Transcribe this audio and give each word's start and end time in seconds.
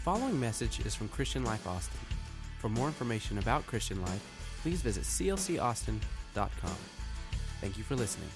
following 0.00 0.40
message 0.40 0.80
is 0.86 0.94
from 0.94 1.08
Christian 1.08 1.44
Life 1.44 1.66
Austin. 1.66 2.00
For 2.58 2.70
more 2.70 2.86
information 2.86 3.36
about 3.36 3.66
Christian 3.66 4.00
Life, 4.00 4.56
please 4.62 4.80
visit 4.80 5.04
clcaustin.com. 5.04 6.76
Thank 7.60 7.76
you 7.76 7.84
for 7.84 7.96
listening. 7.96 8.30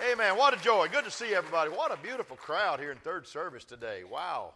Hey 0.00 0.14
man, 0.16 0.36
what 0.36 0.54
a 0.54 0.62
joy. 0.62 0.86
Good 0.92 1.04
to 1.04 1.10
see 1.10 1.34
everybody. 1.34 1.70
What 1.70 1.92
a 1.92 2.00
beautiful 2.00 2.36
crowd 2.36 2.78
here 2.78 2.92
in 2.92 2.98
third 2.98 3.26
service 3.26 3.64
today. 3.64 4.02
Wow. 4.08 4.52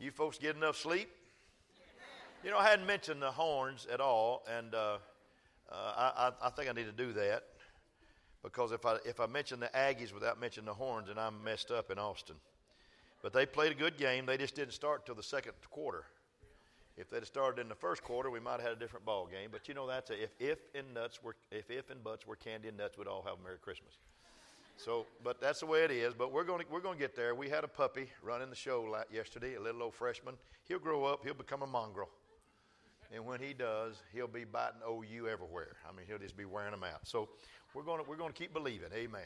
You 0.00 0.10
folks 0.10 0.36
get 0.36 0.56
enough 0.56 0.76
sleep? 0.76 1.08
You 2.42 2.50
know, 2.50 2.58
I 2.58 2.68
hadn't 2.68 2.86
mentioned 2.86 3.22
the 3.22 3.30
horns 3.30 3.86
at 3.92 4.00
all, 4.00 4.44
and 4.52 4.74
uh, 4.74 4.98
uh, 5.70 5.74
I, 5.74 6.32
I, 6.42 6.50
think 6.50 6.68
I 6.68 6.72
need 6.72 6.86
to 6.86 6.92
do 6.92 7.12
that 7.12 7.44
because 8.42 8.72
if 8.72 8.86
I, 8.86 8.96
if 9.04 9.20
I 9.20 9.26
mention 9.26 9.60
the 9.60 9.70
Aggies 9.74 10.12
without 10.12 10.40
mentioning 10.40 10.66
the 10.66 10.74
horns, 10.74 11.08
then 11.08 11.18
I'm 11.18 11.42
messed 11.42 11.70
up 11.70 11.90
in 11.90 11.98
Austin. 11.98 12.36
But 13.22 13.32
they 13.32 13.46
played 13.46 13.72
a 13.72 13.74
good 13.74 13.96
game. 13.96 14.26
They 14.26 14.36
just 14.36 14.54
didn't 14.54 14.74
start 14.74 15.02
until 15.02 15.16
the 15.16 15.22
second 15.22 15.54
quarter. 15.70 16.04
If 16.96 17.10
they'd 17.10 17.24
started 17.26 17.60
in 17.60 17.68
the 17.68 17.74
first 17.74 18.02
quarter, 18.02 18.30
we 18.30 18.40
might 18.40 18.52
have 18.52 18.62
had 18.62 18.72
a 18.72 18.76
different 18.76 19.04
ball 19.04 19.26
game. 19.26 19.50
But 19.52 19.68
you 19.68 19.74
know 19.74 19.86
that's 19.86 20.10
a, 20.10 20.20
if 20.20 20.30
if 20.40 20.58
and 20.74 20.92
nuts 20.94 21.22
were 21.22 21.36
if 21.52 21.70
if 21.70 21.90
and 21.90 22.02
buts 22.02 22.26
were 22.26 22.36
candy 22.36 22.68
and 22.68 22.76
nuts, 22.76 22.98
we'd 22.98 23.06
all 23.06 23.22
have 23.22 23.38
a 23.38 23.42
Merry 23.42 23.58
Christmas. 23.58 23.98
So, 24.76 25.06
but 25.24 25.40
that's 25.40 25.60
the 25.60 25.66
way 25.66 25.84
it 25.84 25.90
is. 25.90 26.14
But 26.14 26.32
we're 26.32 26.44
going 26.44 26.60
to 26.60 26.66
we're 26.70 26.80
going 26.80 26.96
to 26.96 27.00
get 27.00 27.14
there. 27.14 27.36
We 27.36 27.48
had 27.48 27.62
a 27.62 27.68
puppy 27.68 28.08
running 28.22 28.50
the 28.50 28.56
show 28.56 28.96
yesterday, 29.12 29.54
a 29.54 29.60
little 29.60 29.82
old 29.82 29.94
freshman. 29.94 30.34
He'll 30.64 30.80
grow 30.80 31.04
up. 31.04 31.24
He'll 31.24 31.34
become 31.34 31.62
a 31.62 31.66
mongrel. 31.66 32.08
And 33.14 33.24
when 33.24 33.40
he 33.40 33.54
does, 33.54 34.02
he'll 34.12 34.28
be 34.28 34.44
biting 34.44 34.80
OU 34.86 35.28
everywhere. 35.28 35.76
I 35.88 35.96
mean, 35.96 36.06
he'll 36.06 36.18
just 36.18 36.36
be 36.36 36.44
wearing 36.44 36.72
them 36.72 36.84
out. 36.84 37.00
So 37.04 37.28
we're 37.74 37.82
going 37.82 38.02
to, 38.02 38.08
we're 38.08 38.16
going 38.16 38.32
to 38.32 38.38
keep 38.38 38.52
believing. 38.52 38.88
Amen. 38.94 39.22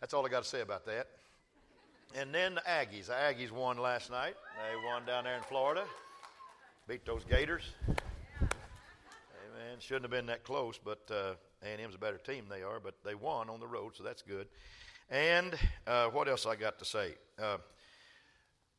That's 0.00 0.14
all 0.14 0.24
I 0.24 0.28
got 0.28 0.44
to 0.44 0.48
say 0.48 0.60
about 0.60 0.86
that. 0.86 1.08
And 2.14 2.32
then 2.32 2.54
the 2.54 2.60
Aggies. 2.60 3.06
The 3.06 3.14
Aggies 3.14 3.50
won 3.50 3.78
last 3.78 4.10
night. 4.10 4.34
They 4.56 4.76
won 4.86 5.04
down 5.04 5.24
there 5.24 5.36
in 5.36 5.42
Florida. 5.42 5.84
Beat 6.86 7.04
those 7.04 7.24
Gators. 7.24 7.62
Amen. 7.88 9.78
Shouldn't 9.80 10.04
have 10.04 10.10
been 10.12 10.26
that 10.26 10.44
close, 10.44 10.78
but 10.82 11.00
uh, 11.10 11.34
A&M's 11.64 11.96
a 11.96 11.98
better 11.98 12.18
team 12.18 12.44
than 12.48 12.58
they 12.58 12.64
are. 12.64 12.78
But 12.78 12.94
they 13.04 13.16
won 13.16 13.50
on 13.50 13.58
the 13.58 13.66
road, 13.66 13.96
so 13.96 14.04
that's 14.04 14.22
good. 14.22 14.46
And 15.10 15.54
uh, 15.86 16.06
what 16.08 16.28
else 16.28 16.46
I 16.46 16.54
got 16.54 16.78
to 16.78 16.84
say? 16.84 17.14
Uh, 17.42 17.56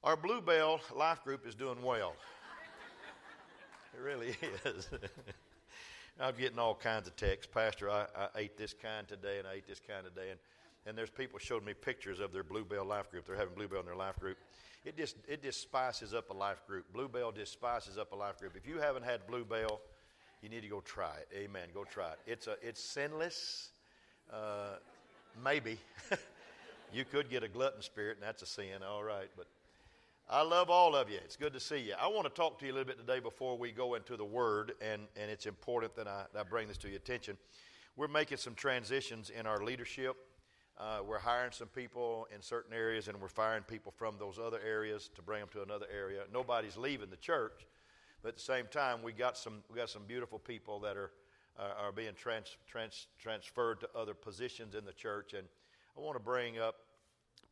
our 0.04 0.16
Bluebell 0.16 0.80
Life 0.96 1.24
Group 1.24 1.46
is 1.48 1.56
doing 1.56 1.82
well. 1.82 2.14
It 3.96 4.02
really 4.04 4.36
is. 4.66 4.90
I'm 6.20 6.36
getting 6.38 6.60
all 6.60 6.76
kinds 6.76 7.08
of 7.08 7.16
texts. 7.16 7.50
Pastor, 7.54 7.90
I, 7.90 8.06
I, 8.18 8.28
ate 8.38 8.58
this 8.58 8.74
kind 8.74 9.08
today 9.08 9.40
and 9.40 9.48
I 9.48 9.54
ate 9.54 9.68
this 9.68 9.80
kind 9.80 10.06
today. 10.06 10.32
And, 10.32 10.40
and 10.86 10.98
there's 10.98 11.10
people 11.10 11.40
showing 11.40 11.66
me 11.66 11.74
pictures 11.74 12.20
of 12.20 12.34
their 12.34 12.44
Bluebell 12.44 12.86
life 12.86 13.10
group. 13.10 13.26
They're 13.26 13.36
having 13.36 13.56
Bluebell 13.56 13.80
in 13.80 13.86
their 13.86 13.96
life 13.96 14.20
group. 14.20 14.38
It 14.86 14.98
just, 14.98 15.16
it 15.28 15.42
just 15.42 15.62
spices 15.62 16.14
up 16.14 16.30
a 16.30 16.34
life 16.34 16.66
group. 16.68 16.86
Bluebell 16.94 17.32
just 17.32 17.54
spices 17.54 17.98
up 17.98 18.12
a 18.12 18.16
life 18.16 18.40
group. 18.40 18.56
If 18.56 18.68
you 18.68 18.80
haven't 18.80 19.04
had 19.04 19.26
Bluebell, 19.28 19.80
you 20.42 20.50
need 20.50 20.62
to 20.62 20.70
go 20.70 20.82
try 20.82 21.16
it. 21.18 21.28
Amen. 21.36 21.70
Go 21.74 21.86
try 21.86 22.12
it. 22.12 22.20
It's, 22.28 22.48
a, 22.48 22.56
it's 22.62 22.82
sinless. 22.82 23.70
Uh, 24.32 24.76
maybe. 25.44 25.78
you 26.94 27.06
could 27.06 27.30
get 27.30 27.44
a 27.44 27.48
glutton 27.48 27.82
spirit, 27.82 28.18
and 28.18 28.28
that's 28.28 28.42
a 28.42 28.46
sin, 28.46 28.84
all 28.88 29.04
right. 29.04 29.30
But 29.36 29.48
I 30.28 30.42
love 30.42 30.72
all 30.72 30.96
of 30.96 31.08
you. 31.08 31.20
It's 31.24 31.36
good 31.36 31.54
to 31.54 31.60
see 31.60 31.78
you. 31.78 31.94
I 32.02 32.08
want 32.08 32.24
to 32.24 32.34
talk 32.34 32.58
to 32.58 32.66
you 32.66 32.72
a 32.72 32.74
little 32.74 32.88
bit 32.88 32.98
today 32.98 33.20
before 33.20 33.60
we 33.60 33.72
go 33.72 33.94
into 33.94 34.18
the 34.18 34.26
Word, 34.26 34.74
and, 34.82 35.04
and 35.16 35.30
it's 35.30 35.46
important 35.46 35.96
that 35.98 36.08
I, 36.08 36.24
that 36.34 36.40
I 36.40 36.44
bring 36.44 36.68
this 36.68 36.80
to 36.80 36.88
your 36.88 36.98
attention. 36.98 37.38
We're 37.96 38.08
making 38.08 38.40
some 38.40 38.56
transitions 38.56 39.30
in 39.30 39.46
our 39.46 39.64
leadership. 39.64 40.16
Uh, 40.80 41.02
we're 41.08 41.20
hiring 41.20 41.52
some 41.52 41.68
people 41.68 42.28
in 42.34 42.42
certain 42.42 42.74
areas, 42.74 43.08
and 43.08 43.22
we're 43.22 43.28
firing 43.28 43.62
people 43.62 43.94
from 43.96 44.16
those 44.18 44.40
other 44.40 44.60
areas 44.68 45.12
to 45.14 45.22
bring 45.22 45.42
them 45.42 45.50
to 45.54 45.62
another 45.62 45.86
area. 45.96 46.24
Nobody's 46.34 46.76
leaving 46.76 47.12
the 47.12 47.18
church, 47.18 47.68
but 48.24 48.30
at 48.30 48.36
the 48.38 48.42
same 48.42 48.66
time, 48.72 49.04
we 49.04 49.14
got 49.14 49.38
some 49.38 49.62
we 49.70 49.78
got 49.78 49.92
some 49.92 50.06
beautiful 50.08 50.40
people 50.40 50.80
that 50.80 50.98
are 50.98 51.12
uh, 51.60 51.86
are 51.86 51.92
being 51.92 52.14
trans, 52.18 52.58
trans, 52.68 53.06
transferred 53.20 53.80
to 53.82 53.90
other 53.96 54.16
positions 54.16 54.74
in 54.74 54.86
the 54.86 54.94
church, 54.94 55.34
and 55.34 55.48
I 55.96 56.02
want 56.02 56.16
to 56.18 56.24
bring 56.24 56.58
up 56.58 56.78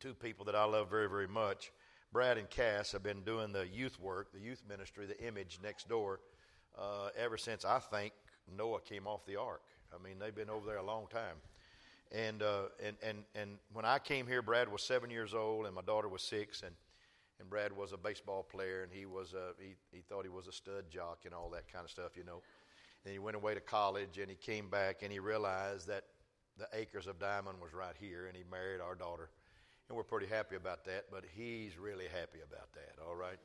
two 0.00 0.12
people 0.12 0.44
that 0.46 0.56
I 0.56 0.64
love 0.64 0.90
very 0.90 1.08
very 1.08 1.28
much. 1.28 1.70
Brad 2.14 2.38
and 2.38 2.48
Cass 2.48 2.92
have 2.92 3.02
been 3.02 3.22
doing 3.22 3.52
the 3.52 3.66
youth 3.66 3.98
work, 3.98 4.32
the 4.32 4.38
youth 4.38 4.62
ministry, 4.68 5.04
the 5.04 5.20
image 5.26 5.58
next 5.60 5.88
door, 5.88 6.20
uh, 6.78 7.08
ever 7.18 7.36
since 7.36 7.64
I 7.64 7.80
think 7.80 8.12
Noah 8.56 8.78
came 8.82 9.08
off 9.08 9.26
the 9.26 9.34
ark. 9.34 9.62
I 9.92 10.00
mean, 10.00 10.20
they've 10.20 10.34
been 10.34 10.48
over 10.48 10.64
there 10.64 10.76
a 10.76 10.86
long 10.86 11.08
time. 11.10 11.34
And, 12.12 12.40
uh, 12.40 12.66
and, 12.80 12.94
and, 13.02 13.24
and 13.34 13.58
when 13.72 13.84
I 13.84 13.98
came 13.98 14.28
here, 14.28 14.42
Brad 14.42 14.70
was 14.70 14.84
seven 14.84 15.10
years 15.10 15.34
old 15.34 15.66
and 15.66 15.74
my 15.74 15.82
daughter 15.82 16.08
was 16.08 16.22
six. 16.22 16.62
And, 16.62 16.70
and 17.40 17.50
Brad 17.50 17.76
was 17.76 17.92
a 17.92 17.96
baseball 17.96 18.44
player 18.44 18.84
and 18.84 18.92
he, 18.92 19.06
was 19.06 19.34
a, 19.34 19.60
he, 19.60 19.74
he 19.90 20.02
thought 20.08 20.22
he 20.22 20.30
was 20.30 20.46
a 20.46 20.52
stud 20.52 20.84
jock 20.88 21.22
and 21.24 21.34
all 21.34 21.50
that 21.50 21.66
kind 21.66 21.84
of 21.84 21.90
stuff, 21.90 22.16
you 22.16 22.22
know. 22.22 22.42
And 23.04 23.12
he 23.12 23.18
went 23.18 23.34
away 23.34 23.54
to 23.54 23.60
college 23.60 24.18
and 24.18 24.30
he 24.30 24.36
came 24.36 24.70
back 24.70 25.02
and 25.02 25.10
he 25.10 25.18
realized 25.18 25.88
that 25.88 26.04
the 26.58 26.68
acres 26.74 27.08
of 27.08 27.18
diamond 27.18 27.58
was 27.60 27.74
right 27.74 27.96
here 27.98 28.26
and 28.26 28.36
he 28.36 28.44
married 28.48 28.80
our 28.80 28.94
daughter 28.94 29.30
and 29.88 29.96
we're 29.96 30.04
pretty 30.04 30.26
happy 30.26 30.56
about 30.56 30.84
that, 30.86 31.04
but 31.10 31.24
he's 31.36 31.78
really 31.78 32.06
happy 32.06 32.38
about 32.46 32.72
that, 32.72 32.94
all 33.06 33.14
right? 33.14 33.38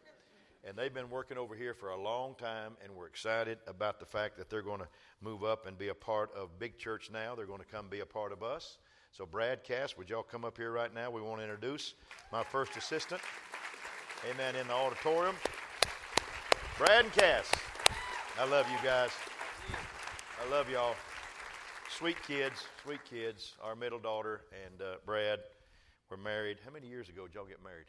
And 0.68 0.78
they've 0.78 0.94
been 0.94 1.10
working 1.10 1.38
over 1.38 1.56
here 1.56 1.74
for 1.74 1.92
a 1.92 2.02
long 2.02 2.36
time, 2.36 2.74
and 2.84 2.94
we're 2.94 3.08
excited 3.08 3.60
about 3.68 4.00
the 4.00 4.06
fact 4.06 4.38
that 4.38 4.50
they're 4.50 4.62
going 4.62 4.80
to 4.80 4.88
move 5.22 5.44
up 5.44 5.68
and 5.68 5.78
be 5.78 5.88
a 5.88 5.94
part 5.94 6.32
of 6.36 6.60
Big 6.60 6.78
Church 6.78 7.10
now. 7.12 7.34
They're 7.36 7.46
going 7.46 7.60
to 7.60 7.66
come 7.66 7.88
be 7.90 8.02
a 8.02 8.06
part 8.06 8.34
of 8.34 8.44
us. 8.44 8.78
So, 9.12 9.26
Brad 9.26 9.64
Cass, 9.64 9.98
would 9.98 10.10
y'all 10.10 10.24
come 10.24 10.44
up 10.44 10.58
here 10.58 10.72
right 10.72 10.94
now? 10.94 11.10
We 11.10 11.22
want 11.22 11.40
to 11.40 11.44
introduce 11.44 11.94
my 12.32 12.44
first 12.44 12.76
assistant. 12.76 13.22
Amen. 14.30 14.56
In 14.56 14.68
the 14.68 14.74
auditorium. 14.74 15.36
Brad 16.78 17.06
and 17.06 17.14
Cass. 17.14 17.50
I 18.38 18.46
love 18.46 18.68
you 18.70 18.78
guys. 18.84 19.12
I 20.46 20.52
love 20.52 20.70
y'all. 20.70 20.96
Sweet 21.90 22.22
kids, 22.24 22.66
sweet 22.84 23.04
kids. 23.10 23.54
Our 23.64 23.76
middle 23.76 24.00
daughter 24.00 24.42
and 24.66 24.82
uh, 24.82 24.96
Brad 25.06 25.40
were 26.10 26.18
married. 26.18 26.58
How 26.66 26.72
many 26.72 26.88
years 26.88 27.10
ago 27.10 27.28
did 27.28 27.36
y'all 27.36 27.46
get 27.46 27.64
married? 27.64 27.86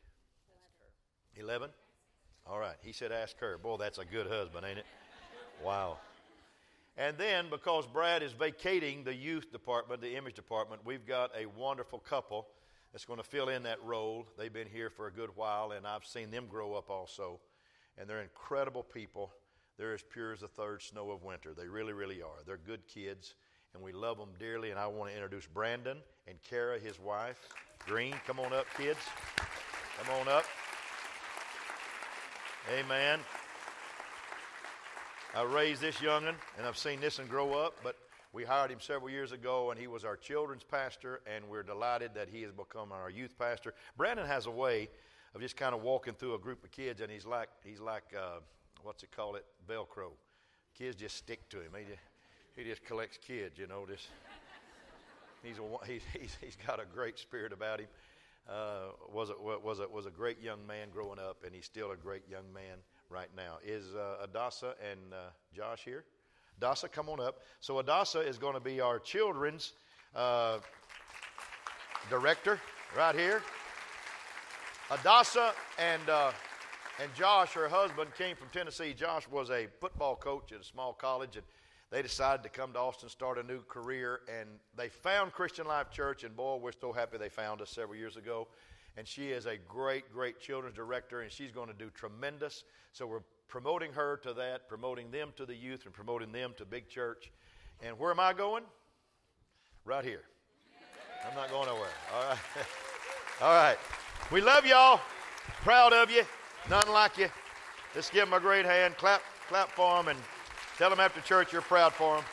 11. 1.36 1.70
All 2.46 2.58
right. 2.58 2.76
He 2.82 2.92
said, 2.92 3.12
ask 3.12 3.38
her. 3.38 3.58
Boy, 3.58 3.76
that's 3.78 3.98
a 3.98 4.04
good 4.04 4.26
husband, 4.26 4.66
ain't 4.68 4.78
it? 4.78 4.86
Wow. 5.64 5.98
And 6.96 7.16
then, 7.16 7.46
because 7.50 7.86
Brad 7.86 8.22
is 8.22 8.32
vacating 8.32 9.04
the 9.04 9.14
youth 9.14 9.50
department, 9.52 10.02
the 10.02 10.16
image 10.16 10.34
department, 10.34 10.82
we've 10.84 11.06
got 11.06 11.30
a 11.38 11.46
wonderful 11.46 11.98
couple 11.98 12.46
that's 12.92 13.04
going 13.04 13.18
to 13.18 13.24
fill 13.24 13.48
in 13.48 13.62
that 13.62 13.82
role. 13.84 14.26
They've 14.36 14.52
been 14.52 14.68
here 14.68 14.90
for 14.90 15.06
a 15.06 15.12
good 15.12 15.30
while, 15.34 15.72
and 15.72 15.86
I've 15.86 16.04
seen 16.04 16.30
them 16.30 16.46
grow 16.46 16.74
up 16.74 16.90
also. 16.90 17.40
And 17.96 18.08
they're 18.08 18.22
incredible 18.22 18.82
people. 18.82 19.32
They're 19.78 19.94
as 19.94 20.02
pure 20.02 20.32
as 20.32 20.40
the 20.40 20.48
third 20.48 20.82
snow 20.82 21.10
of 21.10 21.22
winter. 21.22 21.54
They 21.56 21.68
really, 21.68 21.92
really 21.92 22.20
are. 22.20 22.44
They're 22.44 22.58
good 22.58 22.86
kids, 22.86 23.34
and 23.74 23.82
we 23.82 23.92
love 23.92 24.18
them 24.18 24.30
dearly. 24.38 24.70
And 24.70 24.78
I 24.78 24.86
want 24.86 25.10
to 25.10 25.16
introduce 25.16 25.46
Brandon 25.46 25.98
and 26.26 26.38
Kara, 26.48 26.78
his 26.78 26.98
wife. 26.98 27.38
Green, 27.86 28.14
come 28.26 28.40
on 28.40 28.52
up, 28.52 28.66
kids. 28.76 29.00
Come 29.98 30.14
on 30.20 30.28
up. 30.28 30.44
Amen. 32.78 33.20
I 35.34 35.42
raised 35.42 35.80
this 35.80 36.00
young'un, 36.02 36.34
and 36.58 36.66
I've 36.66 36.76
seen 36.76 37.00
this 37.00 37.18
one 37.18 37.28
grow 37.28 37.54
up, 37.54 37.76
but 37.84 37.96
we 38.32 38.44
hired 38.44 38.70
him 38.70 38.80
several 38.80 39.10
years 39.10 39.32
ago, 39.32 39.70
and 39.70 39.80
he 39.80 39.86
was 39.86 40.04
our 40.04 40.16
children's 40.16 40.64
pastor, 40.64 41.20
and 41.26 41.48
we're 41.48 41.62
delighted 41.62 42.12
that 42.14 42.28
he 42.28 42.42
has 42.42 42.52
become 42.52 42.92
our 42.92 43.10
youth 43.10 43.38
pastor. 43.38 43.74
Brandon 43.96 44.26
has 44.26 44.46
a 44.46 44.50
way 44.50 44.88
of 45.34 45.40
just 45.40 45.56
kind 45.56 45.74
of 45.74 45.82
walking 45.82 46.14
through 46.14 46.34
a 46.34 46.38
group 46.38 46.64
of 46.64 46.70
kids, 46.70 47.00
and 47.00 47.10
he's 47.10 47.26
like, 47.26 47.48
he's 47.64 47.80
like, 47.80 48.04
uh, 48.16 48.40
what's 48.82 49.02
it 49.02 49.10
call 49.10 49.36
it, 49.36 49.44
Velcro. 49.68 50.10
Kids 50.76 50.96
just 50.96 51.16
stick 51.16 51.48
to 51.50 51.58
him. 51.58 51.72
Just, 51.86 52.00
he 52.56 52.64
just 52.64 52.84
collects 52.84 53.18
kids, 53.18 53.58
you 53.58 53.66
know, 53.66 53.86
just 53.88 54.08
He's, 55.42 55.58
a, 55.58 55.86
he's, 55.86 56.36
he's, 56.40 56.56
got 56.66 56.80
a 56.80 56.84
great 56.84 57.18
spirit 57.18 57.52
about 57.52 57.80
him. 57.80 57.86
Uh, 58.48 58.92
was, 59.12 59.30
a, 59.30 59.34
was, 59.58 59.80
a, 59.80 59.88
was 59.88 60.06
a 60.06 60.10
great 60.10 60.42
young 60.42 60.66
man 60.66 60.88
growing 60.92 61.18
up, 61.18 61.44
and 61.44 61.54
he's 61.54 61.64
still 61.64 61.92
a 61.92 61.96
great 61.96 62.22
young 62.28 62.52
man 62.52 62.76
right 63.08 63.28
now. 63.36 63.58
Is 63.64 63.94
uh, 63.94 64.26
Adasa 64.26 64.74
and 64.90 65.00
uh, 65.12 65.30
Josh 65.54 65.82
here? 65.84 66.04
Adasa, 66.60 66.90
come 66.90 67.08
on 67.08 67.20
up. 67.20 67.40
So 67.60 67.82
Adasa 67.82 68.26
is 68.26 68.38
going 68.38 68.54
to 68.54 68.60
be 68.60 68.80
our 68.80 68.98
children's 68.98 69.72
uh, 70.14 70.58
director 72.10 72.60
right 72.96 73.14
here. 73.14 73.42
Adasa 74.90 75.52
and 75.78 76.08
uh, 76.08 76.32
and 77.00 77.14
Josh, 77.14 77.52
her 77.52 77.68
husband, 77.68 78.10
came 78.18 78.36
from 78.36 78.48
Tennessee. 78.52 78.92
Josh 78.92 79.26
was 79.28 79.48
a 79.48 79.68
football 79.80 80.16
coach 80.16 80.52
at 80.52 80.60
a 80.60 80.64
small 80.64 80.92
college, 80.92 81.36
and 81.36 81.46
they 81.90 82.02
decided 82.02 82.44
to 82.44 82.48
come 82.48 82.72
to 82.74 82.78
Austin, 82.78 83.08
start 83.08 83.36
a 83.36 83.42
new 83.42 83.62
career, 83.62 84.20
and 84.28 84.48
they 84.76 84.88
found 84.88 85.32
Christian 85.32 85.66
Life 85.66 85.90
Church. 85.90 86.22
And 86.22 86.36
boy, 86.36 86.56
we're 86.56 86.70
so 86.72 86.92
happy 86.92 87.18
they 87.18 87.28
found 87.28 87.60
us 87.60 87.70
several 87.70 87.98
years 87.98 88.16
ago. 88.16 88.46
And 88.96 89.06
she 89.06 89.30
is 89.30 89.46
a 89.46 89.56
great, 89.56 90.12
great 90.12 90.40
children's 90.40 90.76
director, 90.76 91.22
and 91.22 91.32
she's 91.32 91.50
going 91.50 91.68
to 91.68 91.74
do 91.74 91.90
tremendous. 91.90 92.64
So 92.92 93.06
we're 93.06 93.22
promoting 93.48 93.92
her 93.92 94.18
to 94.18 94.32
that, 94.34 94.68
promoting 94.68 95.10
them 95.10 95.32
to 95.36 95.44
the 95.44 95.54
youth, 95.54 95.84
and 95.84 95.92
promoting 95.92 96.30
them 96.30 96.54
to 96.58 96.64
big 96.64 96.88
church. 96.88 97.32
And 97.82 97.98
where 97.98 98.12
am 98.12 98.20
I 98.20 98.34
going? 98.34 98.62
Right 99.84 100.04
here. 100.04 100.22
I'm 101.28 101.34
not 101.34 101.50
going 101.50 101.66
nowhere. 101.66 101.88
All 102.14 102.28
right. 102.28 102.38
All 103.42 103.54
right. 103.54 103.78
We 104.30 104.40
love 104.40 104.64
y'all. 104.64 105.00
Proud 105.62 105.92
of 105.92 106.10
you. 106.10 106.22
Nothing 106.68 106.92
like 106.92 107.18
you. 107.18 107.28
Let's 107.94 108.10
give 108.10 108.26
them 108.26 108.34
a 108.34 108.40
great 108.40 108.64
hand. 108.64 108.96
Clap, 108.96 109.22
clap 109.48 109.70
for 109.72 109.96
them 109.96 110.08
and 110.08 110.18
tell 110.80 110.88
them 110.88 110.98
after 110.98 111.20
church 111.20 111.52
you're 111.52 111.60
proud 111.60 111.92
for 111.92 112.16
them. 112.16 112.24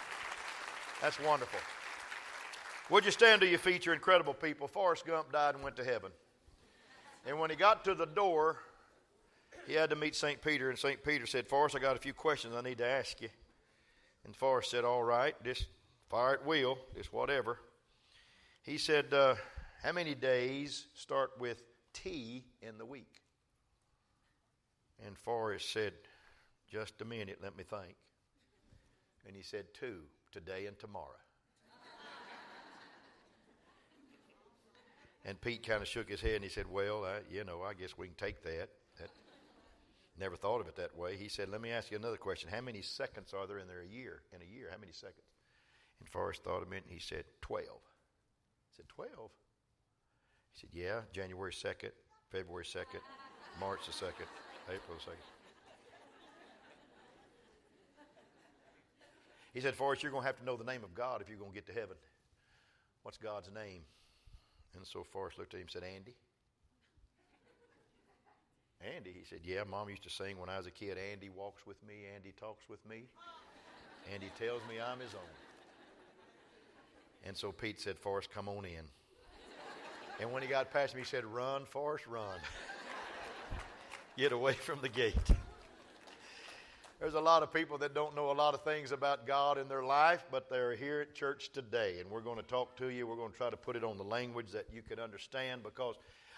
That's 1.02 1.20
wonderful. 1.20 1.60
Would 2.90 3.04
you 3.04 3.12
stand 3.12 3.42
to 3.42 3.48
your 3.48 3.60
feet? 3.60 3.86
You're 3.86 3.94
incredible 3.94 4.34
people. 4.34 4.70
Forrest 4.70 5.06
Gump 5.06 5.34
died 5.34 5.56
and 5.56 5.64
went 5.66 5.76
to 5.76 5.84
heaven. 5.84 6.12
And 7.26 7.38
when 7.42 7.50
he 7.50 7.58
got 7.58 7.84
to 7.84 7.94
the 7.94 8.06
door, 8.06 8.60
he 9.68 9.74
had 9.74 9.90
to 9.90 9.98
meet 9.98 10.16
St. 10.16 10.42
Peter, 10.42 10.70
and 10.70 10.80
St. 10.80 11.04
Peter 11.04 11.26
said, 11.26 11.46
Forrest, 11.46 11.76
I 11.76 11.80
got 11.80 11.98
a 11.98 12.00
few 12.00 12.14
questions 12.14 12.56
I 12.56 12.62
need 12.62 12.78
to 12.78 12.88
ask 12.88 13.20
you. 13.20 13.28
And 14.24 14.34
Forrest 14.34 14.72
said, 14.72 14.86
All 14.86 15.04
right, 15.04 15.36
just 15.44 15.66
fire 16.10 16.36
at 16.36 16.46
will, 16.46 16.78
just 16.96 17.12
whatever. 17.12 17.60
He 18.64 18.78
said, 18.78 19.14
uh, 19.14 19.36
How 19.84 19.92
many 19.92 20.16
days 20.16 20.86
start 20.96 21.32
with 21.38 21.62
T 21.92 22.46
in 22.62 22.78
the 22.78 22.86
week? 22.86 23.20
And 25.06 25.18
Forrest 25.18 25.74
said, 25.74 25.92
Just 26.72 27.02
a 27.02 27.06
minute, 27.06 27.40
let 27.44 27.58
me 27.58 27.66
think. 27.66 27.98
And 29.26 29.36
he 29.36 29.42
said, 29.42 29.66
Two, 29.74 30.02
today 30.32 30.66
and 30.66 30.78
tomorrow. 30.80 31.18
and 35.26 35.40
Pete 35.42 35.66
kind 35.66 35.82
of 35.82 35.88
shook 35.88 36.10
his 36.10 36.22
head 36.22 36.36
and 36.36 36.44
he 36.44 36.50
said, 36.50 36.66
Well, 36.70 37.06
I, 37.06 37.20
you 37.32 37.44
know, 37.44 37.64
I 37.64 37.74
guess 37.74 37.98
we 37.98 38.08
can 38.08 38.16
take 38.16 38.44
that. 38.44 38.70
that. 39.00 39.10
Never 40.20 40.36
thought 40.36 40.62
of 40.62 40.68
it 40.68 40.76
that 40.78 40.98
way. 40.98 41.16
He 41.16 41.28
said, 41.28 41.50
Let 41.50 41.62
me 41.62 41.72
ask 41.72 41.92
you 41.92 41.98
another 41.98 42.18
question. 42.18 42.50
How 42.52 42.62
many 42.62 42.82
seconds 42.82 43.34
are 43.34 43.46
there 43.46 43.60
in 43.60 43.68
there 43.68 43.82
a 43.82 43.88
year? 43.88 44.22
In 44.34 44.42
a 44.42 44.46
year, 44.46 44.70
how 44.72 44.80
many 44.80 44.94
seconds? 44.94 45.28
And 46.00 46.10
Forrest 46.10 46.44
thought 46.44 46.64
a 46.64 46.66
minute 46.66 46.86
and 46.86 46.94
he 46.94 47.00
said, 47.00 47.26
12. 47.42 47.68
I 47.68 47.72
said, 48.76 48.88
12? 48.90 49.10
He 50.54 50.60
said, 50.60 50.70
Yeah, 50.74 51.02
January 51.12 51.52
2nd, 51.52 51.92
February 52.32 52.66
2nd, 52.66 53.02
March 53.60 53.80
the 53.86 53.92
2nd, 53.92 54.28
April 54.70 54.98
the 54.98 55.12
2nd. 55.12 55.37
He 59.54 59.62
said, 59.62 59.76
Forrest, 59.76 60.04
you're 60.04 60.12
going 60.12 60.24
to 60.24 60.28
have 60.28 60.38
to 60.40 60.46
know 60.46 60.56
the 60.56 60.64
name 60.64 60.84
of 60.84 60.94
God 60.94 61.22
if 61.22 61.30
you're 61.30 61.38
going 61.38 61.52
to 61.52 61.56
get 61.56 61.66
to 61.68 61.74
heaven. 61.74 61.96
What's 63.04 63.18
God's 63.18 63.50
name? 63.54 63.82
And 64.76 64.86
so 64.86 65.04
Forrest 65.04 65.40
looked 65.40 65.54
at 65.54 65.58
him 65.58 65.64
and 65.64 65.72
said, 65.72 65.84
Andy. 65.84 66.14
Andy, 68.96 69.12
he 69.12 69.26
said, 69.26 69.40
Yeah, 69.44 69.64
Mom 69.64 69.90
used 69.90 70.04
to 70.04 70.10
sing 70.10 70.38
when 70.38 70.50
I 70.50 70.58
was 70.58 70.68
a 70.68 70.72
kid, 70.72 70.98
Andy 71.12 71.30
walks 71.30 71.66
with 71.66 71.78
me, 71.88 71.96
Andy 72.14 72.34
talks 72.40 72.70
with 72.70 72.86
me, 72.88 73.06
Andy 74.14 74.30
tells 74.38 74.62
me 74.70 74.76
I'm 74.80 75.00
his 75.00 75.14
own. 75.16 75.34
And 77.24 77.36
so 77.36 77.52
Pete 77.52 77.80
said, 77.80 77.98
Forrest, 77.98 78.30
come 78.30 78.48
on 78.48 78.66
in. 78.66 78.86
And 80.20 80.32
when 80.32 80.44
he 80.44 80.48
got 80.48 80.72
past 80.72 80.96
me, 80.96 81.02
he 81.02 81.06
said, 81.06 81.26
Run, 81.26 81.66
Forrest, 81.66 82.08
run. 82.08 82.40
Get 84.18 84.32
away 84.32 84.54
from 84.54 84.82
the 84.82 84.90
gate. 84.90 85.16
There's 87.08 87.16
a 87.16 87.22
lot 87.22 87.42
of 87.42 87.54
people 87.54 87.78
that 87.78 87.94
don't 87.94 88.18
know 88.18 88.32
a 88.32 88.34
lot 88.34 88.54
of 88.54 88.66
things 88.66 88.92
about 88.92 89.26
God 89.26 89.58
in 89.58 89.70
their 89.70 89.82
life, 89.82 90.26
but 90.30 90.50
they're 90.50 90.76
here 90.76 91.00
at 91.00 91.16
church 91.16 91.54
today, 91.54 92.02
and 92.02 92.12
we're 92.12 92.20
going 92.20 92.36
to 92.36 92.44
talk 92.44 92.76
to 92.80 92.90
you. 92.90 93.08
We're 93.08 93.16
going 93.16 93.32
to 93.32 93.38
try 93.38 93.50
to 93.50 93.56
put 93.56 93.78
it 93.78 93.84
on 93.86 93.98
the 93.98 94.04
language 94.04 94.52
that 94.52 94.66
you 94.74 94.82
can 94.82 95.00
understand 95.00 95.64
because 95.64 95.96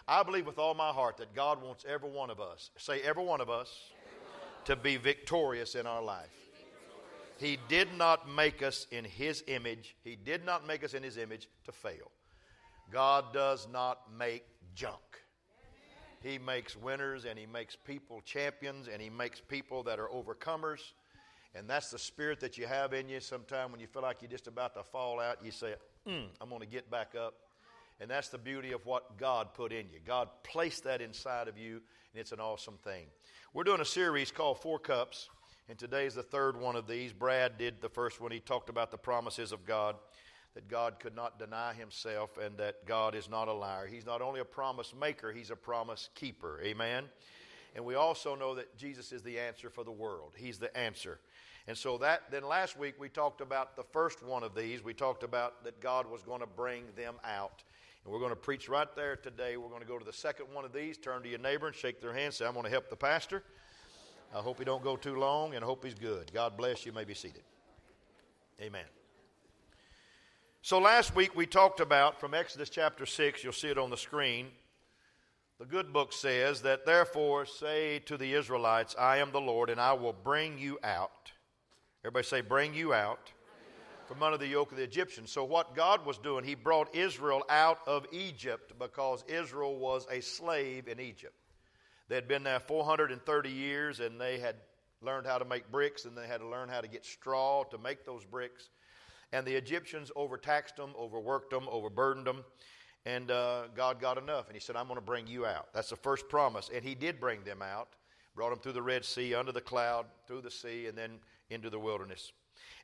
I 0.07 0.21
believe 0.21 0.45
with 0.45 0.59
all 0.59 0.75
my 0.75 0.89
heart 0.89 1.17
that 1.17 1.33
God 1.33 1.59
wants 1.63 1.85
every 1.89 2.11
one 2.11 2.29
of 2.29 2.39
us, 2.39 2.69
say 2.77 3.01
every 3.01 3.23
one 3.23 3.41
of 3.41 3.49
us, 3.49 3.73
to 4.65 4.75
be 4.75 4.97
victorious 4.97 5.73
in 5.73 5.87
our 5.87 6.03
life. 6.03 6.29
He 7.39 7.57
did 7.67 7.87
not 7.97 8.29
make 8.29 8.61
us 8.61 8.85
in 8.91 9.05
His 9.05 9.43
image, 9.47 9.95
He 10.03 10.15
did 10.15 10.45
not 10.45 10.67
make 10.67 10.83
us 10.83 10.93
in 10.93 11.01
His 11.01 11.17
image 11.17 11.49
to 11.65 11.71
fail. 11.71 12.11
God 12.91 13.33
does 13.33 13.67
not 13.73 14.01
make 14.15 14.45
junk. 14.75 15.01
He 16.21 16.37
makes 16.37 16.75
winners 16.75 17.25
and 17.25 17.37
He 17.39 17.45
makes 17.45 17.75
people 17.75 18.21
champions 18.25 18.87
and 18.87 19.01
He 19.01 19.09
makes 19.09 19.41
people 19.41 19.83
that 19.83 19.99
are 19.99 20.09
overcomers. 20.09 20.79
And 21.55 21.67
that's 21.67 21.89
the 21.89 21.99
spirit 21.99 22.39
that 22.41 22.57
you 22.57 22.67
have 22.67 22.93
in 22.93 23.09
you. 23.09 23.19
Sometime 23.19 23.71
when 23.71 23.79
you 23.79 23.87
feel 23.87 24.03
like 24.03 24.21
you're 24.21 24.29
just 24.29 24.47
about 24.47 24.75
to 24.75 24.83
fall 24.83 25.19
out, 25.19 25.37
you 25.43 25.51
say, 25.51 25.73
mm, 26.07 26.25
I'm 26.39 26.49
going 26.49 26.61
to 26.61 26.67
get 26.67 26.89
back 26.91 27.15
up. 27.19 27.33
And 27.99 28.09
that's 28.09 28.29
the 28.29 28.37
beauty 28.37 28.71
of 28.71 28.85
what 28.85 29.17
God 29.17 29.53
put 29.53 29.73
in 29.73 29.87
you. 29.91 29.99
God 30.05 30.29
placed 30.43 30.83
that 30.85 31.01
inside 31.01 31.47
of 31.47 31.57
you, 31.57 31.81
and 32.13 32.21
it's 32.21 32.31
an 32.31 32.39
awesome 32.39 32.77
thing. 32.83 33.07
We're 33.53 33.65
doing 33.65 33.81
a 33.81 33.85
series 33.85 34.31
called 34.31 34.61
Four 34.61 34.79
Cups, 34.79 35.27
and 35.67 35.77
today's 35.77 36.15
the 36.15 36.23
third 36.23 36.55
one 36.55 36.75
of 36.75 36.87
these. 36.87 37.11
Brad 37.11 37.57
did 37.57 37.81
the 37.81 37.89
first 37.89 38.21
one. 38.21 38.31
He 38.31 38.39
talked 38.39 38.69
about 38.69 38.91
the 38.91 38.97
promises 38.97 39.51
of 39.51 39.65
God 39.65 39.95
that 40.59 40.67
God 40.67 40.99
could 40.99 41.15
not 41.15 41.39
deny 41.39 41.73
himself 41.73 42.37
and 42.37 42.57
that 42.57 42.85
God 42.85 43.15
is 43.15 43.29
not 43.29 43.47
a 43.47 43.53
liar. 43.53 43.87
He's 43.87 44.05
not 44.05 44.21
only 44.21 44.41
a 44.41 44.45
promise 44.45 44.93
maker, 44.99 45.31
he's 45.31 45.51
a 45.51 45.55
promise 45.55 46.09
keeper. 46.15 46.59
Amen. 46.61 47.05
And 47.77 47.85
we 47.85 47.95
also 47.95 48.35
know 48.35 48.55
that 48.55 48.75
Jesus 48.75 49.13
is 49.13 49.21
the 49.21 49.39
answer 49.39 49.69
for 49.69 49.85
the 49.85 49.91
world. 49.91 50.33
He's 50.35 50.57
the 50.57 50.75
answer. 50.77 51.21
And 51.69 51.77
so 51.77 51.97
that 51.99 52.23
then 52.29 52.43
last 52.43 52.77
week 52.77 52.95
we 52.99 53.07
talked 53.07 53.39
about 53.39 53.77
the 53.77 53.83
first 53.83 54.21
one 54.21 54.43
of 54.43 54.53
these. 54.53 54.83
We 54.83 54.93
talked 54.93 55.23
about 55.23 55.63
that 55.63 55.79
God 55.79 56.11
was 56.11 56.23
going 56.23 56.41
to 56.41 56.47
bring 56.47 56.83
them 56.97 57.15
out. 57.23 57.63
And 58.03 58.11
we're 58.13 58.19
going 58.19 58.31
to 58.31 58.35
preach 58.35 58.67
right 58.67 58.93
there 58.97 59.15
today. 59.15 59.55
We're 59.55 59.69
going 59.69 59.81
to 59.81 59.87
go 59.87 59.97
to 59.97 60.05
the 60.05 60.11
second 60.11 60.47
one 60.51 60.65
of 60.65 60.73
these. 60.73 60.97
Turn 60.97 61.23
to 61.23 61.29
your 61.29 61.39
neighbor 61.39 61.67
and 61.67 61.75
shake 61.75 62.01
their 62.01 62.13
hand. 62.13 62.33
Say, 62.33 62.45
I'm 62.45 62.51
going 62.51 62.65
to 62.65 62.69
help 62.69 62.89
the 62.89 62.97
pastor. 62.97 63.43
I 64.35 64.39
hope 64.39 64.59
he 64.59 64.65
don't 64.65 64.83
go 64.83 64.97
too 64.97 65.15
long 65.15 65.55
and 65.55 65.63
I 65.63 65.67
hope 65.67 65.85
he's 65.85 65.93
good. 65.93 66.33
God 66.33 66.57
bless 66.57 66.85
you. 66.85 66.91
you 66.91 66.95
may 66.97 67.05
be 67.05 67.13
seated. 67.13 67.43
Amen. 68.61 68.98
So 70.61 70.77
last 70.77 71.15
week 71.15 71.37
we 71.37 71.45
talked 71.45 71.79
about 71.79 72.19
from 72.19 72.33
Exodus 72.33 72.69
chapter 72.69 73.05
6, 73.05 73.45
you'll 73.45 73.53
see 73.53 73.69
it 73.69 73.77
on 73.77 73.89
the 73.89 73.97
screen. 73.97 74.47
The 75.57 75.65
good 75.65 75.93
book 75.93 76.11
says 76.11 76.63
that 76.63 76.85
therefore 76.85 77.45
say 77.45 77.99
to 77.99 78.17
the 78.17 78.33
Israelites, 78.33 78.93
I 78.99 79.17
am 79.17 79.31
the 79.31 79.39
Lord, 79.39 79.69
and 79.69 79.79
I 79.79 79.93
will 79.93 80.11
bring 80.11 80.59
you 80.59 80.77
out. 80.83 81.31
Everybody 82.03 82.25
say, 82.25 82.41
bring 82.41 82.73
you 82.73 82.93
out 82.93 83.31
from 84.05 84.21
under 84.21 84.37
the 84.37 84.47
yoke 84.47 84.71
of 84.71 84.77
the 84.77 84.83
Egyptians. 84.83 85.31
So, 85.31 85.45
what 85.45 85.75
God 85.75 86.05
was 86.05 86.17
doing, 86.17 86.43
He 86.43 86.55
brought 86.55 86.93
Israel 86.93 87.43
out 87.49 87.79
of 87.87 88.05
Egypt 88.11 88.73
because 88.77 89.23
Israel 89.29 89.77
was 89.77 90.07
a 90.11 90.19
slave 90.19 90.89
in 90.89 90.99
Egypt. 90.99 91.35
They 92.09 92.15
had 92.15 92.27
been 92.27 92.43
there 92.43 92.59
430 92.59 93.49
years 93.49 94.01
and 94.01 94.19
they 94.19 94.39
had 94.39 94.55
learned 95.01 95.25
how 95.25 95.37
to 95.37 95.45
make 95.45 95.71
bricks 95.71 96.03
and 96.03 96.17
they 96.17 96.27
had 96.27 96.41
to 96.41 96.47
learn 96.47 96.67
how 96.67 96.81
to 96.81 96.87
get 96.89 97.05
straw 97.05 97.63
to 97.71 97.77
make 97.77 98.05
those 98.05 98.25
bricks. 98.25 98.69
And 99.31 99.45
the 99.45 99.55
Egyptians 99.55 100.11
overtaxed 100.15 100.77
them, 100.77 100.91
overworked 100.97 101.51
them, 101.51 101.67
overburdened 101.69 102.25
them. 102.25 102.43
And 103.05 103.31
uh, 103.31 103.67
God 103.75 103.99
got 103.99 104.17
enough. 104.17 104.47
And 104.47 104.55
He 104.55 104.59
said, 104.59 104.75
I'm 104.75 104.87
going 104.87 104.99
to 104.99 105.05
bring 105.05 105.27
you 105.27 105.45
out. 105.45 105.67
That's 105.73 105.89
the 105.89 105.95
first 105.95 106.27
promise. 106.29 106.69
And 106.73 106.83
He 106.83 106.95
did 106.95 107.19
bring 107.19 107.43
them 107.43 107.61
out, 107.61 107.89
brought 108.35 108.49
them 108.49 108.59
through 108.59 108.73
the 108.73 108.81
Red 108.81 109.05
Sea, 109.05 109.35
under 109.35 109.51
the 109.51 109.61
cloud, 109.61 110.05
through 110.27 110.41
the 110.41 110.51
sea, 110.51 110.87
and 110.87 110.97
then 110.97 111.19
into 111.49 111.69
the 111.69 111.79
wilderness. 111.79 112.31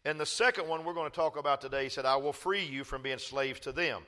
And 0.05 0.19
the 0.19 0.25
second 0.25 0.67
one 0.67 0.85
we're 0.85 0.93
going 0.93 1.09
to 1.09 1.15
talk 1.15 1.37
about 1.37 1.61
today, 1.61 1.83
He 1.83 1.89
said, 1.89 2.05
I 2.05 2.15
will 2.15 2.33
free 2.33 2.63
you 2.63 2.83
from 2.83 3.01
being 3.01 3.17
slaves 3.17 3.59
to 3.61 3.71
them. 3.71 4.03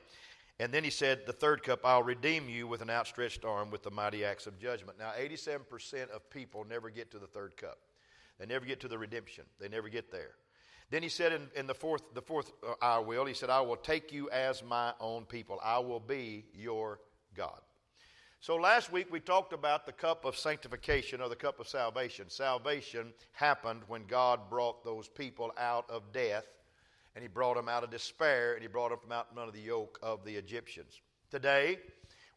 And 0.60 0.72
then 0.72 0.82
he 0.82 0.90
said, 0.90 1.24
the 1.24 1.32
third 1.32 1.62
cup, 1.62 1.80
I'll 1.84 2.02
redeem 2.02 2.48
you 2.48 2.66
with 2.66 2.82
an 2.82 2.90
outstretched 2.90 3.44
arm 3.44 3.70
with 3.70 3.84
the 3.84 3.92
mighty 3.92 4.24
acts 4.24 4.48
of 4.48 4.58
judgment. 4.58 4.98
Now, 4.98 5.12
87% 5.16 6.10
of 6.10 6.28
people 6.30 6.66
never 6.68 6.90
get 6.90 7.12
to 7.12 7.18
the 7.20 7.28
third 7.28 7.56
cup. 7.56 7.78
They 8.40 8.46
never 8.46 8.66
get 8.66 8.80
to 8.80 8.88
the 8.88 8.98
redemption. 8.98 9.44
They 9.60 9.68
never 9.68 9.88
get 9.88 10.10
there. 10.10 10.32
Then 10.90 11.02
he 11.02 11.08
said 11.08 11.32
in, 11.32 11.48
in 11.54 11.66
the 11.66 11.74
fourth, 11.74 12.02
the 12.14 12.22
fourth 12.22 12.52
uh, 12.66 12.74
I 12.80 12.98
will, 12.98 13.26
he 13.26 13.34
said, 13.34 13.50
I 13.50 13.60
will 13.60 13.76
take 13.76 14.12
you 14.12 14.30
as 14.30 14.62
my 14.62 14.92
own 15.00 15.24
people. 15.24 15.60
I 15.62 15.78
will 15.78 16.00
be 16.00 16.46
your 16.54 17.00
God. 17.34 17.60
So 18.40 18.56
last 18.56 18.92
week 18.92 19.12
we 19.12 19.20
talked 19.20 19.52
about 19.52 19.84
the 19.84 19.92
cup 19.92 20.24
of 20.24 20.36
sanctification 20.36 21.20
or 21.20 21.28
the 21.28 21.36
cup 21.36 21.58
of 21.58 21.68
salvation. 21.68 22.26
Salvation 22.30 23.12
happened 23.32 23.82
when 23.88 24.04
God 24.06 24.48
brought 24.48 24.84
those 24.84 25.08
people 25.08 25.52
out 25.58 25.90
of 25.90 26.12
death 26.12 26.46
and 27.14 27.22
he 27.22 27.28
brought 27.28 27.56
them 27.56 27.68
out 27.68 27.82
of 27.82 27.90
despair 27.90 28.52
and 28.52 28.62
he 28.62 28.68
brought 28.68 28.90
them 28.90 29.10
out 29.10 29.26
under 29.36 29.50
the 29.50 29.60
yoke 29.60 29.98
of 30.02 30.24
the 30.24 30.36
Egyptians. 30.36 31.00
Today 31.30 31.80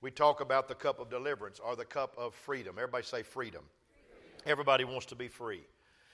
we 0.01 0.09
talk 0.09 0.41
about 0.41 0.67
the 0.67 0.73
cup 0.73 0.99
of 0.99 1.09
deliverance 1.09 1.59
or 1.63 1.75
the 1.75 1.85
cup 1.85 2.15
of 2.17 2.33
freedom. 2.33 2.75
Everybody 2.77 3.05
say 3.05 3.21
freedom. 3.21 3.63
Everybody 4.45 4.83
wants 4.83 5.05
to 5.05 5.15
be 5.15 5.27
free. 5.27 5.61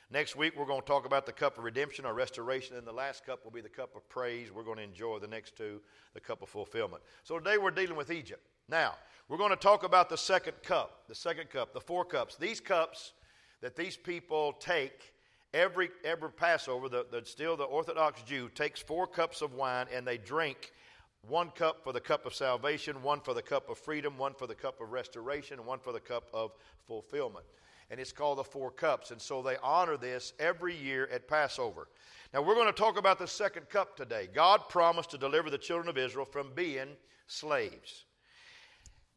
Next 0.10 0.38
week, 0.38 0.54
we're 0.58 0.66
going 0.66 0.80
to 0.80 0.88
talk 0.88 1.06
about 1.06 1.26
the 1.26 1.34
cup 1.34 1.58
of 1.58 1.66
redemption 1.66 2.06
or 2.06 2.14
restoration, 2.14 2.78
and 2.78 2.88
the 2.88 2.94
last 2.94 3.26
cup 3.26 3.44
will 3.44 3.52
be 3.52 3.60
the 3.60 3.68
cup 3.68 3.94
of 3.94 4.08
praise. 4.08 4.54
We're 4.54 4.64
going 4.64 4.78
to 4.78 4.84
enjoy 4.84 5.20
the 5.20 5.28
next 5.28 5.58
two, 5.58 5.82
the 6.14 6.22
cup 6.22 6.42
of 6.42 6.48
fulfillment. 6.48 7.04
So 7.24 7.38
today 7.38 7.58
we're 7.58 7.72
dealing 7.72 7.98
with 7.98 8.10
Egypt. 8.10 8.42
Now, 8.70 8.96
we're 9.28 9.38
going 9.38 9.50
to 9.50 9.58
talk 9.58 9.84
about 9.84 10.08
the 10.08 10.18
second 10.18 10.64
cup, 10.64 11.02
the 11.10 11.16
second 11.16 11.50
cup, 11.50 11.74
the 11.74 11.82
four 11.82 12.06
cups. 12.06 12.38
These 12.38 12.62
cups 12.62 13.12
that 13.60 13.76
these 13.76 13.98
people 13.98 14.54
take 14.62 15.14
every, 15.54 15.90
every 16.06 16.32
Passover, 16.32 16.88
the, 16.88 17.06
the, 17.12 17.26
still 17.26 17.58
the 17.58 17.66
Orthodox 17.66 18.22
Jew 18.22 18.48
takes 18.56 18.82
four 18.82 19.08
cups 19.08 19.42
of 19.42 19.56
wine 19.56 19.88
and 19.94 20.08
they 20.08 20.18
drink 20.18 20.72
one 21.28 21.50
cup 21.50 21.84
for 21.84 21.92
the 21.92 22.00
cup 22.00 22.26
of 22.26 22.34
salvation, 22.34 23.04
one 23.04 23.20
for 23.20 23.34
the 23.34 23.42
cup 23.42 23.70
of 23.70 23.78
freedom, 23.78 24.18
one 24.18 24.34
for 24.36 24.48
the 24.48 24.56
cup 24.56 24.80
of 24.80 24.94
restoration, 24.94 25.60
and 25.60 25.68
one 25.68 25.80
for 25.80 25.92
the 25.92 26.00
cup 26.00 26.30
of 26.34 26.54
fulfillment 26.86 27.46
and 27.90 28.00
it's 28.00 28.12
called 28.12 28.38
the 28.38 28.44
Four 28.44 28.72
Cups. 28.72 29.12
And 29.12 29.22
so 29.22 29.42
they 29.42 29.58
honor 29.64 29.98
this 29.98 30.34
every 30.40 30.76
year 30.76 31.08
at 31.12 31.28
Passover. 31.28 31.88
Now, 32.34 32.42
we're 32.42 32.56
going 32.56 32.68
to 32.68 32.74
talk 32.74 32.98
about 32.98 33.20
the 33.20 33.28
second 33.28 33.70
cup 33.70 33.96
today. 33.96 34.28
God 34.34 34.70
promised 34.70 35.12
to 35.12 35.18
deliver 35.18 35.50
the 35.50 35.58
children 35.58 35.88
of 35.88 35.98
Israel 35.98 36.26
from 36.26 36.52
being 36.54 36.90
slaves. 37.28 38.06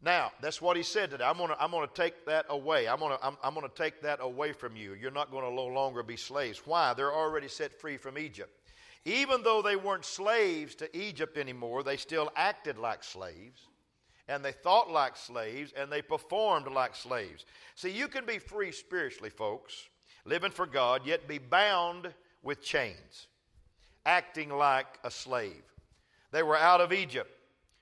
Now, 0.02 0.32
that's 0.40 0.62
what 0.62 0.76
he 0.76 0.82
said 0.82 1.10
today. 1.10 1.24
I'm 1.24 1.36
going 1.36 1.50
to 1.50 1.62
I'm 1.62 1.70
gonna 1.70 1.86
take 1.92 2.24
that 2.24 2.46
away. 2.48 2.88
I'm 2.88 2.98
going 3.00 3.16
to 3.18 3.26
I'm, 3.26 3.36
I'm 3.42 3.54
gonna 3.54 3.68
take 3.68 4.00
that 4.02 4.18
away 4.22 4.52
from 4.52 4.74
you. 4.74 4.94
You're 4.94 5.10
not 5.10 5.30
going 5.30 5.44
to 5.44 5.54
no 5.54 5.66
longer 5.66 6.02
be 6.02 6.16
slaves. 6.16 6.62
Why? 6.64 6.94
They're 6.94 7.12
already 7.12 7.48
set 7.48 7.78
free 7.78 7.98
from 7.98 8.16
Egypt. 8.16 8.50
Even 9.04 9.42
though 9.42 9.60
they 9.60 9.76
weren't 9.76 10.04
slaves 10.04 10.74
to 10.76 10.96
Egypt 10.96 11.36
anymore, 11.36 11.82
they 11.82 11.96
still 11.96 12.30
acted 12.36 12.78
like 12.78 13.02
slaves, 13.02 13.68
and 14.30 14.44
they 14.44 14.52
thought 14.52 14.88
like 14.88 15.16
slaves, 15.16 15.72
and 15.76 15.90
they 15.90 16.00
performed 16.00 16.68
like 16.68 16.94
slaves. 16.94 17.44
See, 17.74 17.90
you 17.90 18.06
can 18.06 18.24
be 18.24 18.38
free 18.38 18.70
spiritually, 18.70 19.28
folks, 19.28 19.88
living 20.24 20.52
for 20.52 20.66
God, 20.66 21.04
yet 21.04 21.26
be 21.26 21.38
bound 21.38 22.14
with 22.40 22.62
chains, 22.62 23.26
acting 24.06 24.48
like 24.48 24.86
a 25.02 25.10
slave. 25.10 25.64
They 26.30 26.44
were 26.44 26.56
out 26.56 26.80
of 26.80 26.92
Egypt, 26.92 27.28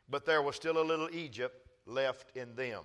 but 0.08 0.24
there 0.24 0.40
was 0.40 0.56
still 0.56 0.78
a 0.78 0.82
little 0.82 1.10
Egypt 1.12 1.68
left 1.84 2.34
in 2.34 2.54
them. 2.56 2.80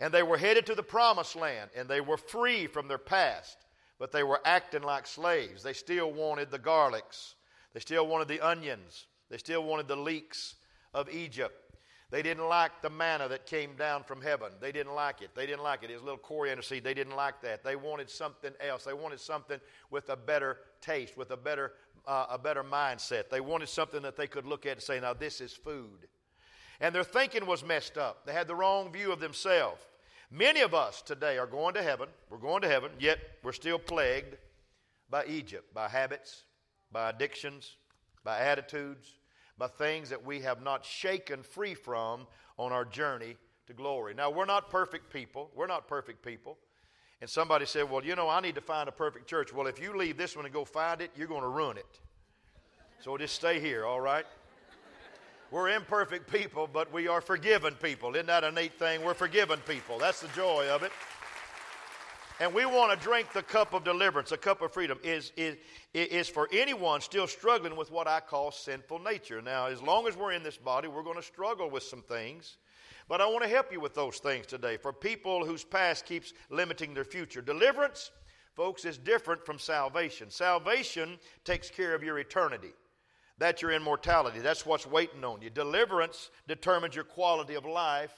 And 0.00 0.12
they 0.12 0.22
were 0.22 0.38
headed 0.38 0.64
to 0.66 0.74
the 0.74 0.82
promised 0.82 1.36
land, 1.36 1.68
and 1.76 1.88
they 1.88 2.00
were 2.00 2.16
free 2.16 2.66
from 2.66 2.88
their 2.88 2.96
past, 2.96 3.58
but 3.98 4.12
they 4.12 4.22
were 4.22 4.40
acting 4.46 4.82
like 4.82 5.06
slaves. 5.06 5.62
They 5.62 5.74
still 5.74 6.10
wanted 6.10 6.50
the 6.50 6.58
garlics, 6.58 7.34
they 7.74 7.80
still 7.80 8.06
wanted 8.06 8.28
the 8.28 8.40
onions, 8.40 9.08
they 9.28 9.36
still 9.36 9.62
wanted 9.62 9.88
the 9.88 9.96
leeks 9.96 10.54
of 10.94 11.10
Egypt. 11.10 11.67
They 12.10 12.22
didn't 12.22 12.48
like 12.48 12.80
the 12.80 12.88
manna 12.88 13.28
that 13.28 13.44
came 13.44 13.76
down 13.76 14.02
from 14.02 14.22
heaven. 14.22 14.52
They 14.60 14.72
didn't 14.72 14.94
like 14.94 15.20
it. 15.20 15.30
They 15.34 15.44
didn't 15.44 15.62
like 15.62 15.82
it. 15.82 15.90
It 15.90 15.94
was 15.94 16.02
a 16.02 16.06
little 16.06 16.18
coriander 16.18 16.62
seed. 16.62 16.82
They 16.82 16.94
didn't 16.94 17.16
like 17.16 17.42
that. 17.42 17.62
They 17.62 17.76
wanted 17.76 18.08
something 18.08 18.52
else. 18.66 18.84
They 18.84 18.94
wanted 18.94 19.20
something 19.20 19.60
with 19.90 20.08
a 20.08 20.16
better 20.16 20.58
taste, 20.80 21.18
with 21.18 21.30
a 21.32 21.36
better, 21.36 21.72
uh, 22.06 22.26
a 22.30 22.38
better 22.38 22.64
mindset. 22.64 23.28
They 23.28 23.40
wanted 23.40 23.68
something 23.68 24.00
that 24.02 24.16
they 24.16 24.26
could 24.26 24.46
look 24.46 24.64
at 24.64 24.72
and 24.72 24.82
say, 24.82 25.00
now 25.00 25.12
this 25.12 25.42
is 25.42 25.52
food 25.52 26.08
and 26.80 26.94
their 26.94 27.04
thinking 27.04 27.46
was 27.46 27.64
messed 27.64 27.98
up. 27.98 28.24
They 28.24 28.32
had 28.32 28.46
the 28.46 28.54
wrong 28.54 28.92
view 28.92 29.12
of 29.12 29.20
themselves. 29.20 29.82
Many 30.30 30.60
of 30.60 30.74
us 30.74 31.02
today 31.02 31.38
are 31.38 31.46
going 31.46 31.74
to 31.74 31.82
heaven. 31.82 32.08
We're 32.30 32.38
going 32.38 32.62
to 32.62 32.68
heaven, 32.68 32.90
yet 32.98 33.18
we're 33.42 33.52
still 33.52 33.78
plagued 33.78 34.36
by 35.10 35.24
Egypt, 35.26 35.72
by 35.74 35.88
habits, 35.88 36.44
by 36.92 37.10
addictions, 37.10 37.76
by 38.24 38.38
attitudes, 38.40 39.14
by 39.58 39.66
things 39.66 40.10
that 40.10 40.24
we 40.24 40.40
have 40.40 40.62
not 40.62 40.84
shaken 40.84 41.42
free 41.42 41.74
from 41.74 42.26
on 42.56 42.72
our 42.72 42.84
journey 42.84 43.36
to 43.66 43.72
glory. 43.72 44.14
Now, 44.14 44.30
we're 44.30 44.46
not 44.46 44.70
perfect 44.70 45.12
people. 45.12 45.50
We're 45.54 45.66
not 45.66 45.88
perfect 45.88 46.24
people. 46.24 46.56
And 47.20 47.28
somebody 47.28 47.66
said, 47.66 47.90
Well, 47.90 48.04
you 48.04 48.14
know, 48.14 48.28
I 48.28 48.40
need 48.40 48.54
to 48.54 48.60
find 48.60 48.88
a 48.88 48.92
perfect 48.92 49.28
church. 49.28 49.52
Well, 49.52 49.66
if 49.66 49.80
you 49.80 49.96
leave 49.96 50.16
this 50.16 50.36
one 50.36 50.44
and 50.44 50.54
go 50.54 50.64
find 50.64 51.00
it, 51.00 51.10
you're 51.16 51.26
going 51.26 51.42
to 51.42 51.48
ruin 51.48 51.76
it. 51.76 52.00
So 53.00 53.16
just 53.16 53.34
stay 53.34 53.60
here, 53.60 53.84
all 53.84 54.00
right? 54.00 54.24
We're 55.50 55.70
imperfect 55.70 56.30
people, 56.30 56.68
but 56.70 56.92
we 56.92 57.08
are 57.08 57.20
forgiven 57.20 57.74
people. 57.74 58.14
Isn't 58.14 58.26
that 58.26 58.44
a 58.44 58.52
neat 58.52 58.78
thing? 58.78 59.02
We're 59.02 59.14
forgiven 59.14 59.60
people. 59.66 59.98
That's 59.98 60.20
the 60.20 60.28
joy 60.28 60.68
of 60.68 60.82
it. 60.82 60.92
And 62.40 62.54
we 62.54 62.64
want 62.66 62.92
to 62.98 63.04
drink 63.04 63.32
the 63.32 63.42
cup 63.42 63.74
of 63.74 63.82
deliverance, 63.82 64.30
a 64.30 64.36
cup 64.36 64.62
of 64.62 64.72
freedom, 64.72 64.98
is, 65.02 65.32
is, 65.36 65.56
is 65.92 66.28
for 66.28 66.48
anyone 66.52 67.00
still 67.00 67.26
struggling 67.26 67.76
with 67.76 67.90
what 67.90 68.06
I 68.06 68.20
call 68.20 68.52
sinful 68.52 69.00
nature. 69.00 69.42
Now, 69.42 69.66
as 69.66 69.82
long 69.82 70.06
as 70.06 70.16
we're 70.16 70.32
in 70.32 70.44
this 70.44 70.56
body, 70.56 70.86
we're 70.86 71.02
going 71.02 71.16
to 71.16 71.22
struggle 71.22 71.68
with 71.68 71.82
some 71.82 72.02
things. 72.02 72.58
But 73.08 73.20
I 73.20 73.26
want 73.26 73.42
to 73.42 73.48
help 73.48 73.72
you 73.72 73.80
with 73.80 73.94
those 73.94 74.18
things 74.18 74.46
today 74.46 74.76
for 74.76 74.92
people 74.92 75.44
whose 75.44 75.64
past 75.64 76.04
keeps 76.04 76.32
limiting 76.48 76.94
their 76.94 77.04
future. 77.04 77.40
Deliverance, 77.40 78.12
folks, 78.54 78.84
is 78.84 78.98
different 78.98 79.44
from 79.44 79.58
salvation. 79.58 80.30
Salvation 80.30 81.18
takes 81.44 81.70
care 81.70 81.94
of 81.94 82.04
your 82.04 82.20
eternity. 82.20 82.72
That's 83.38 83.62
your 83.62 83.72
immortality. 83.72 84.40
That's 84.40 84.66
what's 84.66 84.86
waiting 84.86 85.24
on 85.24 85.42
you. 85.42 85.50
Deliverance 85.50 86.30
determines 86.46 86.94
your 86.94 87.04
quality 87.04 87.54
of 87.54 87.64
life 87.64 88.12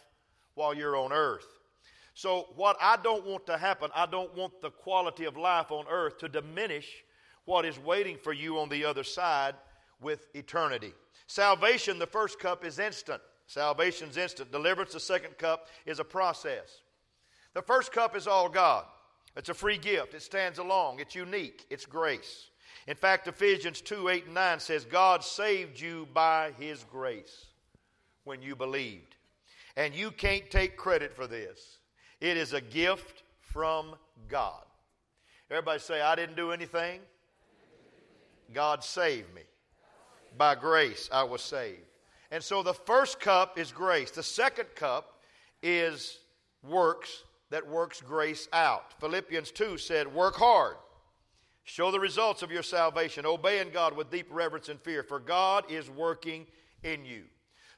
while 0.55 0.75
you're 0.75 0.97
on 0.97 1.13
earth. 1.13 1.60
So, 2.21 2.49
what 2.55 2.77
I 2.83 2.99
don't 3.03 3.25
want 3.25 3.47
to 3.47 3.57
happen, 3.57 3.91
I 3.95 4.05
don't 4.05 4.37
want 4.37 4.61
the 4.61 4.69
quality 4.69 5.25
of 5.25 5.39
life 5.39 5.71
on 5.71 5.87
earth 5.89 6.19
to 6.19 6.29
diminish 6.29 6.87
what 7.47 7.65
is 7.65 7.79
waiting 7.79 8.19
for 8.23 8.35
you 8.35 8.59
on 8.59 8.69
the 8.69 8.85
other 8.85 9.05
side 9.05 9.55
with 10.03 10.27
eternity. 10.35 10.93
Salvation, 11.29 11.99
the 11.99 12.07
first 12.07 12.39
cup, 12.39 12.63
is 12.63 12.79
instant. 12.79 13.23
Salvation's 13.47 14.19
instant. 14.19 14.53
Deliverance, 14.53 14.93
the 14.93 15.01
second 15.01 15.39
cup, 15.39 15.69
is 15.87 15.99
a 15.99 16.05
process. 16.05 16.83
The 17.55 17.63
first 17.63 17.91
cup 17.91 18.15
is 18.15 18.27
all 18.27 18.51
God. 18.51 18.85
It's 19.35 19.49
a 19.49 19.55
free 19.55 19.79
gift. 19.79 20.13
It 20.13 20.21
stands 20.21 20.59
alone. 20.59 20.97
It's 21.01 21.15
unique. 21.15 21.65
It's 21.71 21.87
grace. 21.87 22.51
In 22.87 22.97
fact, 22.97 23.29
Ephesians 23.29 23.81
2 23.81 24.11
8 24.11 24.25
and 24.27 24.35
9 24.35 24.61
says, 24.61 24.85
God 24.85 25.25
saved 25.25 25.81
you 25.81 26.07
by 26.13 26.53
his 26.59 26.85
grace 26.85 27.47
when 28.25 28.43
you 28.43 28.55
believed. 28.55 29.17
And 29.75 29.95
you 29.95 30.11
can't 30.11 30.51
take 30.51 30.77
credit 30.77 31.17
for 31.17 31.27
this, 31.27 31.80
it 32.21 32.37
is 32.37 32.53
a 32.53 32.61
gift 32.61 33.23
from 33.41 33.95
God. 34.29 34.65
Everybody 35.51 35.81
say, 35.81 36.01
I 36.01 36.15
didn't 36.15 36.37
do 36.37 36.53
anything. 36.53 37.01
God 38.53 38.85
saved 38.85 39.35
me. 39.35 39.43
By 40.37 40.55
grace, 40.55 41.09
I 41.13 41.25
was 41.25 41.43
saved. 41.43 41.81
And 42.31 42.43
so 42.43 42.63
the 42.63 42.75
first 42.75 43.19
cup 43.19 43.59
is 43.59 43.73
grace. 43.73 44.11
The 44.11 44.23
second 44.23 44.67
cup 44.77 45.21
is 45.63 46.19
works 46.63 47.25
that 47.51 47.67
works 47.67 48.01
grace 48.01 48.49
out. 48.53 48.95
Philippians 49.01 49.51
2 49.51 49.79
said, 49.79 50.13
Work 50.13 50.37
hard 50.37 50.77
Show 51.71 51.93
the 51.93 52.01
results 52.01 52.43
of 52.43 52.51
your 52.51 52.65
salvation, 52.65 53.25
obeying 53.25 53.71
God 53.71 53.97
with 53.97 54.11
deep 54.11 54.27
reverence 54.31 54.69
and 54.69 54.81
fear, 54.81 55.05
for 55.05 55.21
God 55.21 55.71
is 55.71 55.89
working 55.89 56.47
in 56.83 57.05
you. 57.05 57.23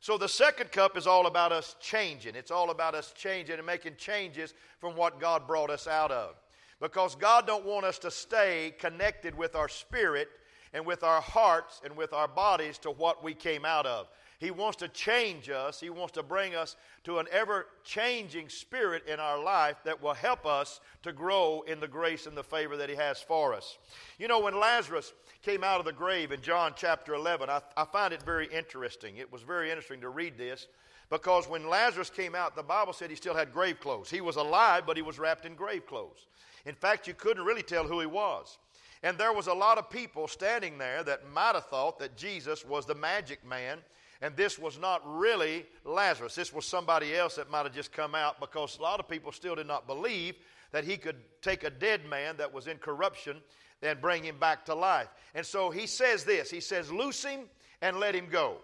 So 0.03 0.19
the 0.19 0.29
second 0.29 0.73
cup 0.73 0.97
is 0.97 1.07
all 1.07 1.29
about 1.29 1.53
us 1.53 1.77
changing. 1.79 2.35
It's 2.35 2.51
all 2.51 2.71
about 2.71 2.97
us 2.97 3.13
changing 3.17 3.59
and 3.59 3.65
making 3.65 3.95
changes 3.95 4.53
from 4.81 4.97
what 4.97 5.21
God 5.21 5.47
brought 5.47 5.71
us 5.71 5.87
out 5.87 6.11
of. 6.11 6.35
Because 6.81 7.15
God 7.15 7.47
don't 7.47 7.65
want 7.65 7.85
us 7.85 8.01
to 8.01 8.11
stay 8.11 8.75
connected 8.81 9.33
with 9.33 9.55
our 9.55 9.69
spirit 9.69 10.27
and 10.75 10.85
with 10.85 11.05
our 11.05 11.21
hearts 11.21 11.81
and 11.85 11.97
with 11.97 12.13
our 12.13 12.27
bodies 12.27 12.79
to 12.79 12.91
what 12.91 13.23
we 13.23 13.33
came 13.33 13.65
out 13.65 13.87
of. 13.87 14.09
He 14.41 14.51
wants 14.51 14.77
to 14.79 14.89
change 14.89 15.49
us. 15.49 15.79
He 15.79 15.89
wants 15.89 16.15
to 16.15 16.25
bring 16.25 16.57
us 16.57 16.75
to 17.05 17.21
an 17.21 17.29
ever 17.31 17.69
changing 17.85 18.49
spirit 18.49 19.07
in 19.07 19.21
our 19.21 19.41
life 19.41 19.77
that 19.85 20.03
will 20.03 20.15
help 20.15 20.47
us 20.47 20.81
to 21.05 21.13
grow 21.13 21.63
in 21.69 21.79
the 21.79 21.87
grace 21.87 22.27
and 22.27 22.37
the 22.37 22.43
favor 22.43 22.77
that 22.77 22.89
He 22.89 22.97
has 22.97 23.21
for 23.21 23.55
us. 23.55 23.79
You 24.19 24.27
know, 24.27 24.41
when 24.41 24.59
Lazarus 24.59 25.13
came 25.43 25.65
out 25.65 25.81
of 25.81 25.87
the 25.87 25.93
grave 25.93 26.31
in 26.31 26.41
John 26.41 26.73
chapter 26.77 27.15
11, 27.15 27.51
I, 27.51 27.61
I 27.77 27.85
find 27.85 28.15
it 28.15 28.23
very 28.23 28.47
interesting. 28.47 29.17
It 29.17 29.31
was 29.33 29.43
very 29.43 29.71
interesting 29.71 30.01
to 30.03 30.09
read 30.09 30.39
this 30.39 30.69
because 31.11 31.49
when 31.49 31.69
Lazarus 31.69 32.11
came 32.11 32.35
out, 32.35 32.55
the 32.55 32.63
Bible 32.63 32.93
said 32.93 33.11
he 33.11 33.17
still 33.17 33.35
had 33.35 33.53
grave 33.53 33.81
clothes. 33.81 34.09
He 34.09 34.21
was 34.21 34.37
alive, 34.37 34.85
but 34.87 34.97
he 34.97 35.03
was 35.03 35.19
wrapped 35.19 35.45
in 35.45 35.55
grave 35.55 35.87
clothes. 35.87 36.27
In 36.65 36.75
fact, 36.75 37.09
you 37.09 37.15
couldn't 37.15 37.45
really 37.45 37.63
tell 37.63 37.85
who 37.85 37.99
he 37.99 38.07
was. 38.07 38.59
And 39.03 39.19
there 39.19 39.33
was 39.33 39.49
a 39.49 39.53
lot 39.53 39.79
of 39.79 39.91
people 39.91 40.29
standing 40.29 40.79
there 40.79 41.03
that 41.03 41.29
might 41.29 41.55
have 41.55 41.67
thought 41.67 41.99
that 41.99 42.17
Jesus 42.17 42.65
was 42.65 42.87
the 42.87 42.95
magic 42.95 43.45
man 43.45 43.79
and 44.23 44.37
this 44.37 44.57
was 44.57 44.79
not 44.79 45.03
really 45.05 45.67
Lazarus. 45.85 46.37
This 46.37 46.53
was 46.53 46.65
somebody 46.65 47.17
else 47.17 47.35
that 47.35 47.51
might 47.51 47.65
have 47.65 47.75
just 47.75 47.93
come 47.93 48.15
out 48.15 48.39
because 48.39 48.79
a 48.79 48.83
lot 48.83 49.01
of 49.01 49.09
people 49.09 49.33
still 49.33 49.57
did 49.57 49.67
not 49.67 49.89
believe 49.89 50.37
that 50.71 50.85
he 50.85 50.97
could 50.97 51.17
take 51.43 51.65
a 51.65 51.71
dead 51.71 52.07
man 52.07 52.37
that 52.37 52.55
was 52.55 52.69
in 52.69 52.79
corruption 52.79 53.39
and 53.83 54.01
bring 54.01 54.25
him 54.25 54.39
back 54.39 54.65
to 54.67 54.75
life. 54.75 55.09
And 55.35 55.45
so 55.45 55.71
he 55.71 55.87
says 55.87 56.25
this 56.25 56.51
He 56.51 56.61
says, 56.61 56.91
Loose 56.91 57.25
him 57.25 57.43
and 57.81 57.99
let 57.99 58.15
him 58.15 58.29
go. 58.31 58.57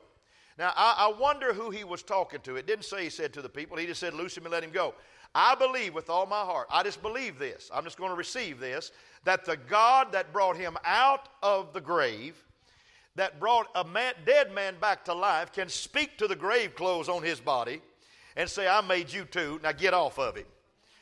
Now, 0.58 0.72
I, 0.76 1.08
I 1.10 1.20
wonder 1.20 1.52
who 1.52 1.70
he 1.70 1.84
was 1.84 2.02
talking 2.02 2.40
to. 2.40 2.56
It 2.56 2.66
didn't 2.66 2.84
say 2.84 3.04
he 3.04 3.10
said 3.10 3.32
to 3.34 3.42
the 3.42 3.48
people, 3.48 3.76
he 3.76 3.86
just 3.86 4.00
said, 4.00 4.14
Loose 4.14 4.36
him 4.36 4.44
and 4.44 4.52
let 4.52 4.64
him 4.64 4.70
go. 4.70 4.94
I 5.34 5.54
believe 5.54 5.94
with 5.94 6.10
all 6.10 6.26
my 6.26 6.40
heart, 6.40 6.66
I 6.70 6.82
just 6.82 7.02
believe 7.02 7.38
this, 7.38 7.70
I'm 7.72 7.84
just 7.84 7.98
going 7.98 8.10
to 8.10 8.16
receive 8.16 8.58
this, 8.58 8.92
that 9.24 9.44
the 9.44 9.56
God 9.56 10.12
that 10.12 10.32
brought 10.32 10.56
him 10.56 10.76
out 10.84 11.28
of 11.42 11.72
the 11.72 11.80
grave 11.80 12.42
that 13.18 13.38
brought 13.38 13.66
a 13.74 13.84
man, 13.84 14.14
dead 14.24 14.54
man 14.54 14.76
back 14.80 15.04
to 15.04 15.12
life 15.12 15.52
can 15.52 15.68
speak 15.68 16.16
to 16.18 16.26
the 16.26 16.36
grave 16.36 16.74
clothes 16.74 17.08
on 17.08 17.22
his 17.22 17.40
body 17.40 17.82
and 18.36 18.48
say, 18.48 18.66
I 18.66 18.80
made 18.80 19.12
you 19.12 19.24
too, 19.24 19.60
now 19.62 19.72
get 19.72 19.92
off 19.92 20.18
of 20.18 20.36
him. 20.36 20.46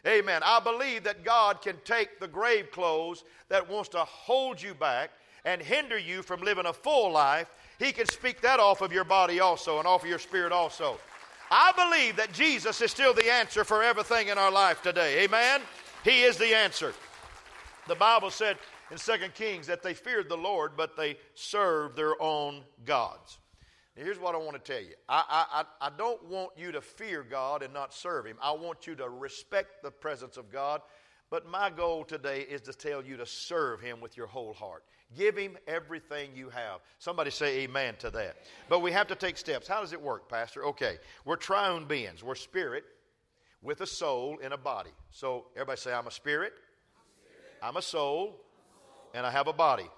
Amen. 0.07 0.43
I 0.45 0.61
believe 0.61 1.05
that 1.05 1.25
God 1.25 1.63
can 1.63 1.77
take 1.85 2.21
the 2.21 2.29
grave 2.29 2.71
clothes 2.71 3.25
that 3.49 3.69
wants 3.69 3.89
to 3.91 3.99
hold 3.99 4.63
you 4.63 4.73
back 4.75 5.11
and 5.45 5.61
hinder 5.61 5.99
you 5.99 6.23
from 6.23 6.43
living 6.43 6.67
a 6.67 6.73
full 6.73 7.11
life. 7.11 7.49
He 7.79 7.93
can 7.93 8.07
speak 8.07 8.41
that 8.43 8.61
off 8.61 8.83
of 8.83 8.93
your 8.93 9.05
body 9.05 9.41
also 9.41 9.79
and 9.79 9.87
off 9.87 10.03
of 10.03 10.09
your 10.09 10.19
spirit 10.19 10.53
also. 10.53 10.99
I 11.51 11.73
believe 11.73 12.17
that 12.17 12.33
Jesus 12.33 12.81
is 12.81 12.91
still 12.91 13.15
the 13.15 13.31
answer 13.31 13.65
for 13.65 13.83
everything 13.83 14.29
in 14.29 14.39
our 14.39 14.51
life 14.51 14.83
today. 14.83 15.25
Amen. 15.25 15.61
He 16.05 16.23
is 16.23 16.37
the 16.37 16.55
answer. 16.55 16.93
The 17.89 17.95
Bible 17.95 18.31
said 18.31 18.59
in 18.91 18.99
2 18.99 19.13
Kings 19.35 19.67
that 19.67 19.83
they 19.83 19.95
feared 19.95 20.29
the 20.29 20.37
Lord, 20.37 20.73
but 20.77 20.97
they 20.97 21.17
served 21.35 21.97
their 21.97 22.21
own 22.21 22.63
gods. 22.85 23.39
Now, 23.97 24.05
here's 24.05 24.19
what 24.19 24.35
I 24.35 24.39
want 24.39 24.53
to 24.53 24.73
tell 24.73 24.83
you 24.83 24.95
I, 25.09 25.65
I, 25.81 25.87
I 25.87 25.91
don't 25.97 26.23
want 26.29 26.51
you 26.57 26.73
to 26.73 26.81
fear 26.81 27.23
God 27.23 27.63
and 27.63 27.73
not 27.73 27.95
serve 27.95 28.27
Him. 28.27 28.37
I 28.43 28.53
want 28.53 28.87
you 28.87 28.95
to 28.97 29.09
respect 29.09 29.83
the 29.83 29.91
presence 29.91 30.37
of 30.37 30.51
God. 30.51 30.83
But 31.29 31.49
my 31.51 31.71
goal 31.71 32.05
today 32.05 32.43
is 32.43 32.61
to 32.63 32.73
tell 32.73 33.05
you 33.05 33.17
to 33.17 33.27
serve 33.27 33.81
Him 33.81 34.01
with 34.01 34.17
your 34.17 34.29
whole 34.29 34.53
heart. 34.53 34.85
Give 35.15 35.37
him 35.37 35.57
everything 35.69 36.31
you 36.35 36.49
have. 36.51 36.81
Somebody 36.99 37.31
say 37.31 37.61
amen 37.61 37.95
to 38.01 38.11
that. 38.11 38.37
But 38.69 38.81
we 38.81 38.91
have 38.93 39.07
to 39.09 39.15
take 39.15 39.37
steps. 39.39 39.69
How 39.69 39.81
does 39.81 39.93
it 39.93 40.03
work, 40.03 40.29
Pastor? 40.29 40.65
Okay, 40.67 40.99
we're 41.25 41.37
triune 41.37 41.85
beings. 41.85 42.25
We're 42.25 42.35
spirit 42.35 42.85
with 43.63 43.81
a 43.81 43.87
soul 43.87 44.39
in 44.39 44.53
a 44.53 44.57
body. 44.57 44.91
So 45.11 45.47
everybody 45.55 45.79
say, 45.79 45.93
I'm 45.93 46.07
a 46.07 46.11
spirit, 46.11 46.55
I'm 47.63 47.77
a 47.77 47.83
soul, 47.83 48.35
and 49.15 49.25
I 49.25 49.31
have 49.31 49.47
a 49.47 49.53
body. 49.53 49.89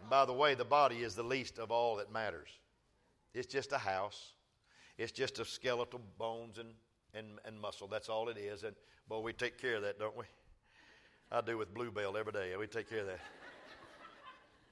And 0.00 0.10
by 0.10 0.24
the 0.24 0.32
way, 0.32 0.54
the 0.54 0.64
body 0.64 1.02
is 1.02 1.14
the 1.14 1.22
least 1.22 1.58
of 1.58 1.70
all 1.70 1.96
that 1.96 2.10
matters. 2.10 2.48
It's 3.34 3.46
just 3.46 3.72
a 3.72 3.78
house. 3.78 4.32
It's 4.98 5.12
just 5.12 5.38
a 5.38 5.44
skeletal 5.44 6.00
bones 6.18 6.58
and, 6.58 6.68
and, 7.14 7.38
and 7.44 7.58
muscle. 7.58 7.88
That's 7.88 8.08
all 8.08 8.28
it 8.28 8.36
is. 8.36 8.62
And 8.62 8.74
boy, 9.08 9.20
we 9.20 9.32
take 9.32 9.60
care 9.60 9.76
of 9.76 9.82
that, 9.82 9.98
don't 9.98 10.16
we? 10.16 10.24
I 11.30 11.40
do 11.40 11.56
with 11.56 11.72
Bluebell 11.72 12.16
every 12.16 12.32
day. 12.32 12.52
We 12.58 12.66
take 12.66 12.90
care 12.90 13.00
of 13.00 13.06
that. 13.06 13.20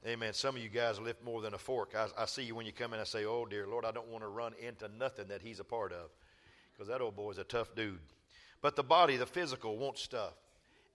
Amen. 0.07 0.33
Some 0.33 0.57
of 0.57 0.63
you 0.63 0.71
guys 0.71 0.99
lift 0.99 1.23
more 1.23 1.43
than 1.43 1.53
a 1.53 1.59
fork. 1.59 1.95
I, 1.95 2.07
I 2.23 2.25
see 2.25 2.43
you 2.43 2.55
when 2.55 2.65
you 2.65 2.73
come 2.73 2.95
in. 2.95 3.01
I 3.01 3.05
say, 3.05 3.27
"Oh 3.27 3.45
dear 3.45 3.67
Lord, 3.67 3.85
I 3.85 3.91
don't 3.91 4.09
want 4.09 4.25
to 4.25 4.29
run 4.29 4.55
into 4.59 4.89
nothing 4.99 5.29
that 5.29 5.43
He's 5.43 5.61
a 5.61 5.65
part 5.65 5.93
of, 5.93 6.11
because 6.73 6.89
that 6.89 7.03
old 7.03 7.17
boy's 7.17 7.37
a 7.37 7.45
tough 7.45 7.75
dude." 7.75 7.99
But 8.63 8.77
the 8.77 8.83
body, 8.83 9.17
the 9.17 9.27
physical, 9.27 9.77
wants 9.77 10.03
stuff. 10.03 10.33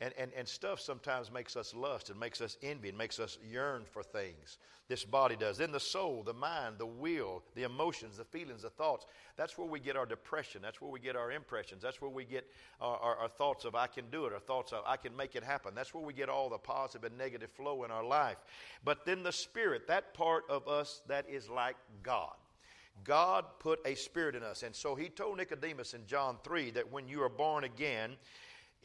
And, 0.02 0.14
and, 0.18 0.32
and 0.36 0.46
stuff 0.46 0.82
sometimes 0.82 1.32
makes 1.32 1.56
us 1.56 1.74
lust 1.74 2.10
and 2.10 2.20
makes 2.20 2.42
us 2.42 2.58
envy 2.62 2.90
and 2.90 2.98
makes 2.98 3.18
us 3.18 3.38
yearn 3.50 3.84
for 3.90 4.04
things. 4.04 4.58
This 4.88 5.06
body 5.06 5.36
does. 5.36 5.58
Then 5.58 5.72
the 5.72 5.80
soul, 5.80 6.22
the 6.24 6.34
mind, 6.34 6.76
the 6.78 6.86
will, 6.86 7.42
the 7.56 7.64
emotions, 7.64 8.18
the 8.18 8.26
feelings, 8.26 8.62
the 8.62 8.70
thoughts. 8.70 9.06
That's 9.36 9.58
where 9.58 9.68
we 9.68 9.80
get 9.80 9.96
our 9.96 10.06
depression. 10.06 10.62
That's 10.62 10.82
where 10.82 10.92
we 10.92 11.00
get 11.00 11.16
our 11.16 11.32
impressions. 11.32 11.82
That's 11.82 12.02
where 12.02 12.12
we 12.12 12.26
get 12.26 12.46
our, 12.82 12.98
our, 12.98 13.16
our 13.16 13.28
thoughts 13.30 13.64
of 13.64 13.74
I 13.74 13.88
can 13.88 14.06
do 14.12 14.26
it, 14.26 14.34
our 14.34 14.40
thoughts 14.40 14.74
of 14.74 14.84
I 14.86 14.98
can 14.98 15.16
make 15.16 15.36
it 15.36 15.44
happen. 15.44 15.74
That's 15.74 15.94
where 15.94 16.04
we 16.04 16.14
get 16.14 16.30
all 16.30 16.50
the 16.50 16.58
positive 16.58 17.06
and 17.06 17.18
negative 17.18 17.50
flow 17.52 17.84
in 17.84 17.90
our 17.90 18.04
life. 18.04 18.38
But 18.84 19.06
then 19.06 19.24
the 19.24 19.32
spirit, 19.32 19.88
that 19.88 20.14
part 20.14 20.44
of 20.50 20.68
us 20.68 21.02
that 21.08 21.28
is 21.30 21.50
like 21.50 21.78
God. 22.04 22.36
God 23.04 23.46
put 23.60 23.80
a 23.86 23.96
spirit 23.96 24.36
in 24.36 24.44
us. 24.44 24.64
And 24.64 24.76
so 24.76 24.96
he 24.96 25.10
told 25.10 25.38
Nicodemus 25.38 25.94
in 25.94 26.06
John 26.06 26.38
3 26.44 26.72
that 26.72 26.92
when 26.92 27.08
you 27.08 27.22
are 27.24 27.30
born 27.30 27.64
again, 27.64 28.16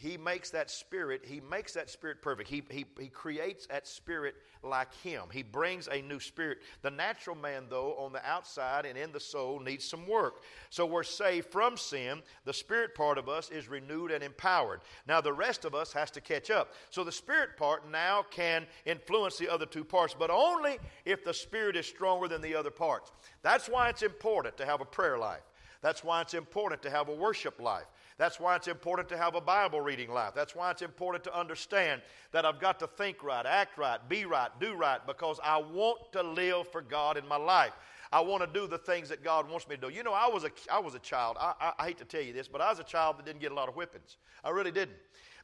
he 0.00 0.16
makes 0.16 0.48
that 0.48 0.70
spirit, 0.70 1.20
he 1.26 1.42
makes 1.50 1.74
that 1.74 1.90
spirit 1.90 2.22
perfect. 2.22 2.48
He, 2.48 2.62
he, 2.70 2.86
he 2.98 3.08
creates 3.08 3.66
that 3.66 3.86
spirit 3.86 4.34
like 4.62 4.94
him. 4.94 5.24
He 5.30 5.42
brings 5.42 5.88
a 5.88 6.00
new 6.00 6.18
spirit. 6.18 6.60
The 6.80 6.90
natural 6.90 7.36
man, 7.36 7.64
though, 7.68 7.94
on 7.98 8.10
the 8.14 8.26
outside 8.26 8.86
and 8.86 8.96
in 8.96 9.12
the 9.12 9.20
soul, 9.20 9.60
needs 9.60 9.84
some 9.84 10.06
work. 10.06 10.40
So 10.70 10.86
we're 10.86 11.02
saved 11.02 11.48
from 11.48 11.76
sin. 11.76 12.22
The 12.46 12.54
spirit 12.54 12.94
part 12.94 13.18
of 13.18 13.28
us 13.28 13.50
is 13.50 13.68
renewed 13.68 14.10
and 14.10 14.24
empowered. 14.24 14.80
Now 15.06 15.20
the 15.20 15.34
rest 15.34 15.66
of 15.66 15.74
us 15.74 15.92
has 15.92 16.10
to 16.12 16.22
catch 16.22 16.50
up. 16.50 16.72
So 16.88 17.04
the 17.04 17.12
spirit 17.12 17.58
part 17.58 17.86
now 17.90 18.24
can 18.30 18.66
influence 18.86 19.36
the 19.36 19.50
other 19.50 19.66
two 19.66 19.84
parts, 19.84 20.16
but 20.18 20.30
only 20.30 20.78
if 21.04 21.26
the 21.26 21.34
spirit 21.34 21.76
is 21.76 21.84
stronger 21.84 22.26
than 22.26 22.40
the 22.40 22.54
other 22.54 22.70
parts. 22.70 23.12
That's 23.42 23.68
why 23.68 23.90
it's 23.90 24.02
important 24.02 24.56
to 24.56 24.64
have 24.64 24.80
a 24.80 24.86
prayer 24.86 25.18
life. 25.18 25.42
That's 25.82 26.02
why 26.02 26.22
it's 26.22 26.34
important 26.34 26.82
to 26.82 26.90
have 26.90 27.08
a 27.08 27.14
worship 27.14 27.60
life. 27.60 27.86
That's 28.20 28.38
why 28.38 28.54
it's 28.54 28.68
important 28.68 29.08
to 29.08 29.16
have 29.16 29.34
a 29.34 29.40
Bible 29.40 29.80
reading 29.80 30.10
life. 30.10 30.34
That's 30.34 30.54
why 30.54 30.70
it's 30.70 30.82
important 30.82 31.24
to 31.24 31.34
understand 31.34 32.02
that 32.32 32.44
I've 32.44 32.60
got 32.60 32.78
to 32.80 32.86
think 32.86 33.24
right, 33.24 33.46
act 33.46 33.78
right, 33.78 33.98
be 34.10 34.26
right, 34.26 34.50
do 34.60 34.74
right, 34.74 35.00
because 35.06 35.40
I 35.42 35.56
want 35.56 36.12
to 36.12 36.22
live 36.22 36.68
for 36.68 36.82
God 36.82 37.16
in 37.16 37.26
my 37.26 37.38
life. 37.38 37.72
I 38.12 38.20
want 38.20 38.42
to 38.42 38.60
do 38.60 38.66
the 38.66 38.76
things 38.76 39.08
that 39.08 39.24
God 39.24 39.48
wants 39.48 39.66
me 39.66 39.76
to 39.76 39.88
do. 39.88 39.88
You 39.88 40.02
know, 40.02 40.12
I 40.12 40.28
was 40.28 40.44
a, 40.44 40.50
I 40.70 40.80
was 40.80 40.94
a 40.94 40.98
child. 40.98 41.38
I, 41.40 41.54
I, 41.58 41.72
I 41.78 41.86
hate 41.86 41.96
to 41.96 42.04
tell 42.04 42.20
you 42.20 42.34
this, 42.34 42.46
but 42.46 42.60
I 42.60 42.68
was 42.68 42.78
a 42.78 42.84
child 42.84 43.16
that 43.16 43.24
didn't 43.24 43.40
get 43.40 43.52
a 43.52 43.54
lot 43.54 43.70
of 43.70 43.74
whippings. 43.74 44.18
I 44.44 44.50
really 44.50 44.70
didn't, 44.70 44.98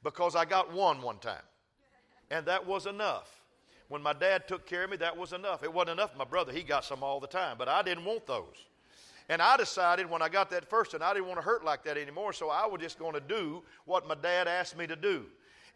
because 0.05 0.37
I 0.37 0.45
got 0.45 0.71
one 0.71 1.01
one 1.01 1.17
time, 1.17 1.45
and 2.31 2.45
that 2.45 2.67
was 2.67 2.85
enough. 2.85 3.41
When 3.89 4.03
my 4.03 4.13
dad 4.13 4.49
took 4.49 4.67
care 4.67 4.85
of 4.85 4.91
me, 4.91 4.99
that 4.99 5.17
was 5.17 5.33
enough. 5.33 5.63
It 5.63 5.73
wasn't 5.73 5.99
enough. 5.99 6.15
My 6.15 6.27
brother, 6.27 6.53
he 6.53 6.63
got 6.63 6.85
some 6.85 7.03
all 7.03 7.21
the 7.21 7.27
time, 7.27 7.57
but 7.57 7.71
I 7.71 7.81
didn't 7.81 8.05
want 8.05 8.27
those. 8.27 8.67
And 9.29 9.43
I 9.43 9.57
decided 9.57 10.09
when 10.09 10.23
I 10.23 10.29
got 10.29 10.51
that 10.51 10.69
first 10.69 10.93
one, 10.93 11.03
I 11.03 11.13
didn't 11.13 11.27
want 11.27 11.39
to 11.39 11.45
hurt 11.45 11.65
like 11.65 11.83
that 11.85 11.97
anymore, 11.97 12.33
so 12.33 12.49
I 12.49 12.67
was 12.67 12.81
just 12.81 12.99
going 12.99 13.15
to 13.15 13.21
do 13.21 13.63
what 13.85 14.07
my 14.07 14.15
dad 14.15 14.47
asked 14.47 14.77
me 14.77 14.87
to 14.87 14.97
do. 14.97 15.27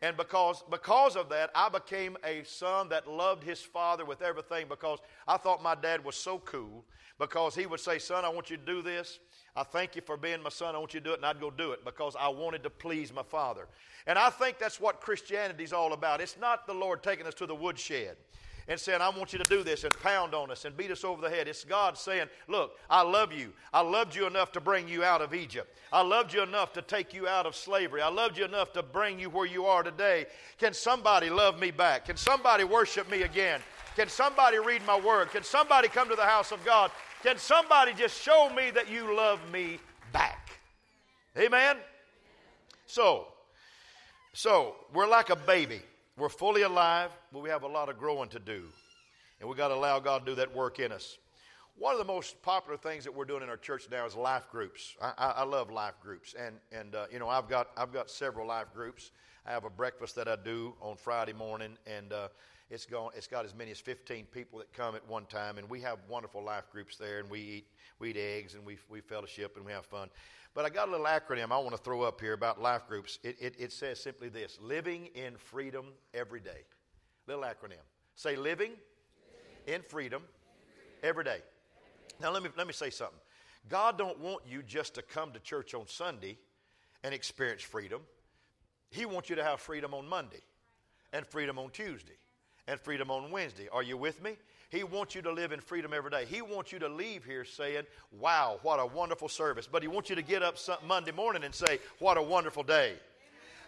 And 0.03 0.17
because, 0.17 0.63
because 0.71 1.17
of 1.17 1.29
that, 1.29 1.51
I 1.55 1.69
became 1.69 2.17
a 2.25 2.43
son 2.45 2.89
that 2.89 3.07
loved 3.07 3.43
his 3.43 3.61
father 3.61 4.05
with 4.05 4.23
everything 4.23 4.67
because 4.69 4.99
I 5.29 5.37
thought 5.37 5.63
my 5.63 5.75
dad 5.75 6.03
was 6.05 6.17
so 6.17 6.39
cool 6.39 6.85
because 7.19 7.55
he 7.55 7.67
would 7.67 7.81
say, 7.81 7.99
Son, 7.99 8.25
I 8.25 8.31
want 8.31 8.49
you 8.49 8.57
to 8.57 8.65
do 8.65 8.81
this. 8.81 9.19
I 9.55 9.63
thank 9.63 9.95
you 9.95 10.01
for 10.01 10.17
being 10.17 10.43
my 10.43 10.49
son. 10.49 10.75
I 10.75 10.79
want 10.79 10.95
you 10.95 11.01
to 11.01 11.05
do 11.05 11.13
it, 11.13 11.17
and 11.17 11.27
I'd 11.27 11.41
go 11.41 11.51
do 11.51 11.73
it 11.73 11.85
because 11.85 12.17
I 12.19 12.29
wanted 12.29 12.63
to 12.63 12.71
please 12.71 13.13
my 13.13 13.23
father. 13.23 13.69
And 14.07 14.19
I 14.19 14.31
think 14.31 14.59
that's 14.59 14.81
what 14.81 15.03
Christianity 15.03 15.65
is 15.65 15.75
all 15.75 15.93
about. 15.93 16.23
It's 16.23 16.39
not 16.41 16.67
the 16.67 16.73
Lord 16.73 17.03
taking 17.03 17.27
us 17.27 17.35
to 17.35 17.47
the 17.47 17.55
woodshed 17.55 18.17
and 18.68 18.79
saying, 18.79 19.01
I 19.01 19.09
want 19.11 19.33
you 19.33 19.38
to 19.38 19.49
do 19.49 19.62
this 19.62 19.85
and 19.85 19.92
pound 20.03 20.35
on 20.35 20.51
us 20.51 20.64
and 20.64 20.77
beat 20.77 20.90
us 20.90 21.05
over 21.05 21.20
the 21.20 21.31
head. 21.31 21.49
It's 21.49 21.64
God 21.64 21.99
saying, 21.99 22.29
Look, 22.49 22.73
I 22.88 23.03
love 23.03 23.33
you. 23.33 23.53
I 23.73 23.81
loved 23.81 24.14
you 24.14 24.27
enough 24.27 24.53
to 24.53 24.61
bring 24.61 24.88
you 24.88 25.05
out 25.05 25.20
of 25.20 25.35
Egypt. 25.35 25.77
I 25.92 26.03
loved 26.03 26.33
you 26.33 26.42
enough 26.42 26.73
to 26.75 26.83
take 26.83 27.12
you 27.12 27.27
out 27.27 27.46
of 27.46 27.57
slavery. 27.57 28.03
I 28.03 28.09
loved 28.09 28.38
you 28.38 28.44
enough 28.44 28.73
to 28.75 28.83
bring 28.83 29.18
you 29.18 29.31
where 29.31 29.46
you 29.46 29.66
are 29.66 29.83
today. 29.83 30.27
Can 30.59 30.73
somebody 30.73 31.31
love 31.31 31.59
me 31.59 31.70
back? 31.70 32.07
Can 32.07 32.16
somebody 32.16 32.64
worship 32.64 33.11
me 33.11 33.23
again? 33.23 33.61
Can 33.96 34.09
somebody 34.09 34.59
read 34.59 34.85
my 34.87 34.99
word? 34.99 35.31
Can 35.31 35.42
somebody 35.42 35.88
come 35.88 36.09
to 36.09 36.16
the 36.16 36.23
house 36.23 36.53
of 36.53 36.64
God? 36.64 36.90
Can 37.23 37.38
somebody 37.38 37.92
just 37.92 38.20
show 38.23 38.51
me 38.55 38.70
that 38.70 38.90
you 38.90 39.14
love 39.14 39.40
me 39.53 39.79
back? 40.12 40.51
Amen? 41.37 41.77
So, 42.87 43.27
so 44.33 44.75
we're 44.94 45.09
like 45.09 45.31
a 45.31 45.37
baby. 45.37 45.83
We're 46.21 46.29
fully 46.29 46.61
alive, 46.63 47.13
but 47.33 47.41
we 47.41 47.49
have 47.49 47.63
a 47.63 47.67
lot 47.67 47.89
of 47.89 47.99
growing 47.99 48.29
to 48.29 48.39
do. 48.39 48.65
And 49.41 49.49
we've 49.49 49.57
got 49.57 49.69
to 49.69 49.75
allow 49.75 49.99
God 50.01 50.27
to 50.27 50.33
do 50.33 50.35
that 50.35 50.55
work 50.55 50.79
in 50.79 50.93
us. 50.93 51.17
One 51.79 51.95
of 51.95 51.99
the 51.99 52.05
most 52.05 52.43
popular 52.43 52.77
things 52.77 53.05
that 53.05 53.15
we're 53.15 53.25
doing 53.25 53.43
in 53.43 53.49
our 53.49 53.57
church 53.57 53.89
now 53.91 54.05
is 54.05 54.15
life 54.15 54.47
groups. 54.53 54.97
I, 55.01 55.15
I, 55.17 55.27
I 55.31 55.43
love 55.45 55.71
life 55.71 55.95
groups, 56.03 56.35
and 56.39 56.57
and 56.73 56.95
uh, 56.95 57.07
you 57.11 57.19
know 57.19 57.31
I've 57.31 57.49
got 57.49 57.69
I've 57.75 57.91
got 57.91 58.11
several 58.11 58.47
life 58.47 58.67
groups. 58.75 59.13
I 59.47 59.53
have 59.53 59.65
a 59.65 59.71
breakfast 59.71 60.15
that 60.17 60.29
I 60.29 60.37
do 60.37 60.75
on 60.83 60.97
Friday 60.97 61.33
morning, 61.33 61.79
and 61.87 62.13
uh, 62.13 62.29
it's 62.71 62.87
gone. 62.87 63.11
It's 63.17 63.27
got 63.27 63.45
as 63.45 63.55
many 63.55 63.73
as 63.73 63.81
15 63.81 64.27
people 64.27 64.61
that 64.61 64.73
come 64.73 64.95
at 64.95 65.07
one 65.09 65.27
time, 65.27 65.59
and 65.59 65.69
we 65.69 65.81
have 65.81 65.99
wonderful 66.09 66.43
life 66.43 66.71
groups 66.71 66.97
there, 66.97 67.19
and 67.19 67.29
we 67.29 67.41
eat 67.41 67.67
we 67.99 68.11
eat 68.11 68.17
eggs, 68.17 68.55
and 68.55 68.65
we 68.65 68.79
we 68.89 69.01
fellowship, 69.01 69.57
and 69.57 69.65
we 69.65 69.73
have 69.73 69.85
fun. 69.85 70.09
But 70.55 70.65
I 70.65 70.71
got 70.71 70.89
a 70.89 70.91
little 70.91 71.07
acronym 71.07 71.51
I 71.51 71.59
want 71.59 71.73
to 71.73 71.83
throw 71.83 72.03
up 72.03 72.21
here 72.21 72.33
about 72.33 72.61
life 72.61 72.87
groups. 72.89 73.19
It, 73.23 73.37
it, 73.41 73.55
it 73.59 73.73
says 73.73 74.01
simply 74.01 74.29
this 74.29 74.59
living 74.61 75.07
in 75.15 75.37
freedom 75.37 75.87
every 76.15 76.41
day. 76.41 76.65
Little 77.27 77.45
acronym. 77.45 77.83
Say 78.15 78.37
living, 78.37 78.73
living. 79.67 79.75
in 79.75 79.83
freedom, 79.83 80.23
every 81.03 81.25
day. 81.25 81.41
Now 82.21 82.31
let 82.31 82.43
me 82.43 82.51
let 82.57 82.69
me 82.69 82.73
say 82.73 82.91
something. 82.91 83.19
God 83.69 83.99
don't 83.99 84.19
want 84.21 84.43
you 84.49 84.63
just 84.63 84.95
to 84.95 85.03
come 85.03 85.33
to 85.33 85.41
church 85.41 85.75
on 85.75 85.89
Sunday 85.89 86.39
and 87.03 87.13
experience 87.13 87.63
freedom. 87.63 88.03
He 88.91 89.07
wants 89.07 89.29
you 89.29 89.37
to 89.37 89.45
have 89.45 89.61
freedom 89.61 89.93
on 89.93 90.09
Monday 90.09 90.43
and 91.13 91.27
freedom 91.27 91.59
on 91.59 91.71
Tuesday 91.71 92.17
and 92.71 92.81
freedom 92.81 93.11
on 93.11 93.31
Wednesday. 93.31 93.69
Are 93.73 93.83
you 93.83 93.97
with 93.97 94.23
me? 94.23 94.37
He 94.71 94.85
wants 94.85 95.17
you 95.17 95.23
to 95.23 95.33
live 95.33 95.51
in 95.51 95.61
freedom 95.61 95.93
every 95.93 96.11
day. 96.11 96.25
He 96.25 96.41
wants 96.41 96.71
you 96.71 96.79
to 96.79 96.89
leave 96.89 97.25
here 97.25 97.45
saying, 97.45 97.83
Wow, 98.13 98.61
what 98.63 98.79
a 98.79 98.87
wonderful 98.87 99.29
service. 99.29 99.69
But 99.71 99.83
He 99.83 99.89
wants 99.89 100.09
you 100.09 100.17
to 100.17 100.23
get 100.23 100.43
up 100.43 100.57
Monday 100.87 101.11
morning 101.11 101.43
and 101.43 101.53
say, 101.53 101.81
What 101.99 102.17
a 102.17 102.23
wonderful 102.23 102.63
day. 102.63 102.95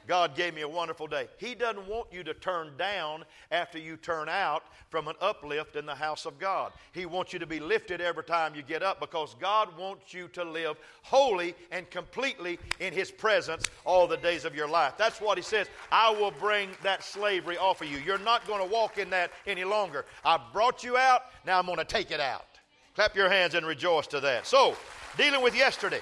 God 0.07 0.35
gave 0.35 0.55
me 0.55 0.63
a 0.63 0.69
wonderful 0.69 1.07
day. 1.07 1.29
He 1.39 1.55
doesn't 1.55 1.87
want 1.87 2.09
you 2.13 2.23
to 2.25 2.35
turn 2.35 2.73
down 2.77 3.25
after 3.51 3.79
you 3.79 3.97
turn 3.97 4.29
out 4.29 4.65
from 4.91 5.09
an 5.09 5.15
uplift 5.21 5.77
in 5.77 5.87
the 5.87 5.95
house 5.95 6.27
of 6.27 6.39
God. 6.39 6.73
He 6.93 7.07
wants 7.07 7.33
you 7.33 7.39
to 7.39 7.47
be 7.47 7.61
lifted 7.61 8.01
every 8.01 8.25
time 8.25 8.55
you 8.55 8.63
get 8.63 8.83
up 8.83 9.01
because 9.01 9.35
God 9.41 9.77
wants 9.79 10.13
you 10.13 10.29
to 10.29 10.45
live 10.45 10.77
wholly 11.03 11.55
and 11.71 11.89
completely 11.91 12.59
in 12.81 12.93
His 12.93 13.11
presence 13.11 13.71
all 13.85 14.07
the 14.07 14.17
days 14.17 14.45
of 14.45 14.55
your 14.55 14.69
life. 14.69 14.95
That's 14.99 15.21
what 15.21 15.39
He 15.39 15.43
says. 15.43 15.69
I 15.91 16.11
will 16.11 16.33
bring 16.33 16.71
that 16.83 17.03
slavery 17.03 17.57
off 17.57 17.81
of 17.81 17.89
you. 17.89 17.99
You're 17.99 18.19
not 18.19 18.47
going 18.47 18.61
to 18.61 18.73
walk 18.73 18.99
in 18.99 19.11
that 19.11 19.31
any 19.47 19.65
longer. 19.65 20.05
I 20.25 20.39
brought 20.53 20.83
you 20.83 20.97
out, 20.97 21.23
now 21.47 21.59
I'm 21.59 21.67
going 21.67 21.79
to 21.79 21.85
take 21.85 22.11
it 22.11 22.21
out. 22.21 22.47
Clap 22.95 23.17
your 23.17 23.31
hands 23.31 23.55
and 23.55 23.67
rejoice 23.67 24.07
to 24.09 24.21
that. 24.21 24.47
So, 24.47 24.77
dealing 25.17 25.43
with 25.43 25.57
yesterday, 25.57 26.01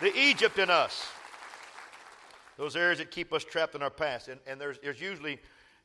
the 0.00 0.16
Egypt 0.16 0.58
in 0.58 0.70
us. 0.70 1.08
Those 2.56 2.76
areas 2.76 2.98
that 2.98 3.10
keep 3.10 3.32
us 3.32 3.44
trapped 3.44 3.74
in 3.74 3.82
our 3.82 3.90
past. 3.90 4.28
And, 4.28 4.40
and 4.46 4.60
there's, 4.60 4.78
there's 4.82 5.00
usually 5.00 5.38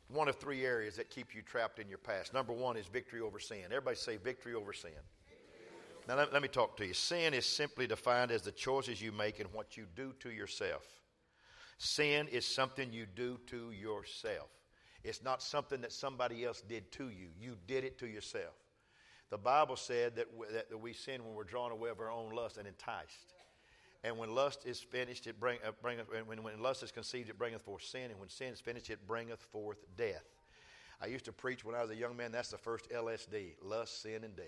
one 0.07 0.27
of 0.27 0.36
three 0.38 0.65
areas 0.65 0.95
that 0.95 1.10
keep 1.10 1.36
you 1.36 1.41
trapped 1.41 1.79
in 1.79 1.88
your 1.88 1.97
past. 1.97 2.34
Number 2.34 2.53
one 2.53 2.77
is 2.77 2.88
victory 2.88 3.21
over 3.21 3.39
sin. 3.39 3.63
Everybody 3.65 3.97
say 3.97 4.17
victory 4.17 4.53
over 4.53 4.73
sin. 4.73 4.91
Now, 6.07 6.15
let, 6.17 6.34
let 6.34 6.41
me 6.41 6.47
talk 6.47 6.77
to 6.77 6.86
you. 6.86 6.93
Sin 6.93 7.34
is 7.34 7.45
simply 7.45 7.88
defined 7.88 8.31
as 8.31 8.41
the 8.41 8.51
choices 8.51 9.01
you 9.01 9.12
make 9.12 9.39
and 9.39 9.51
what 9.53 9.77
you 9.77 9.86
do 9.95 10.13
to 10.19 10.31
yourself. 10.31 10.86
Sin 11.77 12.27
is 12.27 12.45
something 12.45 12.91
you 12.91 13.05
do 13.05 13.39
to 13.47 13.71
yourself. 13.71 14.49
It's 15.03 15.23
not 15.23 15.41
something 15.41 15.81
that 15.81 15.91
somebody 15.91 16.45
else 16.45 16.62
did 16.62 16.91
to 16.93 17.10
you. 17.10 17.27
You 17.39 17.55
did 17.67 17.84
it 17.84 17.97
to 17.99 18.07
yourself. 18.07 18.53
The 19.29 19.38
Bible 19.38 19.75
said 19.75 20.15
that, 20.17 20.27
we, 20.36 20.45
that 20.53 20.79
we 20.79 20.93
sin 20.93 21.23
when 21.23 21.34
we're 21.34 21.43
drawn 21.43 21.71
away 21.71 21.89
of 21.89 21.99
our 21.99 22.12
own 22.12 22.31
lust 22.31 22.57
and 22.57 22.67
enticed. 22.67 23.34
And 24.03 24.17
when 24.17 24.33
lust 24.33 24.65
is 24.65 24.79
finished, 24.79 25.27
it 25.27 25.39
bring, 25.39 25.59
uh, 25.65 25.71
bringeth, 25.81 26.07
when, 26.25 26.41
when 26.41 26.61
lust 26.61 26.81
is 26.81 26.91
conceived, 26.91 27.29
it 27.29 27.37
bringeth 27.37 27.61
forth 27.61 27.83
sin. 27.83 28.09
And 28.09 28.19
when 28.19 28.29
sin 28.29 28.47
is 28.47 28.59
finished, 28.59 28.89
it 28.89 29.07
bringeth 29.07 29.41
forth 29.51 29.77
death. 29.95 30.25
I 31.01 31.07
used 31.07 31.25
to 31.25 31.31
preach 31.31 31.63
when 31.63 31.75
I 31.75 31.81
was 31.81 31.91
a 31.91 31.95
young 31.95 32.17
man. 32.17 32.31
That's 32.31 32.49
the 32.49 32.57
first 32.57 32.89
LSD 32.89 33.55
lust, 33.63 34.01
sin, 34.01 34.23
and 34.23 34.35
death. 34.35 34.45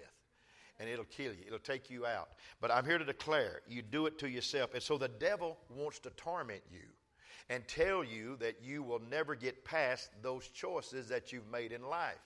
And 0.79 0.89
it'll 0.89 1.05
kill 1.05 1.33
you, 1.33 1.43
it'll 1.45 1.59
take 1.59 1.91
you 1.91 2.05
out. 2.05 2.29
But 2.59 2.71
I'm 2.71 2.85
here 2.85 2.97
to 2.97 3.05
declare 3.05 3.61
you 3.67 3.83
do 3.83 4.07
it 4.07 4.17
to 4.19 4.29
yourself. 4.29 4.73
And 4.73 4.81
so 4.81 4.97
the 4.97 5.07
devil 5.07 5.57
wants 5.69 5.99
to 5.99 6.09
torment 6.11 6.63
you 6.71 6.87
and 7.49 7.67
tell 7.67 8.03
you 8.03 8.37
that 8.37 8.55
you 8.63 8.81
will 8.81 9.01
never 9.09 9.35
get 9.35 9.65
past 9.65 10.09
those 10.21 10.47
choices 10.47 11.09
that 11.09 11.31
you've 11.31 11.49
made 11.51 11.71
in 11.71 11.83
life. 11.83 12.21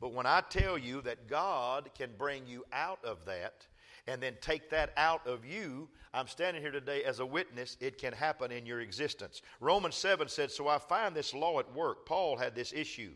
But 0.00 0.14
when 0.14 0.26
I 0.26 0.42
tell 0.48 0.78
you 0.78 1.02
that 1.02 1.28
God 1.28 1.90
can 1.96 2.10
bring 2.16 2.46
you 2.46 2.64
out 2.72 2.98
of 3.04 3.24
that, 3.26 3.66
and 4.06 4.22
then 4.22 4.36
take 4.40 4.70
that 4.70 4.92
out 4.96 5.26
of 5.26 5.44
you, 5.44 5.88
I'm 6.12 6.26
standing 6.26 6.62
here 6.62 6.72
today 6.72 7.04
as 7.04 7.20
a 7.20 7.26
witness. 7.26 7.76
It 7.80 7.98
can 7.98 8.12
happen 8.12 8.50
in 8.50 8.66
your 8.66 8.80
existence. 8.80 9.42
Romans 9.60 9.94
7 9.94 10.28
said, 10.28 10.50
So 10.50 10.68
I 10.68 10.78
find 10.78 11.14
this 11.14 11.32
law 11.32 11.58
at 11.58 11.72
work. 11.74 12.04
Paul 12.04 12.36
had 12.36 12.54
this 12.54 12.72
issue. 12.72 13.12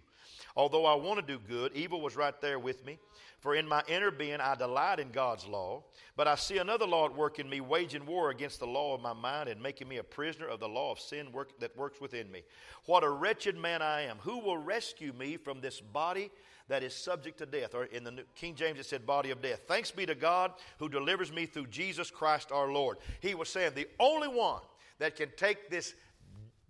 Although 0.57 0.87
I 0.87 0.95
want 0.95 1.21
to 1.21 1.27
do 1.27 1.39
good, 1.39 1.73
evil 1.75 2.01
was 2.01 2.17
right 2.17 2.39
there 2.41 2.59
with 2.59 2.85
me. 2.85 2.99
For 3.41 3.55
in 3.55 3.69
my 3.69 3.83
inner 3.87 4.11
being 4.11 4.41
I 4.41 4.55
delight 4.55 4.99
in 4.99 5.11
God's 5.11 5.47
law, 5.47 5.85
but 6.17 6.27
I 6.27 6.35
see 6.35 6.59
another 6.59 6.87
law 6.87 7.05
at 7.05 7.15
work 7.15 7.39
in 7.39 7.49
me, 7.49 7.61
waging 7.61 8.07
war 8.07 8.31
against 8.31 8.61
the 8.61 8.67
law 8.67 8.95
of 8.95 9.03
my 9.03 9.13
mind 9.13 9.51
and 9.51 9.63
making 9.63 9.89
me 9.89 9.99
a 9.99 10.03
prisoner 10.03 10.49
of 10.49 10.59
the 10.59 10.69
law 10.69 10.91
of 10.91 10.99
sin 10.99 11.31
work, 11.31 11.59
that 11.61 11.77
works 11.77 12.01
within 12.01 12.31
me. 12.33 12.43
What 12.87 13.05
a 13.05 13.11
wretched 13.11 13.57
man 13.57 13.83
I 13.83 14.03
am! 14.03 14.17
Who 14.23 14.39
will 14.39 14.57
rescue 14.57 15.13
me 15.13 15.37
from 15.37 15.61
this 15.61 15.81
body 15.81 16.31
that 16.69 16.83
is 16.83 16.95
subject 16.95 17.39
to 17.39 17.47
death? 17.47 17.75
Or 17.75 17.85
in 17.85 18.05
the 18.05 18.25
King 18.35 18.55
James 18.55 18.79
it 18.79 18.87
said 18.87 19.07
body 19.07 19.31
of 19.31 19.43
death. 19.43 19.61
Thanks 19.67 19.91
be 19.91 20.07
to 20.07 20.15
God 20.15 20.53
who 20.79 20.89
delivers 20.89 21.33
me 21.33 21.47
through 21.47 21.69
Jesus 21.69 22.11
Christ 22.11 22.53
our 22.53 22.71
Lord. 22.71 22.99
He 23.21 23.35
was 23.35 23.49
saying 23.49 23.73
the 23.75 23.89
only 24.01 24.29
one 24.29 24.63
that 24.99 25.17
can 25.17 25.31
take 25.37 25.71
this 25.71 25.95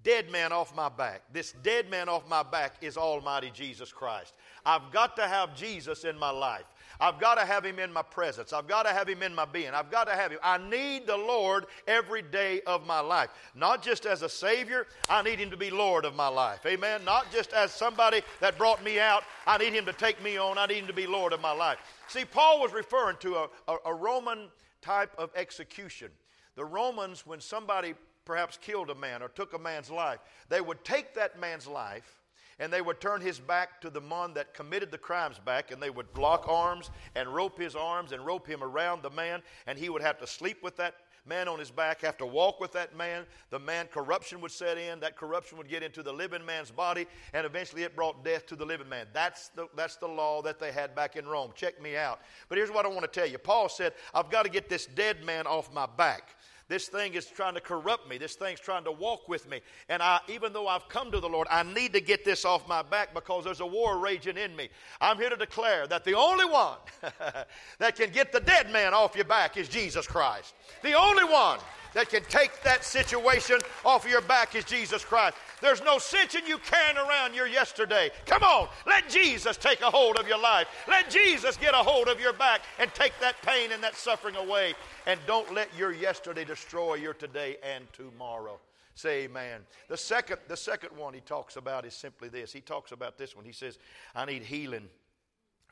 dead 0.03 0.31
man 0.31 0.53
off 0.53 0.75
my 0.75 0.89
back. 0.89 1.23
This 1.33 1.53
dead 1.63 1.91
man 1.91 2.09
off 2.09 2.29
my 2.29 2.45
back 2.45 2.77
is 2.81 2.97
Almighty 2.97 3.51
Jesus 3.53 3.93
Christ. 3.93 4.35
I've 4.65 4.93
got 4.93 5.17
to 5.17 5.27
have 5.27 5.57
Jesus 5.57 6.05
in 6.05 6.17
my 6.19 6.31
life. 6.31 6.65
I've 7.01 7.19
got 7.19 7.37
to 7.37 7.45
have 7.45 7.65
him 7.65 7.79
in 7.79 7.93
my 7.93 8.03
presence. 8.03 8.53
I've 8.53 8.67
got 8.67 8.85
to 8.85 8.91
have 8.91 9.09
him 9.09 9.23
in 9.23 9.35
my 9.35 9.45
being. 9.45 9.71
I've 9.71 9.91
got 9.91 10.07
to 10.09 10.15
have 10.15 10.31
him. 10.31 10.39
I 10.43 10.59
need 10.59 11.07
the 11.07 11.17
Lord 11.17 11.67
every 11.87 12.23
day 12.23 12.61
of 12.67 12.87
my 12.87 13.01
life. 13.01 13.31
Not 13.55 13.83
just 13.83 14.07
as 14.07 14.23
a 14.23 14.29
Savior, 14.29 14.87
I 15.09 15.23
need 15.23 15.39
him 15.39 15.51
to 15.51 15.57
be 15.57 15.71
Lord 15.71 16.05
of 16.05 16.15
my 16.15 16.29
life. 16.29 16.65
Amen. 16.67 17.05
Not 17.05 17.31
just 17.33 17.53
as 17.53 17.73
somebody 17.73 18.23
that 18.41 18.57
brought 18.59 18.83
me 18.85 18.99
out, 18.99 19.25
I 19.47 19.59
need 19.59 19.73
him 19.73 19.85
to 19.87 19.93
take 19.93 20.23
me 20.23 20.37
on. 20.37 20.59
I 20.59 20.67
need 20.67 20.79
him 20.79 20.87
to 20.87 20.93
be 20.93 21.07
Lord 21.07 21.33
of 21.33 21.41
my 21.41 21.53
life. 21.53 21.79
See, 22.09 22.25
Paul 22.25 22.61
was 22.61 22.73
referring 22.73 23.17
to 23.19 23.35
a, 23.37 23.49
a, 23.69 23.77
a 23.87 23.95
Roman 23.95 24.49
type 24.81 25.13
of 25.19 25.31
execution. 25.35 26.11
The 26.55 26.65
Romans, 26.65 27.27
when 27.27 27.41
somebody 27.41 27.95
perhaps 28.25 28.57
killed 28.57 28.91
a 28.91 28.95
man 28.95 29.23
or 29.23 29.29
took 29.29 29.53
a 29.55 29.59
man's 29.59 29.91
life, 29.91 30.21
they 30.49 30.61
would 30.61 30.83
take 30.85 31.15
that 31.15 31.39
man's 31.41 31.67
life 31.67 32.21
and 32.59 32.73
they 32.73 32.81
would 32.81 33.01
turn 33.01 33.21
his 33.21 33.38
back 33.38 33.81
to 33.81 33.90
the 33.90 34.01
man 34.01 34.35
that 34.35 34.55
committed 34.55 34.90
the 34.90 34.99
crimes 34.99 35.38
back, 35.38 35.71
and 35.71 35.83
they 35.83 35.90
would 35.90 36.07
lock 36.16 36.47
arms 36.49 36.90
and 37.14 37.29
rope 37.29 37.59
his 37.59 37.75
arms 37.77 38.12
and 38.12 38.25
rope 38.25 38.47
him 38.47 38.62
around 38.62 39.03
the 39.03 39.11
man, 39.11 39.42
and 39.66 39.79
he 39.79 39.88
would 39.88 40.03
have 40.03 40.19
to 40.19 40.27
sleep 40.27 40.62
with 40.62 40.77
that 40.77 40.95
man 41.27 41.49
on 41.49 41.59
his 41.59 41.71
back, 41.71 42.01
have 42.03 42.16
to 42.19 42.27
walk 42.27 42.61
with 42.61 42.73
that 42.73 42.97
man. 42.97 43.25
The 43.51 43.59
man, 43.59 43.87
corruption 43.87 44.40
would 44.40 44.51
set 44.51 44.79
in. 44.79 45.01
That 45.01 45.16
corruption 45.16 45.59
would 45.59 45.69
get 45.69 45.83
into 45.83 46.03
the 46.03 46.12
living 46.12 46.45
man's 46.45 46.71
body, 46.71 47.07
and 47.33 47.45
eventually 47.45 47.83
it 47.83 47.97
brought 47.97 48.25
death 48.25 48.47
to 48.47 48.57
the 48.57 48.64
living 48.64 48.88
man. 48.88 49.07
That's 49.12 49.49
the, 49.49 49.66
that's 49.75 49.97
the 49.97 50.07
law 50.07 50.42
that 50.42 50.59
they 50.59 50.73
had 50.73 50.95
back 50.95 51.16
in 51.16 51.27
Rome. 51.27 51.51
Check 51.55 51.81
me 51.83 51.97
out. 51.97 52.21
But 52.49 52.59
here's 52.59 52.71
what 52.71 52.87
I 52.87 52.88
want 52.88 53.03
to 53.03 53.21
tell 53.21 53.29
you 53.29 53.38
Paul 53.38 53.69
said, 53.69 53.92
I've 54.14 54.31
got 54.31 54.45
to 54.45 54.51
get 54.51 54.69
this 54.69 54.87
dead 54.87 55.25
man 55.25 55.47
off 55.47 55.73
my 55.73 55.87
back. 55.87 56.37
This 56.69 56.89
thing 56.89 57.15
is 57.15 57.27
trying 57.27 57.55
to 57.55 57.61
corrupt 57.61 58.09
me. 58.09 58.19
This 58.19 58.35
thing's 58.35 58.59
trying 58.59 58.83
to 58.85 58.93
walk 58.93 59.29
with 59.29 59.49
me. 59.49 59.61
And 59.89 60.03
I, 60.03 60.19
even 60.29 60.53
though 60.53 60.67
I've 60.67 60.89
come 60.89 61.13
to 61.13 61.21
the 61.21 61.29
Lord, 61.29 61.47
I 61.49 61.63
need 61.63 61.93
to 61.93 62.01
get 62.01 62.25
this 62.25 62.45
off 62.45 62.67
my 62.67 62.83
back 62.83 63.15
because 63.15 63.45
there's 63.45 63.61
a 63.61 63.67
war 63.67 63.99
raging 63.99 64.37
in 64.37 64.57
me. 64.57 64.69
I'm 65.01 65.17
here 65.17 65.31
to 65.31 65.37
declare 65.37 65.87
that 65.87 66.05
the 66.05 66.15
only 66.15 66.45
one 66.45 66.79
that 67.79 67.95
can 67.95 68.11
get 68.11 68.33
the 68.33 68.41
dead 68.41 68.73
man 68.73 68.95
off 68.95 69.15
your 69.15 69.27
back 69.27 69.57
is 69.57 69.69
Jesus 69.69 70.09
Christ. 70.09 70.55
The 70.83 70.95
only 70.95 71.25
one 71.25 71.61
that 71.94 72.09
can 72.09 72.22
take 72.25 72.62
that 72.62 72.85
situation 72.85 73.59
off 73.85 74.05
of 74.05 74.11
your 74.11 74.20
back 74.22 74.55
is 74.55 74.64
Jesus 74.64 75.05
Christ. 75.05 75.37
There's 75.61 75.83
no 75.83 75.99
sense 75.99 76.35
in 76.35 76.46
you 76.46 76.59
carrying 76.59 76.96
around 76.96 77.35
your 77.35 77.46
yesterday. 77.46 78.11
Come 78.27 78.42
on, 78.42 78.68
let 78.87 79.09
Jesus 79.09 79.57
take 79.57 79.81
a 79.81 79.90
hold 79.90 80.16
of 80.16 80.29
your 80.29 80.40
life. 80.40 80.66
Let 80.88 81.11
Jesus 81.11 81.57
get 81.57 81.75
a 81.75 81.79
hold 81.79 82.09
of 82.09 82.20
your 82.20 82.33
back 82.33 82.62
and 82.79 82.92
take 82.94 83.12
that 83.20 83.40
pain 83.42 83.72
and 83.72 83.83
that 83.83 83.96
suffering 83.96 84.37
away. 84.37 84.75
And 85.07 85.18
don't 85.27 85.53
let 85.55 85.68
your 85.77 85.92
yesterday 85.92 86.44
destroy 86.44 86.94
your 86.94 87.14
today 87.14 87.57
and 87.62 87.85
tomorrow. 87.92 88.59
Say 88.94 89.25
amen. 89.25 89.61
The 89.88 89.96
second, 89.96 90.38
the 90.49 90.57
second 90.57 90.96
one 90.96 91.12
he 91.12 91.20
talks 91.20 91.57
about 91.57 91.85
is 91.85 91.92
simply 91.94 92.31
this. 92.31 92.51
He 92.51 92.62
talks 92.62 92.92
about 92.92 93.18
this 93.18 93.37
one. 93.37 93.44
He 93.44 93.53
says, 93.53 93.79
I 94.14 94.25
need 94.25 94.42
healing 94.42 94.88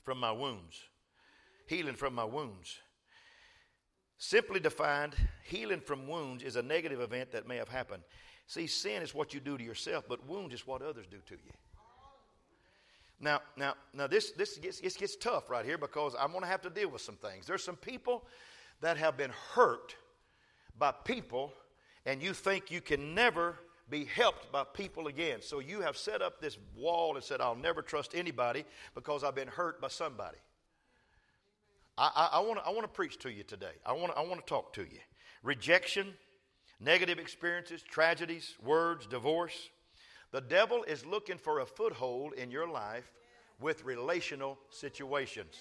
from 0.03 0.19
my 0.19 0.31
wounds. 0.31 0.79
Healing 1.67 1.95
from 1.95 2.15
my 2.15 2.25
wounds. 2.25 2.79
Simply 4.19 4.61
defined, 4.61 5.15
healing 5.43 5.81
from 5.81 6.09
wounds 6.09 6.43
is 6.43 6.57
a 6.57 6.63
negative 6.63 7.01
event 7.01 7.33
that 7.33 7.49
may 7.49 7.57
have 7.57 7.69
happened. 7.69 8.03
See, 8.47 8.67
sin 8.67 9.03
is 9.03 9.15
what 9.15 9.35
you 9.35 9.41
do 9.41 9.59
to 9.59 9.65
yourself, 9.65 10.05
but 10.09 10.27
wounds 10.29 10.55
is 10.55 10.67
what 10.67 10.83
others 10.83 11.07
do 11.11 11.19
to 11.27 11.35
you. 11.35 11.53
Now, 13.21 13.41
now, 13.57 13.75
now 13.93 14.07
this, 14.07 14.33
this 14.33 14.59
gets, 14.59 14.81
this 14.81 14.97
gets 14.97 15.17
tough 15.17 15.49
right 15.49 15.65
here 15.65 15.79
because 15.79 16.15
I'm 16.19 16.31
going 16.31 16.43
to 16.43 16.49
have 16.49 16.63
to 16.63 16.71
deal 16.71 16.91
with 16.91 17.01
some 17.01 17.17
things. 17.17 17.47
There's 17.47 17.65
some 17.65 17.77
people 17.77 18.25
that 18.81 18.97
have 18.97 19.17
been 19.17 19.33
hurt 19.55 19.97
by 20.79 20.93
people, 20.93 21.53
and 22.05 22.23
you 22.23 22.35
think 22.35 22.71
you 22.71 22.81
can 22.81 23.15
never 23.15 23.59
be 23.89 24.05
helped 24.05 24.51
by 24.51 24.65
people 24.65 25.07
again. 25.07 25.41
So 25.41 25.61
you 25.61 25.81
have 25.81 25.97
set 25.97 26.23
up 26.23 26.41
this 26.41 26.59
wall 26.77 27.17
and 27.17 27.25
said, 27.25 27.41
I'll 27.41 27.55
never 27.55 27.83
trust 27.83 28.15
anybody 28.15 28.65
because 28.95 29.25
I've 29.25 29.35
been 29.35 29.49
hurt 29.49 29.81
by 29.81 29.89
somebody. 29.89 30.39
I, 31.97 32.11
I, 32.33 32.39
I 32.39 32.71
want 32.71 32.83
to 32.83 32.89
preach 32.89 33.19
to 33.21 33.33
you 33.33 33.45
today. 33.45 33.73
I 33.87 33.93
want 33.93 34.13
I 34.17 34.25
to 34.25 34.41
talk 34.47 34.73
to 34.75 34.83
you. 34.83 34.99
Rejection, 35.43 36.15
negative 36.81 37.19
experiences, 37.19 37.83
tragedies, 37.83 38.55
words, 38.65 39.07
divorce. 39.07 39.71
The 40.33 40.41
devil 40.41 40.83
is 40.85 41.07
looking 41.07 41.39
for 41.39 41.61
a 41.61 41.67
foothold 41.67 42.33
in 42.35 42.51
your 42.51 42.69
life 42.69 43.13
with 43.61 43.85
relational 43.85 44.59
situations. 44.71 45.55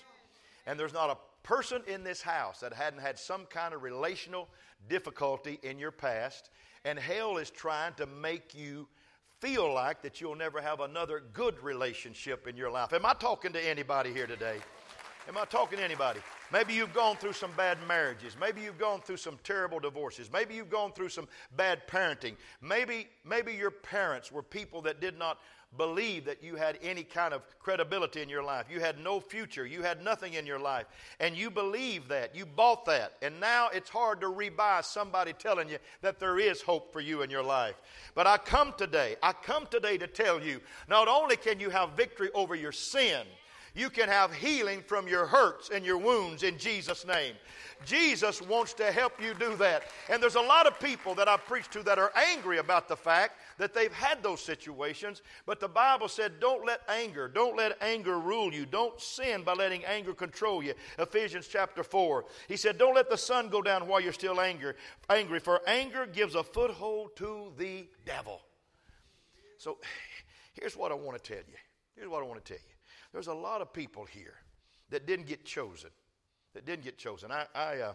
And 0.66 0.80
there's 0.80 0.94
not 0.94 1.10
a 1.10 1.18
person 1.48 1.82
in 1.88 2.04
this 2.04 2.22
house 2.22 2.62
that 2.62 2.74
hadn't 2.74 3.02
had 3.02 3.20
some 3.20 3.46
kind 3.46 3.74
of 3.74 3.84
relational 3.84 4.50
difficulty 4.90 5.60
in 5.62 5.78
your 5.78 5.92
past. 5.92 6.50
And 6.86 6.98
hell 6.98 7.38
is 7.38 7.52
trying 7.52 7.94
to 7.96 8.08
make 8.08 8.56
you 8.56 8.88
feel 9.40 9.72
like 9.72 10.02
that 10.02 10.20
you'll 10.22 10.36
never 10.36 10.62
have 10.62 10.80
another 10.80 11.22
good 11.34 11.62
relationship 11.62 12.48
in 12.48 12.58
your 12.58 12.72
life. 12.72 12.94
Am 12.94 13.06
I 13.06 13.14
talking 13.14 13.54
to 13.54 13.60
anybody 13.60 14.12
here 14.12 14.26
today? 14.28 14.58
Am 15.28 15.38
I 15.38 15.46
talking 15.46 15.78
to 15.78 15.84
anybody? 15.84 16.20
Maybe 16.52 16.74
you've 16.74 16.94
gone 16.94 17.16
through 17.16 17.32
some 17.34 17.52
bad 17.56 17.78
marriages. 17.88 18.36
Maybe 18.40 18.60
you've 18.60 18.78
gone 18.78 19.00
through 19.00 19.18
some 19.18 19.40
terrible 19.44 19.80
divorces. 19.80 20.30
Maybe 20.32 20.54
you've 20.54 20.70
gone 20.70 20.92
through 20.92 21.10
some 21.10 21.30
bad 21.56 21.88
parenting. 21.88 22.36
Maybe, 22.62 23.08
maybe 23.24 23.54
your 23.54 23.72
parents 23.72 24.34
were 24.34 24.44
people 24.44 24.82
that 24.82 25.00
did 25.00 25.18
not 25.18 25.40
believe 25.78 26.26
that 26.26 26.44
you 26.44 26.56
had 26.56 26.78
any 26.84 27.04
kind 27.04 27.34
of 27.34 27.42
credibility 27.58 28.22
in 28.22 28.28
your 28.28 28.44
life. 28.44 28.66
You 28.70 28.82
had 28.82 29.00
no 29.00 29.22
future. 29.22 29.66
You 29.66 29.82
had 29.82 30.04
nothing 30.04 30.34
in 30.34 30.46
your 30.46 30.60
life. 30.60 30.88
And 31.22 31.38
you 31.38 31.50
believe 31.50 32.10
that. 32.10 32.36
You 32.36 32.46
bought 32.46 32.84
that. 32.86 33.14
And 33.22 33.40
now 33.40 33.70
it's 33.74 33.90
hard 33.90 34.20
to 34.22 34.28
rebuy 34.28 34.84
somebody 34.84 35.32
telling 35.32 35.70
you 35.70 35.78
that 36.02 36.20
there 36.20 36.38
is 36.38 36.62
hope 36.62 36.92
for 36.92 37.00
you 37.00 37.22
in 37.22 37.30
your 37.30 37.44
life. 37.44 37.76
But 38.14 38.28
I 38.28 38.38
come 38.38 38.74
today, 38.78 39.16
I 39.24 39.32
come 39.32 39.68
today 39.72 39.98
to 39.98 40.08
tell 40.08 40.44
you 40.44 40.60
not 40.90 41.08
only 41.08 41.38
can 41.38 41.62
you 41.62 41.70
have 41.70 41.92
victory 41.92 42.30
over 42.36 42.56
your 42.56 42.74
sin, 42.74 43.26
you 43.76 43.90
can 43.90 44.08
have 44.08 44.34
healing 44.34 44.82
from 44.86 45.08
your 45.08 45.26
hurts 45.26 45.70
and 45.74 45.86
your 45.86 45.98
wounds 45.98 46.44
in 46.44 46.58
Jesus' 46.58 47.06
name. 47.06 47.34
Jesus 47.86 48.42
wants 48.42 48.74
to 48.74 48.92
help 48.92 49.22
you 49.22 49.34
do 49.34 49.56
that. 49.56 49.84
And 50.10 50.22
there's 50.22 50.36
a 50.36 50.42
lot 50.42 50.68
of 50.68 50.80
people 50.80 51.16
that 51.16 51.28
I 51.28 51.38
preach 51.38 51.70
to 51.72 51.84
that 51.84 51.98
are 51.98 52.12
angry 52.16 52.60
about 52.60 52.88
the 52.88 52.96
fact 52.96 53.34
that 53.58 53.74
they've 53.74 53.92
had 53.92 54.22
those 54.22 54.42
situations, 54.42 55.22
but 55.46 55.60
the 55.60 55.68
Bible 55.68 56.08
said, 56.08 56.40
don't 56.40 56.66
let 56.66 56.82
anger, 56.88 57.28
don't 57.28 57.58
let 57.58 57.78
anger 57.82 58.20
rule 58.20 58.54
you. 58.54 58.66
Don't 58.66 59.00
sin 59.02 59.44
by 59.44 59.54
letting 59.54 59.84
anger 59.86 60.14
control 60.14 60.64
you. 60.64 60.74
Ephesians 61.00 61.48
chapter 61.48 61.84
4. 61.84 62.26
He 62.48 62.58
said, 62.58 62.78
don't 62.78 62.96
let 62.96 63.10
the 63.10 63.18
sun 63.18 63.50
go 63.50 63.62
down 63.62 63.88
while 63.88 64.00
you're 64.00 64.14
still 64.14 64.40
angry, 64.40 64.74
angry 65.10 65.40
for 65.40 65.62
anger 65.68 66.06
gives 66.06 66.36
a 66.36 66.44
foothold 66.44 67.16
to 67.18 67.52
the 67.58 67.88
devil. 68.06 68.42
So 69.58 69.78
here's 70.54 70.78
what 70.78 70.92
I 70.92 70.96
want 70.96 71.22
to 71.22 71.34
tell 71.34 71.44
you. 71.48 71.58
Here's 71.96 72.08
what 72.08 72.24
I 72.24 72.26
want 72.26 72.44
to 72.44 72.54
tell 72.54 72.62
you. 72.62 72.73
There's 73.14 73.28
a 73.28 73.34
lot 73.34 73.62
of 73.62 73.72
people 73.72 74.06
here 74.06 74.34
that 74.90 75.06
didn't 75.06 75.28
get 75.28 75.46
chosen. 75.46 75.92
That 76.56 76.66
didn't 76.66 76.84
get 76.84 76.98
chosen. 76.98 77.32
I, 77.32 77.46
I, 77.56 77.80
uh, 77.80 77.94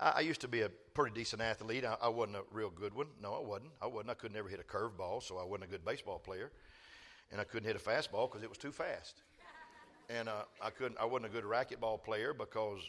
I 0.00 0.20
used 0.20 0.40
to 0.40 0.48
be 0.48 0.62
a 0.62 0.68
pretty 0.94 1.14
decent 1.14 1.42
athlete. 1.42 1.84
I, 1.84 2.08
wasn't 2.08 2.36
a 2.36 2.42
real 2.50 2.70
good 2.70 2.94
one. 2.94 3.08
No, 3.20 3.34
I 3.34 3.40
wasn't. 3.40 3.70
I 3.80 3.86
wasn't. 3.86 4.10
I 4.10 4.14
could 4.14 4.32
never 4.32 4.48
hit 4.48 4.60
a 4.60 4.64
curveball, 4.64 5.22
so 5.22 5.36
I 5.38 5.44
wasn't 5.44 5.64
a 5.64 5.72
good 5.72 5.84
baseball 5.84 6.18
player. 6.18 6.50
And 7.30 7.40
I 7.40 7.44
couldn't 7.44 7.66
hit 7.66 7.76
a 7.76 7.78
fastball 7.78 8.30
because 8.30 8.42
it 8.42 8.48
was 8.48 8.58
too 8.58 8.72
fast. 8.72 9.22
And 10.10 10.28
uh, 10.28 10.42
I 10.60 10.70
couldn't. 10.70 10.98
I 11.00 11.04
wasn't 11.04 11.26
a 11.26 11.34
good 11.34 11.44
racquetball 11.44 12.02
player 12.02 12.34
because 12.34 12.80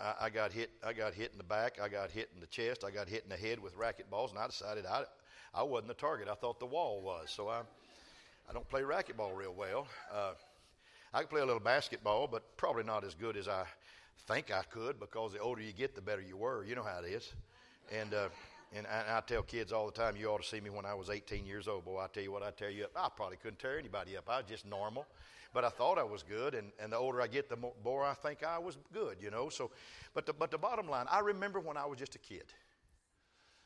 I, 0.00 0.26
I, 0.26 0.30
got 0.30 0.52
hit. 0.52 0.70
I 0.86 0.92
got 0.92 1.14
hit 1.14 1.32
in 1.32 1.38
the 1.38 1.44
back. 1.44 1.78
I 1.82 1.88
got 1.88 2.10
hit 2.10 2.30
in 2.34 2.40
the 2.40 2.46
chest. 2.46 2.84
I 2.84 2.90
got 2.90 3.08
hit 3.08 3.24
in 3.24 3.30
the 3.30 3.36
head 3.36 3.58
with 3.58 3.76
racquetballs, 3.76 4.30
and 4.30 4.38
I 4.38 4.46
decided 4.46 4.86
I, 4.86 5.04
I 5.54 5.62
wasn't 5.62 5.88
the 5.88 5.94
target. 5.94 6.28
I 6.28 6.34
thought 6.34 6.60
the 6.60 6.66
wall 6.66 7.00
was. 7.00 7.30
So 7.30 7.48
I, 7.48 7.62
I 8.48 8.54
don't 8.54 8.68
play 8.68 8.80
racquetball 8.80 9.36
real 9.36 9.52
well. 9.52 9.86
Uh, 10.12 10.32
I 11.12 11.20
can 11.20 11.28
play 11.28 11.42
a 11.42 11.44
little 11.44 11.60
basketball, 11.60 12.26
but 12.26 12.56
probably 12.56 12.82
not 12.82 13.04
as 13.04 13.14
good 13.14 13.36
as 13.36 13.46
I 13.46 13.64
think 14.26 14.50
I 14.50 14.62
could 14.62 14.98
because 14.98 15.34
the 15.34 15.38
older 15.38 15.60
you 15.60 15.72
get, 15.72 15.94
the 15.94 16.00
better 16.00 16.22
you 16.22 16.36
were. 16.38 16.64
You 16.64 16.74
know 16.74 16.82
how 16.82 17.00
it 17.04 17.08
is. 17.08 17.32
And, 17.92 18.14
uh, 18.14 18.28
and 18.74 18.86
I, 18.86 19.18
I 19.18 19.20
tell 19.20 19.42
kids 19.42 19.70
all 19.70 19.84
the 19.84 19.92
time, 19.92 20.16
you 20.16 20.28
ought 20.28 20.42
to 20.42 20.48
see 20.48 20.60
me 20.60 20.70
when 20.70 20.86
I 20.86 20.94
was 20.94 21.10
18 21.10 21.44
years 21.44 21.68
old. 21.68 21.84
Boy, 21.84 22.00
I 22.00 22.06
tell 22.06 22.22
you 22.22 22.32
what, 22.32 22.42
I 22.42 22.50
tell 22.50 22.70
you, 22.70 22.84
up. 22.84 22.92
I 22.96 23.08
probably 23.14 23.36
couldn't 23.36 23.58
tear 23.58 23.78
anybody 23.78 24.16
up. 24.16 24.28
I 24.30 24.38
was 24.38 24.46
just 24.48 24.66
normal. 24.66 25.06
But 25.52 25.64
I 25.64 25.70
thought 25.70 25.98
I 25.98 26.04
was 26.04 26.22
good, 26.22 26.54
and, 26.54 26.72
and 26.78 26.92
the 26.92 26.96
older 26.96 27.20
I 27.20 27.26
get, 27.26 27.48
the 27.48 27.56
more, 27.56 27.72
more 27.82 28.04
I 28.04 28.14
think 28.14 28.42
I 28.44 28.58
was 28.58 28.76
good, 28.92 29.16
you 29.20 29.30
know. 29.30 29.48
So, 29.48 29.70
but 30.14 30.26
the, 30.26 30.32
but 30.32 30.50
the 30.50 30.58
bottom 30.58 30.88
line, 30.88 31.06
I 31.10 31.20
remember 31.20 31.58
when 31.58 31.76
I 31.76 31.86
was 31.86 31.98
just 31.98 32.14
a 32.14 32.18
kid. 32.18 32.44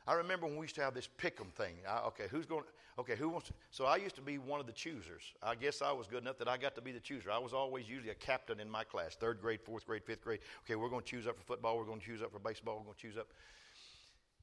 I 0.06 0.14
remember 0.14 0.46
when 0.46 0.56
we 0.56 0.64
used 0.64 0.74
to 0.76 0.82
have 0.82 0.94
this 0.94 1.08
pick'em 1.18 1.52
thing. 1.52 1.74
I, 1.88 2.00
okay, 2.08 2.24
who's 2.30 2.46
going? 2.46 2.64
Okay, 2.98 3.16
who 3.16 3.28
wants? 3.28 3.48
To, 3.48 3.54
so 3.70 3.84
I 3.84 3.96
used 3.96 4.16
to 4.16 4.20
be 4.20 4.38
one 4.38 4.60
of 4.60 4.66
the 4.66 4.72
choosers. 4.72 5.22
I 5.42 5.54
guess 5.54 5.80
I 5.80 5.92
was 5.92 6.06
good 6.06 6.22
enough 6.22 6.38
that 6.38 6.48
I 6.48 6.56
got 6.56 6.74
to 6.74 6.82
be 6.82 6.92
the 6.92 7.00
chooser. 7.00 7.30
I 7.30 7.38
was 7.38 7.52
always 7.52 7.88
usually 7.88 8.10
a 8.10 8.14
captain 8.14 8.60
in 8.60 8.68
my 8.68 8.84
class, 8.84 9.14
third 9.14 9.40
grade, 9.40 9.60
fourth 9.62 9.86
grade, 9.86 10.02
fifth 10.04 10.22
grade. 10.22 10.40
Okay, 10.64 10.74
we're 10.74 10.90
going 10.90 11.02
to 11.02 11.08
choose 11.08 11.26
up 11.26 11.38
for 11.38 11.44
football. 11.44 11.78
We're 11.78 11.84
going 11.84 12.00
to 12.00 12.06
choose 12.06 12.20
up 12.20 12.32
for 12.32 12.38
baseball. 12.38 12.78
We're 12.78 12.84
going 12.84 12.96
to 12.96 13.00
choose 13.00 13.16
up. 13.16 13.28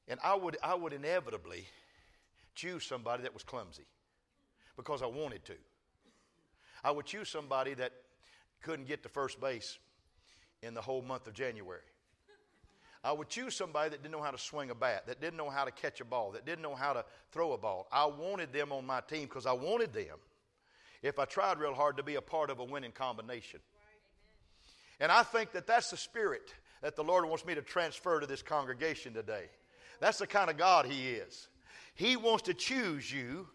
And 0.08 0.18
I 0.24 0.34
would, 0.34 0.56
I 0.62 0.74
would 0.74 0.92
inevitably 0.92 1.66
choose 2.54 2.84
somebody 2.84 3.22
that 3.22 3.34
was 3.34 3.44
clumsy 3.44 3.84
because 4.76 5.02
I 5.02 5.06
wanted 5.06 5.44
to. 5.44 5.54
I 6.82 6.90
would 6.90 7.06
choose 7.06 7.28
somebody 7.28 7.74
that 7.74 7.92
couldn't 8.62 8.88
get 8.88 9.02
to 9.02 9.08
first 9.08 9.40
base 9.40 9.78
in 10.62 10.74
the 10.74 10.80
whole 10.80 11.02
month 11.02 11.26
of 11.26 11.34
January. 11.34 11.80
I 13.02 13.12
would 13.12 13.28
choose 13.28 13.56
somebody 13.56 13.90
that 13.90 14.02
didn't 14.02 14.12
know 14.12 14.22
how 14.22 14.30
to 14.30 14.38
swing 14.38 14.70
a 14.70 14.74
bat, 14.74 15.06
that 15.06 15.20
didn't 15.20 15.38
know 15.38 15.48
how 15.48 15.64
to 15.64 15.70
catch 15.70 16.00
a 16.00 16.04
ball, 16.04 16.32
that 16.32 16.44
didn't 16.44 16.62
know 16.62 16.74
how 16.74 16.92
to 16.92 17.04
throw 17.32 17.52
a 17.52 17.58
ball. 17.58 17.88
I 17.90 18.04
wanted 18.06 18.52
them 18.52 18.72
on 18.72 18.84
my 18.84 19.00
team 19.00 19.24
because 19.24 19.46
I 19.46 19.52
wanted 19.52 19.92
them, 19.92 20.18
if 21.02 21.18
I 21.18 21.24
tried 21.24 21.58
real 21.58 21.74
hard, 21.74 21.96
to 21.96 22.02
be 22.02 22.16
a 22.16 22.20
part 22.20 22.50
of 22.50 22.58
a 22.58 22.64
winning 22.64 22.92
combination. 22.92 23.60
And 25.00 25.10
I 25.10 25.22
think 25.22 25.52
that 25.52 25.66
that's 25.66 25.90
the 25.90 25.96
spirit 25.96 26.52
that 26.82 26.94
the 26.94 27.02
Lord 27.02 27.24
wants 27.24 27.46
me 27.46 27.54
to 27.54 27.62
transfer 27.62 28.20
to 28.20 28.26
this 28.26 28.42
congregation 28.42 29.14
today. 29.14 29.44
That's 29.98 30.18
the 30.18 30.26
kind 30.26 30.50
of 30.50 30.58
God 30.58 30.84
He 30.84 31.12
is. 31.12 31.48
He 31.94 32.16
wants 32.16 32.42
to 32.44 32.54
choose 32.54 33.10
you 33.10 33.48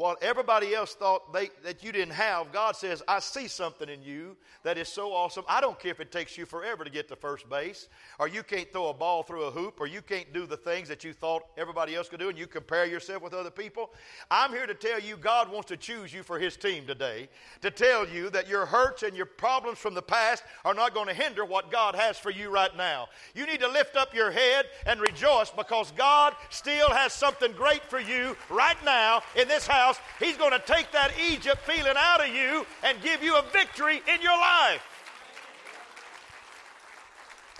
what 0.00 0.22
everybody 0.22 0.74
else 0.74 0.94
thought 0.94 1.30
they, 1.30 1.50
that 1.62 1.84
you 1.84 1.92
didn't 1.92 2.14
have, 2.14 2.50
God 2.52 2.74
says, 2.74 3.02
I 3.06 3.18
see 3.18 3.46
something 3.46 3.86
in 3.86 4.02
you 4.02 4.34
that 4.62 4.78
is 4.78 4.88
so 4.88 5.12
awesome. 5.12 5.44
I 5.46 5.60
don't 5.60 5.78
care 5.78 5.90
if 5.90 6.00
it 6.00 6.10
takes 6.10 6.38
you 6.38 6.46
forever 6.46 6.84
to 6.84 6.90
get 6.90 7.06
to 7.08 7.16
first 7.16 7.50
base, 7.50 7.86
or 8.18 8.26
you 8.26 8.42
can't 8.42 8.72
throw 8.72 8.88
a 8.88 8.94
ball 8.94 9.22
through 9.22 9.42
a 9.42 9.50
hoop, 9.50 9.78
or 9.78 9.86
you 9.86 10.00
can't 10.00 10.32
do 10.32 10.46
the 10.46 10.56
things 10.56 10.88
that 10.88 11.04
you 11.04 11.12
thought 11.12 11.42
everybody 11.58 11.94
else 11.94 12.08
could 12.08 12.18
do, 12.18 12.30
and 12.30 12.38
you 12.38 12.46
compare 12.46 12.86
yourself 12.86 13.22
with 13.22 13.34
other 13.34 13.50
people. 13.50 13.90
I'm 14.30 14.52
here 14.52 14.66
to 14.66 14.72
tell 14.72 14.98
you 14.98 15.18
God 15.18 15.52
wants 15.52 15.68
to 15.68 15.76
choose 15.76 16.14
you 16.14 16.22
for 16.22 16.38
His 16.38 16.56
team 16.56 16.86
today, 16.86 17.28
to 17.60 17.70
tell 17.70 18.08
you 18.08 18.30
that 18.30 18.48
your 18.48 18.64
hurts 18.64 19.02
and 19.02 19.14
your 19.14 19.26
problems 19.26 19.76
from 19.76 19.92
the 19.92 20.00
past 20.00 20.44
are 20.64 20.72
not 20.72 20.94
going 20.94 21.08
to 21.08 21.14
hinder 21.14 21.44
what 21.44 21.70
God 21.70 21.94
has 21.94 22.18
for 22.18 22.30
you 22.30 22.48
right 22.48 22.74
now. 22.74 23.08
You 23.34 23.44
need 23.44 23.60
to 23.60 23.68
lift 23.68 23.96
up 23.96 24.14
your 24.14 24.30
head 24.30 24.64
and 24.86 24.98
rejoice 24.98 25.50
because 25.50 25.90
God 25.90 26.34
still 26.48 26.88
has 26.88 27.12
something 27.12 27.52
great 27.52 27.84
for 27.84 28.00
you 28.00 28.34
right 28.48 28.82
now 28.82 29.20
in 29.36 29.46
this 29.46 29.66
house 29.66 29.89
house, 29.90 30.00
He's 30.18 30.36
going 30.36 30.52
to 30.52 30.58
take 30.60 30.92
that 30.92 31.12
Egypt 31.30 31.58
feeling 31.62 31.94
out 31.96 32.20
of 32.20 32.34
you 32.34 32.66
and 32.84 33.00
give 33.02 33.22
you 33.22 33.36
a 33.36 33.42
victory 33.52 34.02
in 34.12 34.22
your 34.22 34.36
life. 34.36 34.82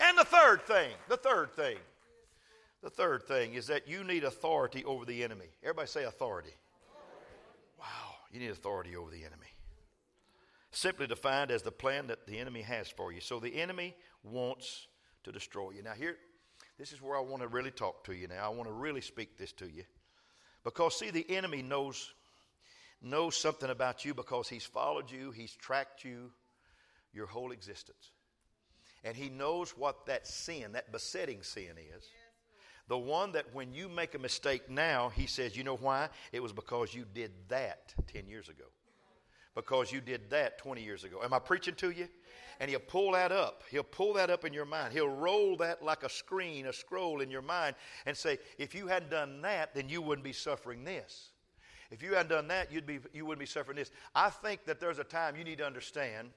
And 0.01 0.17
the 0.17 0.23
third 0.23 0.63
thing, 0.63 0.91
the 1.09 1.17
third 1.17 1.53
thing, 1.53 1.77
the 2.81 2.89
third 2.89 3.23
thing 3.23 3.53
is 3.53 3.67
that 3.67 3.87
you 3.87 4.03
need 4.03 4.23
authority 4.23 4.83
over 4.85 5.05
the 5.05 5.23
enemy. 5.23 5.45
Everybody 5.61 5.87
say 5.87 6.03
authority. 6.05 6.53
Wow, 7.79 8.15
you 8.31 8.39
need 8.39 8.49
authority 8.49 8.95
over 8.95 9.11
the 9.11 9.23
enemy. 9.23 9.47
Simply 10.71 11.05
defined 11.05 11.51
as 11.51 11.61
the 11.61 11.71
plan 11.71 12.07
that 12.07 12.25
the 12.25 12.39
enemy 12.39 12.61
has 12.61 12.87
for 12.89 13.11
you. 13.11 13.21
So 13.21 13.39
the 13.39 13.61
enemy 13.61 13.93
wants 14.23 14.87
to 15.23 15.31
destroy 15.31 15.71
you. 15.71 15.83
Now, 15.83 15.93
here, 15.93 16.15
this 16.79 16.93
is 16.93 17.01
where 17.01 17.17
I 17.17 17.21
want 17.21 17.43
to 17.43 17.47
really 17.47 17.71
talk 17.71 18.03
to 18.05 18.13
you 18.13 18.27
now. 18.27 18.45
I 18.45 18.49
want 18.49 18.69
to 18.69 18.73
really 18.73 19.01
speak 19.01 19.37
this 19.37 19.51
to 19.53 19.65
you. 19.65 19.83
Because, 20.63 20.97
see, 20.97 21.11
the 21.11 21.29
enemy 21.29 21.61
knows 21.61 22.13
knows 23.01 23.35
something 23.35 23.69
about 23.69 24.05
you 24.05 24.13
because 24.13 24.47
he's 24.47 24.65
followed 24.65 25.09
you, 25.11 25.31
he's 25.31 25.53
tracked 25.53 26.03
you 26.03 26.31
your 27.13 27.27
whole 27.27 27.51
existence. 27.51 28.11
And 29.03 29.15
he 29.15 29.29
knows 29.29 29.71
what 29.71 30.05
that 30.05 30.27
sin, 30.27 30.73
that 30.73 30.91
besetting 30.91 31.41
sin 31.41 31.71
is. 31.77 32.05
The 32.87 32.97
one 32.97 33.31
that 33.33 33.53
when 33.53 33.73
you 33.73 33.89
make 33.89 34.15
a 34.15 34.19
mistake 34.19 34.69
now, 34.69 35.09
he 35.15 35.25
says, 35.25 35.55
you 35.55 35.63
know 35.63 35.77
why? 35.77 36.09
It 36.31 36.43
was 36.43 36.53
because 36.53 36.93
you 36.93 37.05
did 37.13 37.31
that 37.47 37.93
10 38.13 38.27
years 38.27 38.49
ago. 38.49 38.65
Because 39.55 39.91
you 39.91 40.01
did 40.01 40.29
that 40.29 40.57
20 40.59 40.83
years 40.83 41.03
ago. 41.03 41.21
Am 41.23 41.33
I 41.33 41.39
preaching 41.39 41.75
to 41.75 41.89
you? 41.89 42.07
And 42.59 42.69
he'll 42.69 42.79
pull 42.79 43.13
that 43.13 43.31
up. 43.31 43.63
He'll 43.71 43.83
pull 43.83 44.13
that 44.13 44.29
up 44.29 44.45
in 44.45 44.53
your 44.53 44.65
mind. 44.65 44.93
He'll 44.93 45.09
roll 45.09 45.57
that 45.57 45.83
like 45.83 46.03
a 46.03 46.09
screen, 46.09 46.67
a 46.67 46.73
scroll 46.73 47.21
in 47.21 47.31
your 47.31 47.41
mind, 47.41 47.75
and 48.05 48.15
say, 48.15 48.37
if 48.57 48.75
you 48.75 48.87
hadn't 48.87 49.09
done 49.09 49.41
that, 49.41 49.73
then 49.73 49.89
you 49.89 50.01
wouldn't 50.01 50.23
be 50.23 50.33
suffering 50.33 50.83
this. 50.83 51.30
If 51.91 52.01
you 52.01 52.13
hadn't 52.13 52.29
done 52.29 52.47
that, 52.47 52.71
you'd 52.71 52.87
be, 52.87 52.99
you 53.13 53.25
wouldn't 53.25 53.39
be 53.41 53.45
suffering 53.45 53.75
this. 53.77 53.91
I 54.15 54.29
think 54.29 54.65
that 54.65 54.79
there's 54.79 54.97
a 54.97 55.03
time 55.03 55.35
you 55.35 55.43
need 55.43 55.57
to 55.57 55.65
understand 55.65 56.29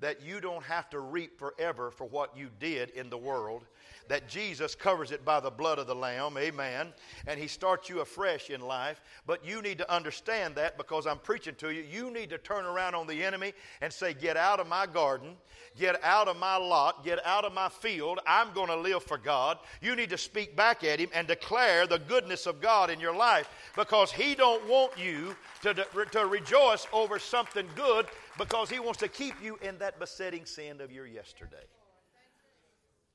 that 0.00 0.22
you 0.22 0.40
don't 0.40 0.64
have 0.64 0.90
to 0.90 1.00
reap 1.00 1.38
forever 1.38 1.90
for 1.90 2.06
what 2.06 2.36
you 2.36 2.48
did 2.58 2.90
in 2.90 3.08
the 3.10 3.18
world 3.18 3.64
that 4.08 4.28
Jesus 4.28 4.74
covers 4.74 5.10
it 5.10 5.24
by 5.24 5.40
the 5.40 5.50
blood 5.50 5.78
of 5.78 5.86
the 5.86 5.94
Lamb, 5.94 6.36
amen, 6.38 6.92
and 7.26 7.40
He 7.40 7.46
starts 7.46 7.88
you 7.88 8.00
afresh 8.00 8.50
in 8.50 8.60
life. 8.60 9.00
But 9.26 9.44
you 9.44 9.62
need 9.62 9.78
to 9.78 9.92
understand 9.92 10.54
that 10.56 10.76
because 10.76 11.06
I'm 11.06 11.18
preaching 11.18 11.54
to 11.56 11.70
you. 11.70 11.82
You 11.82 12.10
need 12.10 12.30
to 12.30 12.38
turn 12.38 12.64
around 12.64 12.94
on 12.94 13.06
the 13.06 13.24
enemy 13.24 13.52
and 13.80 13.92
say, 13.92 14.14
Get 14.14 14.36
out 14.36 14.60
of 14.60 14.68
my 14.68 14.86
garden, 14.86 15.36
get 15.78 16.02
out 16.04 16.28
of 16.28 16.36
my 16.38 16.56
lot, 16.56 17.04
get 17.04 17.24
out 17.26 17.44
of 17.44 17.52
my 17.52 17.68
field. 17.68 18.20
I'm 18.26 18.52
going 18.52 18.68
to 18.68 18.76
live 18.76 19.02
for 19.02 19.18
God. 19.18 19.58
You 19.80 19.96
need 19.96 20.10
to 20.10 20.18
speak 20.18 20.56
back 20.56 20.84
at 20.84 21.00
Him 21.00 21.10
and 21.14 21.26
declare 21.26 21.86
the 21.86 21.98
goodness 21.98 22.46
of 22.46 22.60
God 22.60 22.90
in 22.90 23.00
your 23.00 23.14
life 23.14 23.48
because 23.76 24.12
He 24.12 24.34
don't 24.34 24.66
want 24.68 24.92
you 24.98 25.34
to, 25.62 25.74
to 26.12 26.26
rejoice 26.26 26.86
over 26.92 27.18
something 27.18 27.66
good 27.74 28.06
because 28.38 28.70
He 28.70 28.80
wants 28.80 28.98
to 29.00 29.08
keep 29.08 29.34
you 29.42 29.58
in 29.62 29.78
that 29.78 29.98
besetting 29.98 30.46
sin 30.46 30.80
of 30.80 30.90
your 30.92 31.06
yesterday 31.06 31.64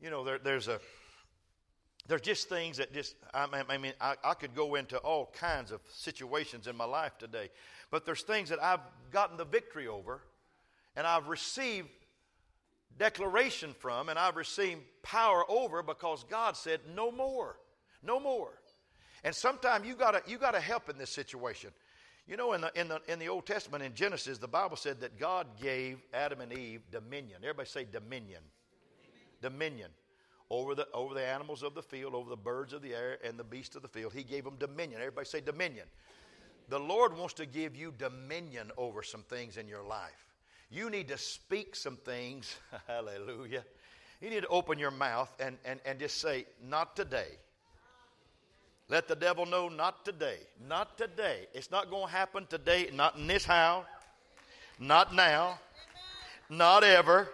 you 0.01 0.09
know, 0.09 0.23
there, 0.23 0.39
there's 0.39 0.67
a 0.67 0.79
there's 2.07 2.21
just 2.21 2.49
things 2.49 2.77
that 2.77 2.91
just 2.93 3.15
I, 3.33 3.77
mean 3.77 3.93
I, 4.01 4.15
I, 4.23 4.33
could 4.33 4.55
go 4.55 4.75
into 4.75 4.97
all 4.97 5.31
kinds 5.39 5.71
of 5.71 5.79
situations 5.93 6.65
in 6.67 6.75
my 6.75 6.85
life 6.85 7.17
today, 7.19 7.49
but 7.91 8.05
there's 8.05 8.23
things 8.23 8.49
that 8.49 8.61
I've 8.61 8.79
gotten 9.11 9.37
the 9.37 9.45
victory 9.45 9.87
over, 9.87 10.21
and 10.95 11.05
I've 11.05 11.27
received 11.27 11.89
declaration 12.97 13.75
from, 13.77 14.09
and 14.09 14.17
I've 14.17 14.35
received 14.35 14.81
power 15.03 15.43
over 15.47 15.83
because 15.83 16.25
God 16.29 16.57
said 16.57 16.81
no 16.95 17.11
more, 17.11 17.57
no 18.03 18.19
more. 18.19 18.59
And 19.23 19.35
sometimes 19.35 19.87
you 19.87 19.95
gotta 19.95 20.23
you 20.25 20.39
gotta 20.39 20.59
help 20.59 20.89
in 20.89 20.97
this 20.97 21.11
situation. 21.11 21.69
You 22.31 22.37
know, 22.37 22.53
in 22.53 22.61
the, 22.61 22.71
in, 22.79 22.87
the, 22.87 23.01
in 23.09 23.19
the 23.19 23.27
Old 23.27 23.45
Testament, 23.45 23.83
in 23.83 23.93
Genesis, 23.93 24.37
the 24.37 24.47
Bible 24.47 24.77
said 24.77 25.01
that 25.01 25.19
God 25.19 25.47
gave 25.61 25.97
Adam 26.13 26.39
and 26.39 26.53
Eve 26.53 26.79
dominion. 26.89 27.39
Everybody 27.41 27.67
say 27.67 27.85
dominion 27.91 28.39
dominion 29.41 29.89
over 30.49 30.73
the, 30.73 30.87
over 30.93 31.13
the 31.13 31.25
animals 31.25 31.61
of 31.61 31.73
the 31.73 31.81
field, 31.81 32.15
over 32.15 32.29
the 32.29 32.37
birds 32.37 32.71
of 32.71 32.81
the 32.81 32.93
air, 32.93 33.17
and 33.21 33.37
the 33.37 33.43
beasts 33.43 33.75
of 33.75 33.81
the 33.81 33.87
field. 33.89 34.13
He 34.13 34.23
gave 34.23 34.45
them 34.45 34.55
dominion. 34.59 35.01
Everybody 35.01 35.27
say 35.27 35.41
dominion. 35.41 35.87
The 36.69 36.79
Lord 36.79 37.17
wants 37.17 37.33
to 37.33 37.45
give 37.45 37.75
you 37.75 37.93
dominion 37.97 38.71
over 38.77 39.03
some 39.03 39.23
things 39.23 39.57
in 39.57 39.67
your 39.67 39.83
life. 39.83 40.25
You 40.69 40.89
need 40.89 41.09
to 41.09 41.17
speak 41.17 41.75
some 41.75 41.97
things. 41.97 42.55
Hallelujah. 42.87 43.65
You 44.21 44.29
need 44.29 44.43
to 44.43 44.47
open 44.47 44.79
your 44.79 44.91
mouth 44.91 45.35
and, 45.37 45.57
and, 45.65 45.81
and 45.85 45.99
just 45.99 46.21
say, 46.21 46.45
Not 46.63 46.95
today. 46.95 47.39
Let 48.91 49.07
the 49.07 49.15
devil 49.15 49.45
know, 49.45 49.69
Not 49.69 50.03
today. 50.03 50.35
Not 50.67 50.97
today. 50.97 51.47
It's 51.53 51.71
not 51.71 51.89
going 51.89 52.07
to 52.07 52.11
happen 52.11 52.45
today, 52.45 52.89
not 52.93 53.15
in 53.15 53.25
this 53.25 53.45
house, 53.45 53.85
not 54.79 55.15
now, 55.15 55.59
not 56.49 56.83
ever. 56.83 57.29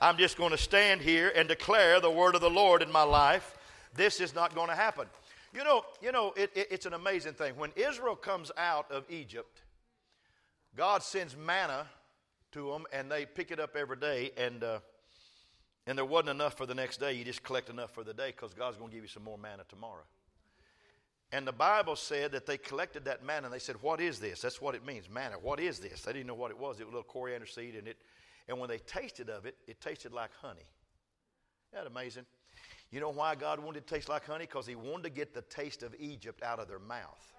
I'm 0.00 0.16
just 0.16 0.36
going 0.36 0.50
to 0.50 0.58
stand 0.58 1.00
here 1.00 1.32
and 1.36 1.46
declare 1.46 2.00
the 2.00 2.10
word 2.10 2.34
of 2.34 2.40
the 2.40 2.50
Lord 2.50 2.82
in 2.82 2.90
my 2.90 3.04
life. 3.04 3.56
This 3.94 4.20
is 4.20 4.34
not 4.34 4.52
going 4.52 4.66
to 4.66 4.74
happen. 4.74 5.06
You 5.54 5.62
know, 5.62 5.84
you 6.02 6.10
know 6.10 6.32
it, 6.36 6.50
it, 6.56 6.66
it's 6.72 6.86
an 6.86 6.94
amazing 6.94 7.34
thing. 7.34 7.54
When 7.56 7.70
Israel 7.76 8.16
comes 8.16 8.50
out 8.56 8.90
of 8.90 9.04
Egypt, 9.08 9.62
God 10.76 11.04
sends 11.04 11.36
manna 11.36 11.86
to 12.50 12.72
them, 12.72 12.84
and 12.92 13.08
they 13.08 13.26
pick 13.26 13.52
it 13.52 13.60
up 13.60 13.76
every 13.76 13.96
day, 13.96 14.32
and 14.36 14.64
uh, 14.64 14.78
and 15.86 15.96
there 15.96 16.04
wasn't 16.04 16.30
enough 16.30 16.56
for 16.56 16.66
the 16.66 16.74
next 16.74 16.98
day. 16.98 17.12
You 17.12 17.24
just 17.24 17.44
collect 17.44 17.70
enough 17.70 17.92
for 17.92 18.02
the 18.02 18.14
day 18.14 18.32
because 18.34 18.54
God's 18.54 18.76
going 18.76 18.90
to 18.90 18.96
give 18.96 19.04
you 19.04 19.08
some 19.08 19.22
more 19.22 19.38
manna 19.38 19.62
tomorrow. 19.68 20.02
And 21.32 21.46
the 21.46 21.52
Bible 21.52 21.94
said 21.94 22.32
that 22.32 22.44
they 22.44 22.58
collected 22.58 23.04
that 23.04 23.24
manna 23.24 23.46
and 23.46 23.54
they 23.54 23.60
said, 23.60 23.76
What 23.82 24.00
is 24.00 24.18
this? 24.18 24.40
That's 24.40 24.60
what 24.60 24.74
it 24.74 24.84
means, 24.84 25.08
manna. 25.08 25.36
What 25.40 25.60
is 25.60 25.78
this? 25.78 26.02
They 26.02 26.12
didn't 26.12 26.26
know 26.26 26.34
what 26.34 26.50
it 26.50 26.58
was. 26.58 26.80
It 26.80 26.86
was 26.86 26.92
a 26.92 26.96
little 26.96 27.02
coriander 27.04 27.46
seed 27.46 27.76
and 27.76 27.86
it 27.86 27.98
and 28.48 28.58
when 28.58 28.68
they 28.68 28.78
tasted 28.78 29.30
of 29.30 29.46
it, 29.46 29.56
it 29.68 29.80
tasted 29.80 30.12
like 30.12 30.30
honey. 30.42 30.66
Isn't 31.72 31.84
that 31.84 31.86
amazing? 31.86 32.24
You 32.90 32.98
know 32.98 33.10
why 33.10 33.36
God 33.36 33.60
wanted 33.60 33.78
it 33.78 33.86
to 33.86 33.94
taste 33.94 34.08
like 34.08 34.26
honey? 34.26 34.44
Because 34.44 34.66
He 34.66 34.74
wanted 34.74 35.04
to 35.04 35.10
get 35.10 35.32
the 35.32 35.42
taste 35.42 35.84
of 35.84 35.94
Egypt 36.00 36.42
out 36.42 36.58
of 36.58 36.66
their 36.66 36.80
mouth. 36.80 37.32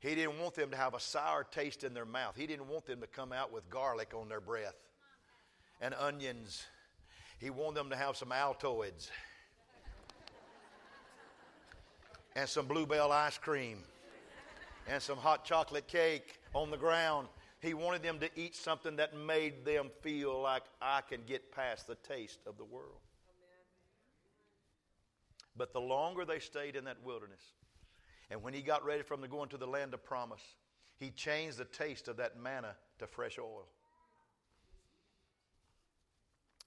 He 0.00 0.16
didn't 0.16 0.40
want 0.40 0.54
them 0.54 0.70
to 0.72 0.76
have 0.76 0.94
a 0.94 1.00
sour 1.00 1.44
taste 1.44 1.84
in 1.84 1.94
their 1.94 2.06
mouth. 2.06 2.34
He 2.36 2.48
didn't 2.48 2.66
want 2.66 2.86
them 2.86 3.00
to 3.00 3.06
come 3.06 3.32
out 3.32 3.52
with 3.52 3.68
garlic 3.70 4.12
on 4.12 4.28
their 4.28 4.40
breath 4.40 4.74
and 5.80 5.94
onions. 5.94 6.64
He 7.38 7.50
wanted 7.50 7.76
them 7.76 7.90
to 7.90 7.96
have 7.96 8.16
some 8.16 8.30
Altoids 8.30 9.10
and 12.36 12.48
some 12.48 12.66
Blue 12.66 12.86
Bell 12.86 13.12
ice 13.12 13.38
cream 13.38 13.78
and 14.88 15.02
some 15.02 15.18
hot 15.18 15.44
chocolate 15.44 15.88
cake 15.88 16.38
on 16.54 16.70
the 16.70 16.76
ground. 16.76 17.28
He 17.60 17.74
wanted 17.74 18.02
them 18.02 18.18
to 18.20 18.30
eat 18.36 18.56
something 18.56 18.96
that 18.96 19.14
made 19.14 19.64
them 19.64 19.90
feel 20.00 20.40
like 20.40 20.62
I 20.80 21.02
can 21.02 21.20
get 21.26 21.52
past 21.52 21.86
the 21.86 21.96
taste 21.96 22.40
of 22.46 22.56
the 22.56 22.64
world. 22.64 23.00
But 25.56 25.72
the 25.72 25.80
longer 25.80 26.24
they 26.24 26.38
stayed 26.38 26.74
in 26.74 26.84
that 26.84 26.96
wilderness, 27.04 27.42
and 28.30 28.42
when 28.42 28.54
he 28.54 28.62
got 28.62 28.84
ready 28.84 29.02
for 29.02 29.16
them 29.16 29.22
to 29.24 29.28
go 29.28 29.42
into 29.42 29.58
the 29.58 29.66
land 29.66 29.92
of 29.92 30.02
promise, 30.04 30.40
he 30.98 31.10
changed 31.10 31.58
the 31.58 31.64
taste 31.66 32.08
of 32.08 32.16
that 32.16 32.40
manna 32.40 32.76
to 32.98 33.06
fresh 33.06 33.38
oil. 33.38 33.66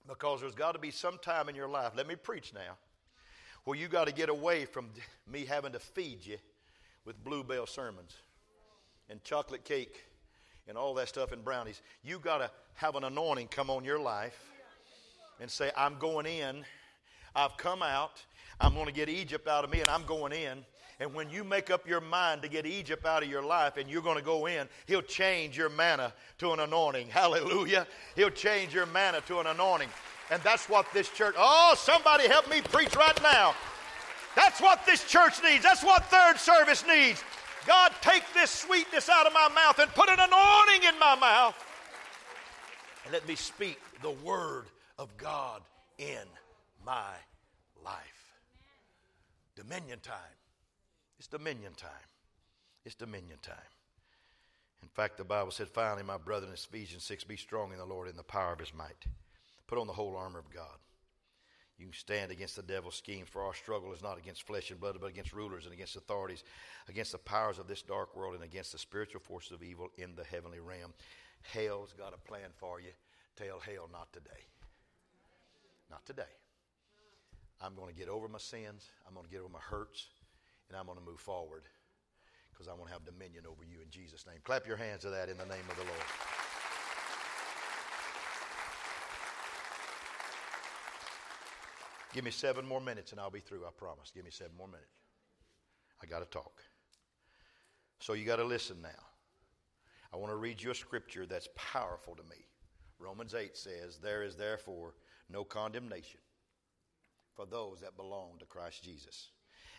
Because 0.06 0.42
there's 0.42 0.54
got 0.54 0.72
to 0.72 0.78
be 0.78 0.90
some 0.90 1.18
time 1.18 1.48
in 1.48 1.54
your 1.54 1.68
life, 1.68 1.92
let 1.96 2.06
me 2.06 2.14
preach 2.14 2.52
now, 2.52 2.76
where 3.64 3.78
you 3.78 3.88
got 3.88 4.06
to 4.06 4.12
get 4.12 4.28
away 4.28 4.64
from 4.64 4.90
me 5.30 5.44
having 5.44 5.72
to 5.72 5.78
feed 5.78 6.24
you 6.24 6.36
with 7.04 7.22
bluebell 7.24 7.66
sermons 7.66 8.16
and 9.08 9.22
chocolate 9.24 9.64
cake 9.64 10.04
and 10.68 10.76
all 10.76 10.94
that 10.94 11.08
stuff 11.08 11.32
and 11.32 11.44
brownies. 11.44 11.82
You 12.02 12.18
got 12.18 12.38
to 12.38 12.50
have 12.74 12.96
an 12.96 13.04
anointing 13.04 13.48
come 13.48 13.70
on 13.70 13.84
your 13.84 13.98
life 13.98 14.50
and 15.40 15.50
say, 15.50 15.70
I'm 15.76 15.98
going 15.98 16.26
in, 16.26 16.64
I've 17.34 17.56
come 17.56 17.82
out, 17.82 18.22
I'm 18.60 18.74
going 18.74 18.86
to 18.86 18.92
get 18.92 19.08
Egypt 19.08 19.48
out 19.48 19.64
of 19.64 19.70
me, 19.70 19.80
and 19.80 19.90
I'm 19.90 20.04
going 20.04 20.32
in. 20.32 20.64
And 21.00 21.12
when 21.12 21.28
you 21.28 21.42
make 21.42 21.70
up 21.70 21.88
your 21.88 22.00
mind 22.00 22.42
to 22.42 22.48
get 22.48 22.66
Egypt 22.66 23.04
out 23.04 23.24
of 23.24 23.28
your 23.28 23.42
life 23.42 23.76
and 23.76 23.90
you're 23.90 24.02
going 24.02 24.16
to 24.16 24.22
go 24.22 24.46
in, 24.46 24.68
He'll 24.86 25.02
change 25.02 25.58
your 25.58 25.68
manna 25.68 26.12
to 26.38 26.52
an 26.52 26.60
anointing. 26.60 27.08
Hallelujah. 27.08 27.86
He'll 28.14 28.30
change 28.30 28.72
your 28.72 28.86
manna 28.86 29.20
to 29.22 29.40
an 29.40 29.48
anointing. 29.48 29.88
And 30.30 30.42
that's 30.42 30.68
what 30.68 30.86
this 30.92 31.08
church, 31.10 31.34
oh, 31.38 31.74
somebody 31.76 32.28
help 32.28 32.48
me 32.48 32.60
preach 32.60 32.96
right 32.96 33.22
now. 33.22 33.54
That's 34.34 34.60
what 34.60 34.84
this 34.86 35.04
church 35.04 35.34
needs. 35.42 35.62
That's 35.62 35.84
what 35.84 36.04
third 36.06 36.38
service 36.38 36.84
needs. 36.86 37.22
God, 37.66 37.92
take 38.00 38.24
this 38.34 38.50
sweetness 38.50 39.08
out 39.08 39.26
of 39.26 39.32
my 39.32 39.48
mouth 39.54 39.78
and 39.78 39.90
put 39.92 40.08
an 40.08 40.18
anointing 40.18 40.88
in 40.88 40.98
my 40.98 41.14
mouth. 41.14 41.54
And 43.04 43.12
let 43.12 43.26
me 43.28 43.34
speak 43.34 43.78
the 44.02 44.10
word 44.10 44.64
of 44.98 45.14
God 45.16 45.62
in 45.98 46.24
my 46.84 47.12
life. 47.84 48.32
Dominion 49.56 50.00
time. 50.00 50.16
It's 51.18 51.28
dominion 51.28 51.72
time. 51.76 51.90
It's 52.84 52.94
dominion 52.94 53.38
time. 53.42 53.56
In 54.82 54.88
fact, 54.88 55.16
the 55.16 55.24
Bible 55.24 55.50
said, 55.50 55.68
finally, 55.68 56.02
my 56.02 56.18
brother 56.18 56.46
in 56.46 56.52
Ephesians 56.52 57.04
6, 57.04 57.24
be 57.24 57.36
strong 57.36 57.72
in 57.72 57.78
the 57.78 57.84
Lord 57.84 58.08
in 58.08 58.16
the 58.16 58.22
power 58.22 58.52
of 58.52 58.58
his 58.58 58.74
might. 58.74 59.06
Put 59.66 59.78
on 59.78 59.86
the 59.86 59.92
whole 59.92 60.16
armor 60.16 60.38
of 60.38 60.50
God. 60.50 60.78
You 61.78 61.86
can 61.86 61.94
stand 61.94 62.30
against 62.30 62.54
the 62.56 62.62
devil's 62.62 62.94
schemes, 62.94 63.28
for 63.28 63.42
our 63.42 63.54
struggle 63.54 63.92
is 63.92 64.02
not 64.02 64.18
against 64.18 64.46
flesh 64.46 64.70
and 64.70 64.78
blood, 64.78 64.96
but 65.00 65.10
against 65.10 65.32
rulers 65.32 65.64
and 65.64 65.74
against 65.74 65.96
authorities, 65.96 66.44
against 66.88 67.12
the 67.12 67.18
powers 67.18 67.58
of 67.58 67.66
this 67.66 67.82
dark 67.82 68.16
world, 68.16 68.34
and 68.34 68.44
against 68.44 68.72
the 68.72 68.78
spiritual 68.78 69.20
forces 69.20 69.52
of 69.52 69.62
evil 69.62 69.88
in 69.98 70.14
the 70.14 70.24
heavenly 70.24 70.60
realm. 70.60 70.92
Hell's 71.42 71.92
got 71.92 72.14
a 72.14 72.28
plan 72.28 72.50
for 72.56 72.80
you. 72.80 72.90
Tell 73.36 73.58
hell 73.58 73.88
not 73.90 74.12
today. 74.12 74.46
Not 75.90 76.06
today. 76.06 76.22
I'm 77.60 77.74
going 77.74 77.88
to 77.88 77.98
get 77.98 78.08
over 78.08 78.28
my 78.28 78.38
sins, 78.38 78.90
I'm 79.06 79.14
going 79.14 79.26
to 79.26 79.32
get 79.32 79.40
over 79.40 79.52
my 79.52 79.58
hurts, 79.58 80.06
and 80.68 80.76
I'm 80.76 80.86
going 80.86 80.98
to 80.98 81.04
move 81.04 81.20
forward 81.20 81.62
because 82.52 82.68
I 82.68 82.72
want 82.72 82.86
to 82.86 82.92
have 82.92 83.04
dominion 83.04 83.44
over 83.50 83.64
you 83.64 83.78
in 83.82 83.90
Jesus' 83.90 84.26
name. 84.26 84.36
Clap 84.44 84.66
your 84.66 84.76
hands 84.76 85.02
to 85.02 85.10
that 85.10 85.28
in 85.28 85.36
the 85.38 85.46
name 85.46 85.64
of 85.68 85.76
the 85.76 85.82
Lord. 85.82 86.43
Give 92.14 92.24
me 92.24 92.30
seven 92.30 92.64
more 92.64 92.80
minutes 92.80 93.10
and 93.10 93.20
I'll 93.20 93.28
be 93.28 93.40
through, 93.40 93.66
I 93.66 93.70
promise. 93.76 94.12
Give 94.14 94.24
me 94.24 94.30
seven 94.30 94.52
more 94.56 94.68
minutes. 94.68 94.86
I 96.00 96.06
got 96.06 96.20
to 96.20 96.26
talk. 96.26 96.62
So 97.98 98.12
you 98.12 98.24
got 98.24 98.36
to 98.36 98.44
listen 98.44 98.76
now. 98.80 98.88
I 100.12 100.16
want 100.16 100.30
to 100.30 100.36
read 100.36 100.62
you 100.62 100.70
a 100.70 100.76
scripture 100.76 101.26
that's 101.26 101.48
powerful 101.56 102.14
to 102.14 102.22
me. 102.22 102.46
Romans 103.00 103.34
8 103.34 103.56
says, 103.56 103.98
There 104.00 104.22
is 104.22 104.36
therefore 104.36 104.94
no 105.28 105.42
condemnation 105.42 106.20
for 107.34 107.46
those 107.46 107.80
that 107.80 107.96
belong 107.96 108.34
to 108.38 108.44
Christ 108.44 108.84
Jesus. 108.84 109.30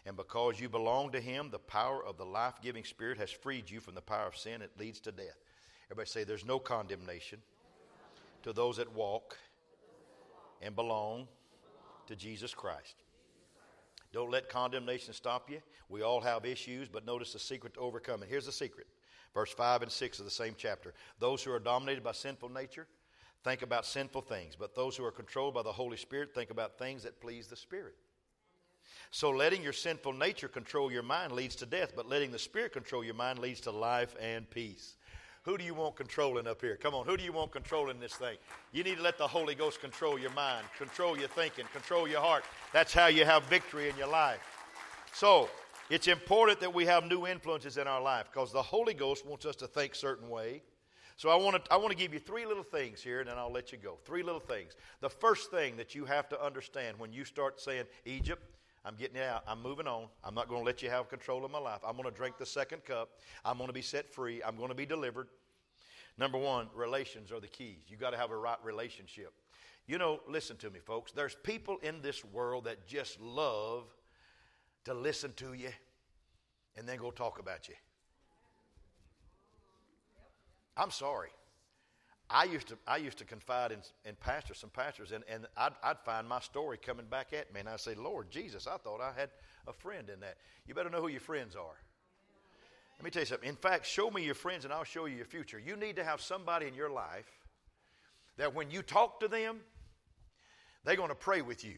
And 0.05 0.17
because 0.17 0.59
you 0.59 0.67
belong 0.67 1.13
to 1.13 1.21
Him, 1.21 1.49
the 1.51 1.57
power 1.57 2.05
of 2.05 2.17
the 2.17 2.25
life 2.25 2.55
giving 2.61 2.83
Spirit 2.83 3.17
has 3.17 3.31
freed 3.31 3.69
you 3.69 3.79
from 3.79 3.95
the 3.95 4.01
power 4.01 4.27
of 4.27 4.35
sin. 4.35 4.61
It 4.61 4.71
leads 4.77 4.99
to 5.01 5.13
death. 5.13 5.39
Everybody 5.89 6.09
say, 6.09 6.25
There's 6.25 6.45
no 6.45 6.59
condemnation 6.59 7.39
to 8.43 8.51
those 8.51 8.75
that 8.75 8.93
walk 8.93 9.37
and 10.61 10.75
belong 10.75 11.29
to 12.07 12.15
Jesus 12.15 12.53
Christ. 12.53 12.95
Don't 14.13 14.31
let 14.31 14.49
condemnation 14.49 15.13
stop 15.13 15.49
you. 15.49 15.59
We 15.89 16.01
all 16.01 16.21
have 16.21 16.45
issues, 16.45 16.87
but 16.87 17.05
notice 17.05 17.33
the 17.33 17.39
secret 17.39 17.73
to 17.73 17.81
overcoming. 17.81 18.29
Here's 18.29 18.45
the 18.45 18.51
secret. 18.51 18.87
Verse 19.33 19.51
5 19.51 19.81
and 19.81 19.91
6 19.91 20.19
of 20.19 20.25
the 20.25 20.31
same 20.31 20.55
chapter. 20.57 20.93
Those 21.19 21.43
who 21.43 21.51
are 21.51 21.59
dominated 21.59 22.03
by 22.03 22.13
sinful 22.13 22.49
nature 22.49 22.87
think 23.43 23.61
about 23.61 23.85
sinful 23.85 24.21
things, 24.21 24.55
but 24.57 24.73
those 24.73 24.95
who 24.95 25.03
are 25.03 25.11
controlled 25.11 25.53
by 25.53 25.61
the 25.61 25.71
Holy 25.71 25.97
Spirit 25.97 26.33
think 26.33 26.49
about 26.49 26.79
things 26.79 27.03
that 27.03 27.19
please 27.19 27.47
the 27.47 27.55
Spirit. 27.55 27.95
So 29.11 29.29
letting 29.29 29.61
your 29.61 29.73
sinful 29.73 30.13
nature 30.13 30.47
control 30.47 30.91
your 30.91 31.03
mind 31.03 31.31
leads 31.31 31.55
to 31.57 31.65
death, 31.65 31.93
but 31.95 32.07
letting 32.07 32.31
the 32.31 32.39
Spirit 32.39 32.73
control 32.73 33.03
your 33.03 33.13
mind 33.13 33.39
leads 33.39 33.61
to 33.61 33.71
life 33.71 34.15
and 34.19 34.49
peace. 34.49 34.95
Who 35.45 35.59
do 35.59 35.63
you 35.63 35.75
want 35.75 35.95
controlling 35.95 36.47
up 36.47 36.59
here? 36.59 36.75
Come 36.75 36.95
on, 36.95 37.05
who 37.05 37.15
do 37.15 37.23
you 37.23 37.31
want 37.31 37.51
controlling 37.51 37.99
this 37.99 38.15
thing? 38.15 38.37
You 38.71 38.83
need 38.83 38.97
to 38.97 39.03
let 39.03 39.19
the 39.19 39.27
Holy 39.27 39.53
Ghost 39.53 39.79
control 39.79 40.17
your 40.17 40.31
mind, 40.31 40.65
control 40.77 41.17
your 41.17 41.27
thinking, 41.27 41.65
control 41.71 42.07
your 42.07 42.19
heart. 42.19 42.43
That's 42.73 42.93
how 42.93 43.07
you 43.07 43.25
have 43.25 43.43
victory 43.43 43.87
in 43.87 43.95
your 43.95 44.07
life. 44.07 44.39
So, 45.13 45.49
it's 45.89 46.07
important 46.07 46.59
that 46.61 46.73
we 46.73 46.85
have 46.87 47.05
new 47.05 47.27
influences 47.27 47.77
in 47.77 47.87
our 47.87 48.01
life 48.01 48.25
because 48.33 48.51
the 48.51 48.61
Holy 48.61 48.95
Ghost 48.95 49.23
wants 49.23 49.45
us 49.45 49.55
to 49.57 49.67
think 49.67 49.93
certain 49.93 50.29
way. 50.29 50.63
So 51.15 51.29
I 51.29 51.35
want 51.35 51.63
to 51.63 51.71
I 51.71 51.77
want 51.77 51.91
to 51.91 51.97
give 51.97 52.11
you 52.11 52.19
three 52.19 52.45
little 52.45 52.63
things 52.63 53.01
here 53.01 53.19
and 53.19 53.29
then 53.29 53.37
I'll 53.37 53.51
let 53.51 53.71
you 53.71 53.77
go. 53.77 53.99
Three 54.03 54.23
little 54.23 54.39
things. 54.39 54.73
The 54.99 55.09
first 55.09 55.51
thing 55.51 55.77
that 55.77 55.93
you 55.95 56.05
have 56.05 56.27
to 56.29 56.43
understand 56.43 56.97
when 56.99 57.13
you 57.13 57.23
start 57.23 57.61
saying 57.61 57.85
Egypt, 58.05 58.43
I'm 58.85 58.95
getting 58.95 59.19
out. 59.19 59.43
I'm 59.47 59.61
moving 59.61 59.87
on. 59.87 60.07
I'm 60.23 60.35
not 60.35 60.47
going 60.47 60.61
to 60.61 60.65
let 60.65 60.83
you 60.83 60.91
have 60.91 61.09
control 61.09 61.43
of 61.43 61.49
my 61.49 61.59
life. 61.59 61.79
I'm 61.85 61.97
going 61.97 62.09
to 62.09 62.15
drink 62.15 62.37
the 62.37 62.45
second 62.45 62.85
cup. 62.85 63.09
I'm 63.43 63.57
going 63.57 63.67
to 63.67 63.73
be 63.73 63.81
set 63.81 64.13
free. 64.13 64.43
I'm 64.43 64.55
going 64.57 64.69
to 64.69 64.75
be 64.75 64.85
delivered. 64.85 65.27
Number 66.17 66.37
one, 66.37 66.67
relations 66.75 67.31
are 67.31 67.39
the 67.39 67.47
keys. 67.47 67.79
You 67.87 67.97
got 67.97 68.11
to 68.11 68.17
have 68.17 68.29
a 68.29 68.37
right 68.37 68.57
relationship. 68.63 69.33
You 69.87 69.97
know, 69.97 70.19
listen 70.29 70.55
to 70.57 70.69
me, 70.69 70.79
folks. 70.79 71.11
There's 71.11 71.35
people 71.43 71.77
in 71.81 72.01
this 72.01 72.23
world 72.23 72.65
that 72.65 72.87
just 72.87 73.19
love 73.19 73.83
to 74.85 74.93
listen 74.93 75.33
to 75.37 75.53
you 75.53 75.69
and 76.77 76.87
then 76.87 76.97
go 76.97 77.09
talk 77.09 77.39
about 77.39 77.67
you. 77.67 77.75
I'm 80.77 80.91
sorry. 80.91 81.29
I 82.29 82.45
used 82.45 82.69
to, 82.69 82.77
I 82.87 82.97
used 82.97 83.19
to 83.19 83.25
confide 83.25 83.71
in, 83.71 83.79
in 84.03 84.15
pastors, 84.15 84.57
some 84.57 84.71
pastors, 84.71 85.11
and, 85.11 85.23
and 85.29 85.45
I'd, 85.55 85.73
I'd 85.83 85.99
find 85.99 86.27
my 86.27 86.39
story 86.39 86.77
coming 86.77 87.05
back 87.05 87.33
at 87.33 87.53
me, 87.53 87.59
and 87.59 87.69
I'd 87.69 87.79
say, 87.79 87.93
Lord 87.93 88.31
Jesus, 88.31 88.65
I 88.65 88.77
thought 88.77 88.99
I 88.99 89.11
had 89.17 89.29
a 89.67 89.73
friend 89.73 90.09
in 90.09 90.19
that. 90.21 90.37
You 90.67 90.73
better 90.73 90.89
know 90.89 91.01
who 91.01 91.07
your 91.07 91.19
friends 91.19 91.55
are. 91.55 91.77
Let 92.97 93.03
me 93.03 93.11
tell 93.11 93.21
you 93.21 93.27
something. 93.27 93.47
In 93.47 93.55
fact, 93.55 93.85
show 93.85 94.09
me 94.09 94.23
your 94.23 94.35
friends, 94.35 94.65
and 94.65 94.73
I'll 94.73 94.83
show 94.83 95.05
you 95.05 95.17
your 95.17 95.25
future. 95.25 95.59
You 95.59 95.75
need 95.75 95.97
to 95.97 96.03
have 96.03 96.19
somebody 96.19 96.67
in 96.67 96.73
your 96.73 96.89
life 96.89 97.29
that 98.37 98.55
when 98.55 98.71
you 98.71 98.81
talk 98.81 99.19
to 99.19 99.27
them, 99.27 99.59
they're 100.83 100.95
going 100.95 101.09
to 101.09 101.15
pray 101.15 101.41
with 101.41 101.63
you. 101.63 101.77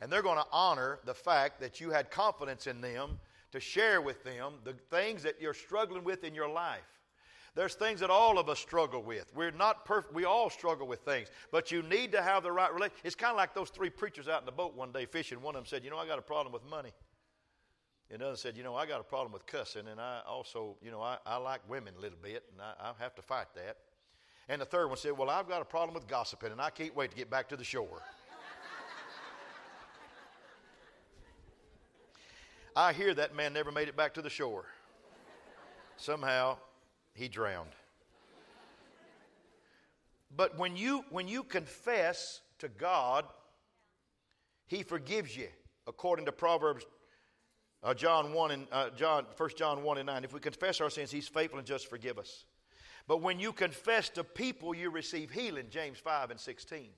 And 0.00 0.12
they're 0.12 0.22
going 0.22 0.38
to 0.38 0.46
honor 0.52 0.98
the 1.04 1.14
fact 1.14 1.60
that 1.60 1.80
you 1.80 1.90
had 1.90 2.10
confidence 2.10 2.66
in 2.66 2.80
them 2.80 3.18
to 3.52 3.60
share 3.60 4.00
with 4.00 4.22
them 4.24 4.54
the 4.64 4.74
things 4.90 5.22
that 5.22 5.40
you're 5.40 5.54
struggling 5.54 6.04
with 6.04 6.24
in 6.24 6.34
your 6.34 6.48
life. 6.48 6.80
There's 7.54 7.74
things 7.74 8.00
that 8.00 8.10
all 8.10 8.38
of 8.38 8.48
us 8.48 8.58
struggle 8.58 9.02
with. 9.02 9.30
We're 9.34 9.52
not 9.52 9.84
perfect. 9.84 10.12
We 10.12 10.24
all 10.24 10.50
struggle 10.50 10.88
with 10.88 11.00
things. 11.00 11.28
But 11.52 11.70
you 11.70 11.82
need 11.82 12.10
to 12.12 12.20
have 12.20 12.42
the 12.42 12.50
right 12.50 12.72
relationship. 12.72 13.04
It's 13.04 13.14
kind 13.14 13.30
of 13.30 13.36
like 13.36 13.54
those 13.54 13.70
three 13.70 13.90
preachers 13.90 14.26
out 14.26 14.40
in 14.40 14.46
the 14.46 14.52
boat 14.52 14.74
one 14.74 14.90
day 14.90 15.06
fishing. 15.06 15.40
One 15.40 15.54
of 15.54 15.60
them 15.60 15.66
said, 15.66 15.84
You 15.84 15.90
know, 15.90 15.98
I 15.98 16.06
got 16.06 16.18
a 16.18 16.22
problem 16.22 16.52
with 16.52 16.64
money. 16.68 16.92
Another 18.10 18.36
said, 18.36 18.56
You 18.56 18.64
know, 18.64 18.74
I 18.74 18.86
got 18.86 19.00
a 19.00 19.04
problem 19.04 19.32
with 19.32 19.46
cussing. 19.46 19.86
And 19.86 20.00
I 20.00 20.20
also, 20.26 20.76
you 20.82 20.90
know, 20.90 21.00
I, 21.00 21.18
I 21.24 21.36
like 21.36 21.60
women 21.68 21.94
a 21.96 22.00
little 22.00 22.18
bit. 22.20 22.42
And 22.52 22.60
I, 22.60 22.74
I 22.90 22.92
have 23.00 23.14
to 23.14 23.22
fight 23.22 23.46
that. 23.54 23.76
And 24.48 24.60
the 24.60 24.66
third 24.66 24.88
one 24.88 24.96
said, 24.96 25.12
Well, 25.12 25.30
I've 25.30 25.48
got 25.48 25.62
a 25.62 25.64
problem 25.64 25.94
with 25.94 26.08
gossiping. 26.08 26.50
And 26.50 26.60
I 26.60 26.70
can't 26.70 26.96
wait 26.96 27.12
to 27.12 27.16
get 27.16 27.30
back 27.30 27.48
to 27.50 27.56
the 27.56 27.62
shore. 27.62 28.02
I 32.74 32.92
hear 32.92 33.14
that 33.14 33.36
man 33.36 33.52
never 33.52 33.70
made 33.70 33.86
it 33.86 33.96
back 33.96 34.14
to 34.14 34.22
the 34.22 34.30
shore. 34.30 34.64
Somehow 35.96 36.56
he 37.14 37.28
drowned. 37.28 37.70
But 40.36 40.58
when 40.58 40.76
you, 40.76 41.04
when 41.10 41.28
you 41.28 41.44
confess 41.44 42.40
to 42.58 42.68
God, 42.68 43.24
He 44.66 44.82
forgives 44.82 45.36
you, 45.36 45.48
according 45.86 46.26
to 46.26 46.32
Proverbs 46.32 46.84
Uh, 47.84 47.92
John 47.92 48.32
1 48.32 48.50
and 48.50 48.66
uh, 48.72 48.88
John, 48.96 49.26
1 49.36 49.50
John 49.58 49.82
1 49.82 49.98
and 49.98 50.06
9. 50.06 50.24
If 50.24 50.32
we 50.32 50.40
confess 50.40 50.80
our 50.80 50.88
sins, 50.88 51.10
he's 51.10 51.28
faithful 51.28 51.58
and 51.58 51.68
just 51.68 51.90
forgive 51.90 52.18
us. 52.18 52.46
But 53.06 53.20
when 53.20 53.38
you 53.38 53.52
confess 53.52 54.08
to 54.10 54.24
people, 54.24 54.74
you 54.74 54.88
receive 54.88 55.30
healing, 55.30 55.66
James 55.68 55.98
5 55.98 56.30
and 56.30 56.40
16. 56.40 56.88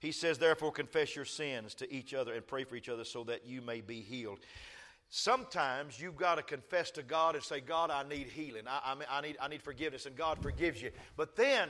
He 0.00 0.12
says, 0.12 0.38
therefore, 0.38 0.72
confess 0.72 1.14
your 1.14 1.26
sins 1.26 1.74
to 1.74 1.92
each 1.92 2.14
other 2.14 2.32
and 2.32 2.46
pray 2.46 2.64
for 2.64 2.76
each 2.76 2.88
other 2.88 3.04
so 3.04 3.24
that 3.24 3.46
you 3.46 3.60
may 3.60 3.82
be 3.82 4.00
healed. 4.00 4.38
Sometimes 5.08 6.00
you've 6.00 6.16
got 6.16 6.36
to 6.36 6.42
confess 6.42 6.90
to 6.92 7.02
God 7.02 7.36
and 7.36 7.44
say, 7.44 7.60
God, 7.60 7.90
I 7.90 8.06
need 8.08 8.28
healing. 8.28 8.64
I, 8.66 8.94
I, 9.10 9.18
I, 9.18 9.20
need, 9.20 9.36
I 9.40 9.48
need 9.48 9.62
forgiveness, 9.62 10.06
and 10.06 10.16
God 10.16 10.38
forgives 10.42 10.82
you. 10.82 10.90
But 11.16 11.36
then, 11.36 11.68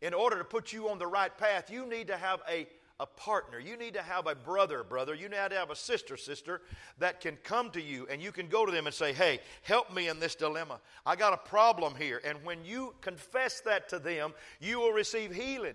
in 0.00 0.14
order 0.14 0.38
to 0.38 0.44
put 0.44 0.72
you 0.72 0.88
on 0.88 0.98
the 0.98 1.06
right 1.06 1.36
path, 1.36 1.70
you 1.70 1.86
need 1.86 2.06
to 2.08 2.16
have 2.16 2.40
a 2.48 2.66
a 2.98 3.06
partner. 3.06 3.58
You 3.58 3.76
need 3.76 3.94
to 3.94 4.02
have 4.02 4.26
a 4.26 4.34
brother, 4.34 4.82
brother. 4.82 5.14
You 5.14 5.28
need 5.28 5.36
to 5.50 5.56
have 5.56 5.70
a 5.70 5.76
sister, 5.76 6.16
sister 6.16 6.62
that 6.98 7.20
can 7.20 7.36
come 7.42 7.70
to 7.72 7.82
you 7.82 8.06
and 8.10 8.22
you 8.22 8.32
can 8.32 8.48
go 8.48 8.64
to 8.64 8.72
them 8.72 8.86
and 8.86 8.94
say, 8.94 9.12
Hey, 9.12 9.40
help 9.62 9.92
me 9.92 10.08
in 10.08 10.18
this 10.18 10.34
dilemma. 10.34 10.80
I 11.04 11.16
got 11.16 11.34
a 11.34 11.36
problem 11.36 11.94
here. 11.94 12.20
And 12.24 12.42
when 12.42 12.64
you 12.64 12.94
confess 13.00 13.60
that 13.60 13.88
to 13.90 13.98
them, 13.98 14.32
you 14.60 14.80
will 14.80 14.92
receive 14.92 15.34
healing. 15.34 15.74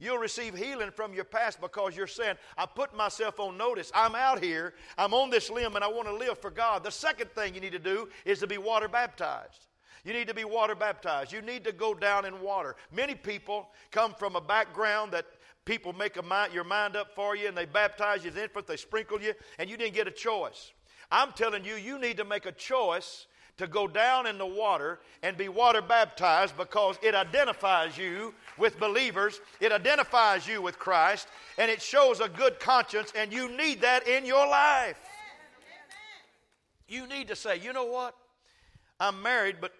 You'll 0.00 0.18
receive 0.18 0.54
healing 0.54 0.90
from 0.92 1.12
your 1.12 1.24
past 1.24 1.60
because 1.60 1.96
you're 1.96 2.06
saying, 2.06 2.36
I 2.56 2.66
put 2.66 2.96
myself 2.96 3.40
on 3.40 3.56
notice. 3.56 3.90
I'm 3.94 4.14
out 4.14 4.42
here. 4.42 4.74
I'm 4.96 5.12
on 5.12 5.30
this 5.30 5.50
limb 5.50 5.74
and 5.74 5.84
I 5.84 5.88
want 5.88 6.06
to 6.06 6.14
live 6.14 6.38
for 6.38 6.50
God. 6.50 6.84
The 6.84 6.90
second 6.90 7.30
thing 7.32 7.54
you 7.54 7.60
need 7.60 7.72
to 7.72 7.78
do 7.78 8.08
is 8.24 8.38
to 8.40 8.46
be 8.46 8.58
water 8.58 8.88
baptized. 8.88 9.66
You 10.04 10.12
need 10.12 10.28
to 10.28 10.34
be 10.34 10.44
water 10.44 10.76
baptized. 10.76 11.32
You 11.32 11.42
need 11.42 11.64
to 11.64 11.72
go 11.72 11.94
down 11.94 12.24
in 12.24 12.40
water. 12.40 12.76
Many 12.92 13.16
people 13.16 13.70
come 13.90 14.14
from 14.14 14.36
a 14.36 14.40
background 14.40 15.12
that 15.12 15.26
people 15.64 15.92
make 15.92 16.22
mind, 16.24 16.52
your 16.52 16.64
mind 16.64 16.96
up 16.96 17.14
for 17.14 17.36
you 17.36 17.48
and 17.48 17.56
they 17.56 17.66
baptize 17.66 18.24
you 18.24 18.30
as 18.30 18.36
infant, 18.36 18.66
they 18.66 18.76
sprinkle 18.76 19.20
you, 19.20 19.34
and 19.58 19.68
you 19.68 19.76
didn't 19.76 19.94
get 19.94 20.06
a 20.06 20.12
choice. 20.12 20.72
I'm 21.10 21.32
telling 21.32 21.64
you, 21.64 21.74
you 21.74 21.98
need 21.98 22.18
to 22.18 22.24
make 22.24 22.46
a 22.46 22.52
choice 22.52 23.26
to 23.58 23.66
go 23.66 23.86
down 23.86 24.26
in 24.26 24.38
the 24.38 24.46
water 24.46 25.00
and 25.22 25.36
be 25.36 25.48
water 25.48 25.82
baptized 25.82 26.56
because 26.56 26.96
it 27.02 27.14
identifies 27.14 27.98
you 27.98 28.32
with 28.56 28.78
believers, 28.78 29.40
it 29.60 29.72
identifies 29.72 30.46
you 30.46 30.62
with 30.62 30.78
Christ, 30.78 31.28
and 31.58 31.70
it 31.70 31.82
shows 31.82 32.20
a 32.20 32.28
good 32.28 32.58
conscience, 32.58 33.12
and 33.14 33.32
you 33.32 33.50
need 33.56 33.80
that 33.82 34.08
in 34.08 34.24
your 34.24 34.46
life. 34.48 34.98
You 36.88 37.06
need 37.06 37.28
to 37.28 37.36
say, 37.36 37.58
you 37.58 37.72
know 37.72 37.84
what? 37.84 38.14
I'm 38.98 39.22
married, 39.22 39.56
but 39.60 39.72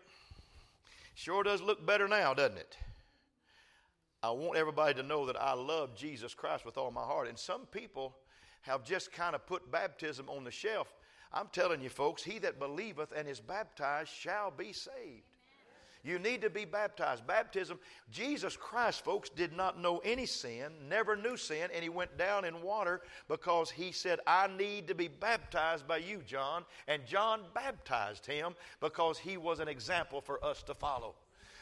sure 1.14 1.42
does 1.42 1.62
look 1.62 1.84
better 1.86 2.06
now, 2.06 2.34
doesn't 2.34 2.58
it? 2.58 2.76
I 4.22 4.30
want 4.30 4.58
everybody 4.58 4.94
to 4.94 5.02
know 5.02 5.26
that 5.26 5.40
I 5.40 5.54
love 5.54 5.94
Jesus 5.94 6.34
Christ 6.34 6.66
with 6.66 6.76
all 6.76 6.90
my 6.90 7.02
heart. 7.02 7.28
And 7.28 7.38
some 7.38 7.66
people 7.66 8.16
have 8.62 8.84
just 8.84 9.12
kind 9.12 9.34
of 9.34 9.46
put 9.46 9.70
baptism 9.70 10.28
on 10.28 10.42
the 10.44 10.50
shelf. 10.50 10.88
I'm 11.32 11.48
telling 11.52 11.80
you, 11.80 11.88
folks, 11.88 12.22
he 12.22 12.38
that 12.40 12.58
believeth 12.58 13.12
and 13.14 13.28
is 13.28 13.40
baptized 13.40 14.10
shall 14.10 14.50
be 14.50 14.72
saved. 14.72 15.24
You 16.04 16.18
need 16.18 16.42
to 16.42 16.50
be 16.50 16.64
baptized. 16.64 17.26
Baptism, 17.26 17.78
Jesus 18.10 18.56
Christ, 18.56 19.04
folks, 19.04 19.28
did 19.28 19.52
not 19.52 19.80
know 19.80 19.98
any 20.04 20.26
sin, 20.26 20.72
never 20.88 21.16
knew 21.16 21.36
sin, 21.36 21.68
and 21.74 21.82
he 21.82 21.88
went 21.88 22.16
down 22.16 22.44
in 22.44 22.62
water 22.62 23.02
because 23.28 23.70
he 23.70 23.92
said, 23.92 24.20
I 24.26 24.48
need 24.56 24.88
to 24.88 24.94
be 24.94 25.08
baptized 25.08 25.86
by 25.86 25.98
you, 25.98 26.22
John. 26.26 26.64
And 26.86 27.04
John 27.04 27.42
baptized 27.52 28.24
him 28.24 28.54
because 28.80 29.18
he 29.18 29.36
was 29.36 29.60
an 29.60 29.68
example 29.68 30.20
for 30.20 30.42
us 30.44 30.62
to 30.64 30.74
follow. 30.74 31.14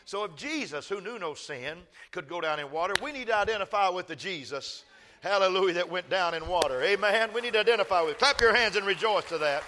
So 0.04 0.22
if 0.22 0.36
Jesus, 0.36 0.88
who 0.88 1.00
knew 1.00 1.18
no 1.18 1.34
sin, 1.34 1.78
could 2.12 2.28
go 2.28 2.40
down 2.40 2.60
in 2.60 2.70
water, 2.70 2.94
we 3.02 3.10
need 3.10 3.26
to 3.26 3.36
identify 3.36 3.88
with 3.88 4.06
the 4.06 4.14
Jesus, 4.14 4.84
hallelujah, 5.20 5.74
that 5.74 5.90
went 5.90 6.08
down 6.08 6.34
in 6.34 6.46
water. 6.46 6.82
Amen. 6.82 7.30
We 7.34 7.40
need 7.40 7.54
to 7.54 7.60
identify 7.60 8.02
with. 8.02 8.18
Clap 8.18 8.40
your 8.40 8.54
hands 8.54 8.76
and 8.76 8.86
rejoice 8.86 9.24
to 9.28 9.38
that. 9.38 9.62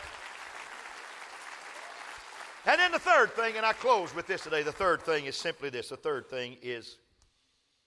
And 2.66 2.78
then 2.78 2.92
the 2.92 2.98
third 2.98 3.32
thing, 3.32 3.56
and 3.56 3.64
I 3.64 3.72
close 3.72 4.14
with 4.14 4.26
this 4.26 4.42
today, 4.42 4.62
the 4.62 4.72
third 4.72 5.02
thing 5.02 5.24
is 5.24 5.36
simply 5.36 5.70
this. 5.70 5.88
The 5.88 5.96
third 5.96 6.28
thing 6.28 6.56
is 6.62 6.98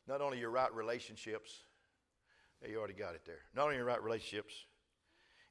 not 0.07 0.21
only 0.21 0.39
your 0.39 0.49
right 0.49 0.73
relationships, 0.73 1.63
you 2.67 2.77
already 2.77 2.93
got 2.93 3.13
it 3.15 3.21
there. 3.25 3.39
Not 3.55 3.65
only 3.65 3.75
your 3.75 3.85
right 3.85 4.01
relationships, 4.01 4.53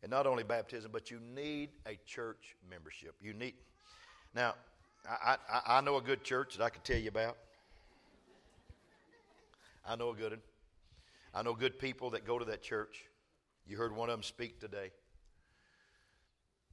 and 0.02 0.10
not 0.10 0.26
only 0.26 0.42
baptism, 0.42 0.90
but 0.92 1.10
you 1.10 1.20
need 1.34 1.70
a 1.86 1.98
church 2.06 2.56
membership. 2.68 3.14
You 3.20 3.34
need. 3.34 3.54
Now, 4.34 4.54
I, 5.08 5.36
I, 5.52 5.78
I 5.78 5.80
know 5.80 5.96
a 5.96 6.02
good 6.02 6.24
church 6.24 6.56
that 6.56 6.64
I 6.64 6.70
could 6.70 6.84
tell 6.84 6.98
you 6.98 7.08
about. 7.08 7.36
I 9.86 9.96
know 9.96 10.10
a 10.10 10.14
good 10.14 10.32
one. 10.32 10.40
I 11.32 11.42
know 11.42 11.54
good 11.54 11.78
people 11.78 12.10
that 12.10 12.26
go 12.26 12.38
to 12.38 12.44
that 12.46 12.62
church. 12.62 13.04
You 13.66 13.76
heard 13.76 13.94
one 13.94 14.08
of 14.08 14.14
them 14.14 14.22
speak 14.22 14.58
today. 14.58 14.90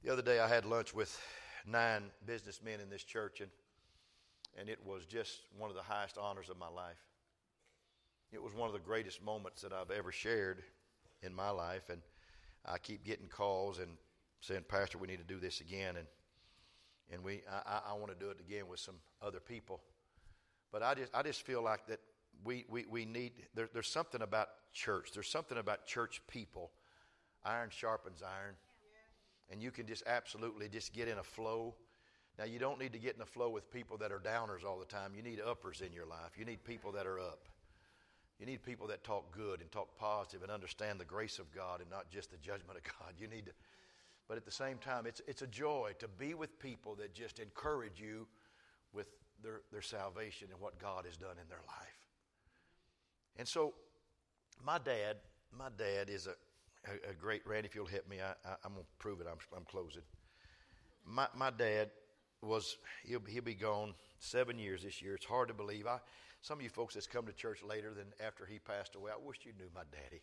The 0.02 0.12
other 0.12 0.22
day 0.22 0.40
I 0.40 0.48
had 0.48 0.64
lunch 0.64 0.94
with 0.94 1.20
nine 1.66 2.04
businessmen 2.26 2.80
in 2.80 2.90
this 2.90 3.04
church, 3.04 3.40
and, 3.40 3.50
and 4.58 4.68
it 4.68 4.78
was 4.84 5.04
just 5.04 5.42
one 5.56 5.70
of 5.70 5.76
the 5.76 5.82
highest 5.82 6.18
honors 6.18 6.48
of 6.48 6.58
my 6.58 6.68
life. 6.68 6.98
It 8.32 8.42
was 8.42 8.52
one 8.54 8.66
of 8.66 8.72
the 8.72 8.80
greatest 8.80 9.22
moments 9.22 9.62
that 9.62 9.72
I've 9.72 9.90
ever 9.90 10.10
shared 10.10 10.62
in 11.22 11.34
my 11.34 11.50
life, 11.50 11.88
and 11.88 12.02
I 12.66 12.78
keep 12.78 13.04
getting 13.04 13.28
calls 13.28 13.78
and 13.78 13.90
saying, 14.40 14.64
Pastor, 14.68 14.98
we 14.98 15.06
need 15.06 15.18
to 15.18 15.24
do 15.24 15.38
this 15.38 15.60
again. 15.60 15.96
And 15.96 16.06
and 17.10 17.24
we 17.24 17.42
I, 17.50 17.80
I 17.90 17.92
want 17.94 18.08
to 18.08 18.18
do 18.18 18.30
it 18.30 18.38
again 18.40 18.68
with 18.68 18.80
some 18.80 18.96
other 19.22 19.40
people. 19.40 19.80
But 20.70 20.82
I 20.82 20.94
just 20.94 21.14
I 21.14 21.22
just 21.22 21.42
feel 21.42 21.62
like 21.62 21.86
that 21.86 22.00
we 22.44 22.64
we, 22.68 22.84
we 22.90 23.04
need 23.04 23.32
there, 23.54 23.68
there's 23.72 23.88
something 23.88 24.22
about 24.22 24.48
church. 24.72 25.10
There's 25.12 25.28
something 25.28 25.58
about 25.58 25.86
church 25.86 26.20
people. 26.28 26.70
Iron 27.44 27.70
sharpens 27.70 28.22
iron. 28.22 28.54
And 29.50 29.62
you 29.62 29.70
can 29.70 29.86
just 29.86 30.02
absolutely 30.06 30.68
just 30.68 30.92
get 30.92 31.08
in 31.08 31.18
a 31.18 31.22
flow. 31.22 31.74
Now 32.38 32.44
you 32.44 32.58
don't 32.58 32.78
need 32.78 32.92
to 32.92 32.98
get 32.98 33.16
in 33.16 33.22
a 33.22 33.26
flow 33.26 33.48
with 33.48 33.70
people 33.70 33.96
that 33.98 34.12
are 34.12 34.20
downers 34.20 34.64
all 34.64 34.78
the 34.78 34.84
time. 34.84 35.12
You 35.16 35.22
need 35.22 35.40
uppers 35.40 35.80
in 35.80 35.92
your 35.92 36.06
life. 36.06 36.36
You 36.36 36.44
need 36.44 36.62
people 36.64 36.92
that 36.92 37.06
are 37.06 37.18
up. 37.18 37.48
You 38.38 38.46
need 38.46 38.62
people 38.62 38.86
that 38.88 39.02
talk 39.02 39.32
good 39.34 39.60
and 39.60 39.72
talk 39.72 39.96
positive 39.98 40.42
and 40.42 40.52
understand 40.52 41.00
the 41.00 41.04
grace 41.04 41.38
of 41.38 41.52
God 41.52 41.80
and 41.80 41.90
not 41.90 42.10
just 42.10 42.30
the 42.30 42.36
judgment 42.36 42.78
of 42.78 42.84
God. 43.00 43.14
You 43.18 43.26
need 43.26 43.46
to 43.46 43.52
but 44.28 44.36
at 44.36 44.44
the 44.44 44.52
same 44.52 44.76
time, 44.76 45.06
it's, 45.06 45.22
it's 45.26 45.40
a 45.40 45.46
joy 45.46 45.92
to 45.98 46.06
be 46.06 46.34
with 46.34 46.58
people 46.60 46.94
that 46.96 47.14
just 47.14 47.38
encourage 47.38 47.98
you 47.98 48.26
with 48.92 49.08
their, 49.42 49.62
their 49.72 49.82
salvation 49.82 50.48
and 50.52 50.60
what 50.60 50.78
God 50.78 51.06
has 51.06 51.16
done 51.16 51.36
in 51.42 51.48
their 51.48 51.62
life. 51.66 51.97
And 53.38 53.46
so, 53.46 53.74
my 54.64 54.78
dad, 54.78 55.16
my 55.56 55.68
dad 55.76 56.10
is 56.10 56.26
a, 56.26 56.34
a, 56.90 57.10
a 57.10 57.14
great, 57.14 57.46
Randy, 57.46 57.68
if 57.68 57.74
you'll 57.74 57.86
help 57.86 58.08
me, 58.08 58.18
I, 58.20 58.50
am 58.64 58.72
going 58.72 58.82
to 58.82 58.88
prove 58.98 59.20
it, 59.20 59.26
I'm, 59.30 59.38
I'm 59.56 59.64
closing. 59.64 60.02
My, 61.06 61.28
my 61.36 61.50
dad 61.50 61.90
was, 62.42 62.76
he'll, 63.04 63.22
he'll 63.28 63.42
be 63.42 63.54
gone 63.54 63.94
seven 64.18 64.58
years 64.58 64.82
this 64.82 65.00
year. 65.00 65.14
It's 65.14 65.24
hard 65.24 65.48
to 65.48 65.54
believe. 65.54 65.86
I, 65.86 65.98
some 66.40 66.58
of 66.58 66.62
you 66.62 66.68
folks 66.68 66.94
that's 66.94 67.06
come 67.06 67.26
to 67.26 67.32
church 67.32 67.62
later 67.62 67.94
than 67.94 68.06
after 68.24 68.44
he 68.44 68.58
passed 68.58 68.94
away, 68.94 69.12
I 69.12 69.26
wish 69.26 69.38
you 69.44 69.52
knew 69.58 69.70
my 69.74 69.82
daddy. 69.90 70.22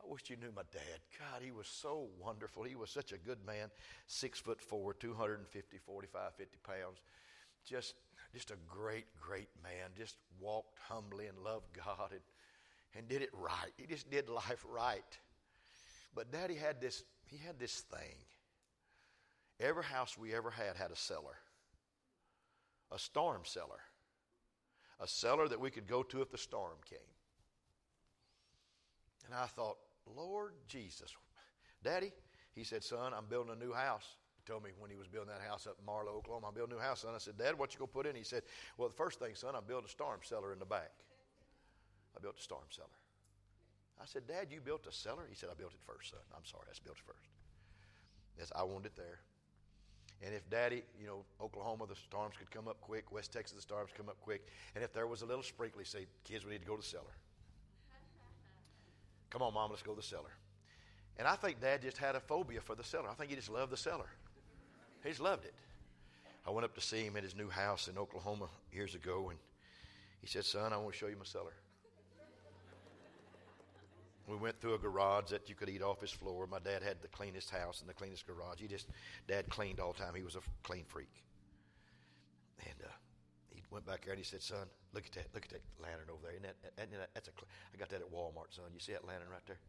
I 0.00 0.06
wish 0.06 0.30
you 0.30 0.36
knew 0.36 0.52
my 0.54 0.62
dad. 0.72 1.00
God, 1.18 1.42
he 1.42 1.50
was 1.50 1.66
so 1.66 2.08
wonderful. 2.20 2.62
He 2.62 2.76
was 2.76 2.90
such 2.90 3.12
a 3.12 3.18
good 3.18 3.44
man. 3.44 3.68
Six 4.06 4.38
foot 4.38 4.60
four, 4.60 4.94
250, 4.94 5.78
45, 5.78 6.34
50 6.34 6.58
pounds. 6.62 6.98
Just, 7.64 7.94
just 8.32 8.50
a 8.50 8.56
great, 8.68 9.06
great 9.20 9.48
man. 9.62 9.90
Just 9.96 10.16
walked 10.40 10.78
humbly 10.88 11.26
and 11.26 11.38
loved 11.38 11.66
God 11.74 12.10
and, 12.10 12.20
and 12.94 13.08
did 13.08 13.22
it 13.22 13.30
right. 13.32 13.72
He 13.76 13.86
just 13.86 14.10
did 14.10 14.28
life 14.28 14.64
right. 14.70 15.18
But 16.14 16.30
Daddy 16.32 16.54
had 16.54 16.80
this, 16.80 17.04
he 17.26 17.38
had 17.38 17.58
this 17.58 17.80
thing. 17.80 18.16
Every 19.60 19.84
house 19.84 20.16
we 20.16 20.34
ever 20.34 20.50
had 20.50 20.76
had 20.76 20.90
a 20.90 20.96
cellar, 20.96 21.36
a 22.92 22.98
storm 22.98 23.42
cellar, 23.44 23.80
a 25.00 25.08
cellar 25.08 25.48
that 25.48 25.60
we 25.60 25.70
could 25.70 25.86
go 25.86 26.02
to 26.04 26.22
if 26.22 26.30
the 26.30 26.38
storm 26.38 26.76
came. 26.88 26.98
And 29.26 29.34
I 29.34 29.46
thought, 29.46 29.78
Lord 30.16 30.52
Jesus. 30.68 31.14
Daddy, 31.82 32.12
he 32.54 32.64
said, 32.64 32.82
Son, 32.82 33.12
I'm 33.12 33.26
building 33.26 33.52
a 33.52 33.64
new 33.64 33.72
house. 33.72 34.16
He 34.48 34.52
told 34.52 34.64
me 34.64 34.70
when 34.78 34.90
he 34.90 34.96
was 34.96 35.06
building 35.06 35.28
that 35.28 35.46
house 35.46 35.66
up 35.66 35.76
in 35.78 35.84
Marlow, 35.84 36.16
Oklahoma, 36.16 36.48
I'm 36.48 36.56
a 36.56 36.66
new 36.72 36.80
house, 36.80 37.02
son. 37.02 37.12
I 37.14 37.18
said, 37.18 37.36
Dad, 37.36 37.58
what 37.58 37.74
you 37.74 37.78
going 37.78 37.88
to 37.88 37.92
put 37.92 38.06
in? 38.06 38.16
He 38.16 38.24
said, 38.24 38.44
Well, 38.78 38.88
the 38.88 38.94
first 38.94 39.18
thing, 39.20 39.34
son, 39.34 39.52
I'm 39.54 39.64
building 39.68 39.84
a 39.84 39.90
storm 39.90 40.20
cellar 40.22 40.54
in 40.54 40.58
the 40.58 40.64
back. 40.64 40.90
I 42.16 42.20
built 42.20 42.38
a 42.38 42.42
storm 42.42 42.64
cellar. 42.70 42.96
I 44.00 44.06
said, 44.06 44.26
Dad, 44.26 44.46
you 44.48 44.62
built 44.62 44.86
a 44.86 44.92
cellar? 44.92 45.24
He 45.28 45.34
said, 45.34 45.50
I 45.52 45.54
built 45.54 45.74
it 45.74 45.84
first, 45.84 46.12
son. 46.12 46.20
I'm 46.34 46.46
sorry, 46.46 46.64
I 46.64 46.72
built 46.82 46.96
it 46.96 47.04
first. 47.04 47.28
Yes, 48.38 48.50
I 48.56 48.62
wanted 48.62 48.86
it 48.86 48.96
there. 48.96 49.20
And 50.24 50.34
if 50.34 50.48
Daddy, 50.48 50.82
you 50.98 51.06
know, 51.06 51.26
Oklahoma, 51.42 51.84
the 51.86 51.96
storms 51.96 52.34
could 52.38 52.50
come 52.50 52.68
up 52.68 52.80
quick. 52.80 53.12
West 53.12 53.34
Texas, 53.34 53.54
the 53.54 53.60
storms 53.60 53.90
come 53.94 54.08
up 54.08 54.16
quick. 54.22 54.46
And 54.74 54.82
if 54.82 54.94
there 54.94 55.06
was 55.06 55.20
a 55.20 55.26
little 55.26 55.42
sprinkle, 55.42 55.80
he'd 55.80 55.88
say, 55.88 56.06
kids, 56.24 56.46
we 56.46 56.52
need 56.52 56.62
to 56.62 56.66
go 56.66 56.74
to 56.74 56.80
the 56.80 56.88
cellar. 56.88 57.12
Come 59.28 59.42
on, 59.42 59.52
Mom, 59.52 59.68
let's 59.68 59.82
go 59.82 59.92
to 59.92 60.00
the 60.00 60.06
cellar. 60.06 60.32
And 61.18 61.28
I 61.28 61.36
think 61.36 61.60
Dad 61.60 61.82
just 61.82 61.98
had 61.98 62.14
a 62.14 62.20
phobia 62.20 62.62
for 62.62 62.74
the 62.74 62.84
cellar. 62.84 63.10
I 63.10 63.14
think 63.14 63.28
he 63.28 63.36
just 63.36 63.50
loved 63.50 63.72
the 63.72 63.76
cellar. 63.76 64.08
He 65.02 65.10
just 65.10 65.20
loved 65.20 65.44
it. 65.44 65.54
I 66.46 66.50
went 66.50 66.64
up 66.64 66.74
to 66.74 66.80
see 66.80 67.02
him 67.02 67.16
at 67.16 67.22
his 67.22 67.36
new 67.36 67.48
house 67.48 67.88
in 67.88 67.98
Oklahoma 67.98 68.48
years 68.72 68.94
ago, 68.94 69.28
and 69.30 69.38
he 70.20 70.26
said, 70.26 70.44
Son, 70.44 70.72
I 70.72 70.76
want 70.78 70.92
to 70.92 70.98
show 70.98 71.06
you 71.06 71.16
my 71.16 71.24
cellar. 71.24 71.52
we 74.26 74.36
went 74.36 74.60
through 74.60 74.74
a 74.74 74.78
garage 74.78 75.30
that 75.30 75.48
you 75.48 75.54
could 75.54 75.68
eat 75.68 75.82
off 75.82 76.00
his 76.00 76.10
floor. 76.10 76.46
My 76.46 76.58
dad 76.58 76.82
had 76.82 77.00
the 77.02 77.08
cleanest 77.08 77.50
house 77.50 77.80
and 77.80 77.88
the 77.88 77.94
cleanest 77.94 78.26
garage. 78.26 78.60
He 78.60 78.66
just, 78.66 78.88
dad 79.26 79.48
cleaned 79.48 79.80
all 79.80 79.92
the 79.92 80.02
time. 80.02 80.14
He 80.14 80.22
was 80.22 80.36
a 80.36 80.40
clean 80.62 80.84
freak. 80.86 81.22
And 82.60 82.74
uh, 82.84 82.90
he 83.50 83.62
went 83.70 83.86
back 83.86 84.04
there 84.04 84.12
and 84.12 84.18
he 84.18 84.24
said, 84.24 84.42
son, 84.42 84.66
look 84.94 85.06
at 85.06 85.12
that, 85.12 85.26
look 85.34 85.44
at 85.44 85.50
that 85.50 85.62
lantern 85.80 86.08
over 86.10 86.20
there. 86.22 86.32
Isn't 86.32 86.42
that, 86.44 86.56
isn't 86.76 86.98
that, 86.98 87.10
that's 87.14 87.28
a, 87.28 87.32
I 87.72 87.78
got 87.78 87.88
that 87.90 88.00
at 88.00 88.12
Walmart, 88.12 88.50
son. 88.50 88.64
You 88.74 88.80
see 88.80 88.92
that 88.92 89.06
lantern 89.06 89.28
right 89.30 89.46
there? 89.46 89.60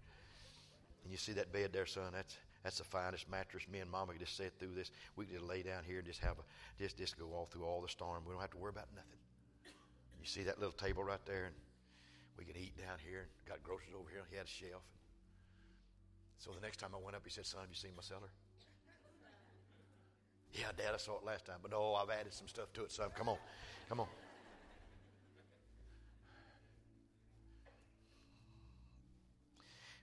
And 1.03 1.11
you 1.11 1.17
see 1.17 1.33
that 1.33 1.53
bed 1.53 1.71
there, 1.71 1.85
son? 1.85 2.11
That's, 2.13 2.35
that's 2.63 2.77
the 2.77 2.83
finest 2.83 3.29
mattress. 3.29 3.63
Me 3.71 3.79
and 3.79 3.89
Mama 3.89 4.11
could 4.11 4.21
just 4.21 4.35
sit 4.35 4.53
through 4.59 4.75
this. 4.75 4.91
We 5.15 5.25
could 5.25 5.35
just 5.35 5.45
lay 5.47 5.63
down 5.63 5.83
here 5.87 5.99
and 5.99 6.07
just 6.07 6.19
have 6.19 6.37
a, 6.39 6.81
just, 6.81 6.97
just 6.97 7.17
go 7.17 7.27
all 7.33 7.47
through 7.51 7.63
all 7.63 7.81
the 7.81 7.87
storm. 7.87 8.23
We 8.25 8.33
don't 8.33 8.41
have 8.41 8.51
to 8.51 8.57
worry 8.57 8.71
about 8.71 8.87
nothing. 8.95 9.19
You 10.19 10.27
see 10.27 10.43
that 10.43 10.59
little 10.59 10.73
table 10.73 11.03
right 11.03 11.25
there? 11.25 11.45
And 11.45 11.55
we 12.37 12.43
could 12.43 12.57
eat 12.57 12.77
down 12.77 12.97
here. 13.07 13.27
Got 13.47 13.63
groceries 13.63 13.95
over 13.97 14.09
here. 14.11 14.23
He 14.29 14.35
had 14.35 14.45
a 14.45 14.49
shelf. 14.49 14.83
So 16.37 16.51
the 16.51 16.61
next 16.61 16.77
time 16.77 16.91
I 16.93 17.03
went 17.03 17.15
up, 17.15 17.21
he 17.23 17.31
said, 17.31 17.45
Son, 17.45 17.61
have 17.61 17.69
you 17.69 17.75
seen 17.75 17.91
my 17.95 18.03
cellar? 18.03 18.29
Yeah, 20.53 20.71
Dad, 20.75 20.93
I 20.93 20.97
saw 20.97 21.17
it 21.17 21.25
last 21.25 21.45
time. 21.45 21.57
But 21.61 21.71
no, 21.71 21.93
I've 21.93 22.09
added 22.09 22.33
some 22.33 22.47
stuff 22.47 22.73
to 22.73 22.83
it, 22.83 22.91
son. 22.91 23.09
Come 23.15 23.29
on. 23.29 23.37
Come 23.87 23.99
on. 23.99 24.07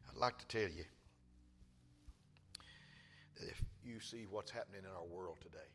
I'd 0.08 0.16
like 0.16 0.38
to 0.38 0.46
tell 0.46 0.70
you 0.70 0.84
you 3.86 4.00
see 4.00 4.26
what's 4.28 4.50
happening 4.50 4.80
in 4.84 4.90
our 4.90 5.04
world 5.04 5.36
today, 5.40 5.70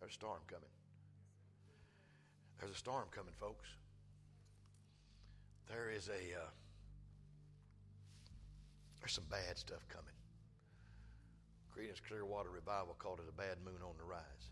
there's 0.00 0.12
a 0.12 0.14
storm 0.14 0.40
coming. 0.46 0.68
There's 2.58 2.72
a 2.72 2.78
storm 2.78 3.06
coming, 3.10 3.34
folks 3.38 3.68
there 5.68 5.90
is 5.90 6.08
a 6.08 6.22
uh, 6.38 6.50
there's 9.00 9.12
some 9.12 9.28
bad 9.30 9.58
stuff 9.58 9.84
coming. 9.88 10.14
Creedence 11.74 12.00
Clearwater 12.06 12.50
Revival 12.50 12.94
called 12.98 13.18
it 13.18 13.28
a 13.28 13.36
bad 13.36 13.58
moon 13.64 13.82
on 13.82 13.94
the 13.98 14.04
rise. 14.04 14.46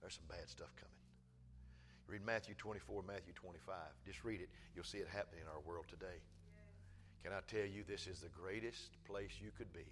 There's 0.00 0.14
some 0.14 0.28
bad 0.28 0.48
stuff 0.48 0.72
coming. 0.76 0.96
Read 2.08 2.24
Matthew 2.24 2.54
24, 2.56 3.02
Matthew 3.06 3.34
25. 3.34 3.76
Just 4.06 4.24
read 4.24 4.40
it. 4.40 4.48
You'll 4.74 4.88
see 4.88 4.98
it 4.98 5.08
happening 5.12 5.42
in 5.42 5.48
our 5.48 5.60
world 5.60 5.84
today. 5.88 6.22
Can 7.22 7.32
I 7.32 7.40
tell 7.46 7.66
you, 7.66 7.82
this 7.86 8.06
is 8.06 8.20
the 8.20 8.30
greatest 8.30 8.96
place 9.04 9.42
you 9.42 9.50
could 9.58 9.72
be. 9.72 9.84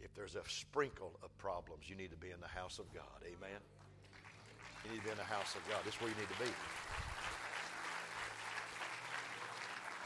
If 0.00 0.14
there's 0.14 0.36
a 0.36 0.42
sprinkle 0.48 1.18
of 1.22 1.36
problems, 1.38 1.88
you 1.88 1.96
need 1.96 2.10
to 2.10 2.16
be 2.16 2.30
in 2.30 2.40
the 2.40 2.48
house 2.48 2.78
of 2.78 2.92
God. 2.94 3.22
Amen. 3.24 3.60
You 4.84 4.92
need 4.92 4.98
to 4.98 5.04
be 5.04 5.10
in 5.10 5.18
the 5.18 5.24
house 5.24 5.54
of 5.56 5.62
God. 5.68 5.80
This 5.84 5.94
is 5.94 6.00
where 6.00 6.10
you 6.10 6.16
need 6.16 6.28
to 6.30 6.38
be. 6.38 6.50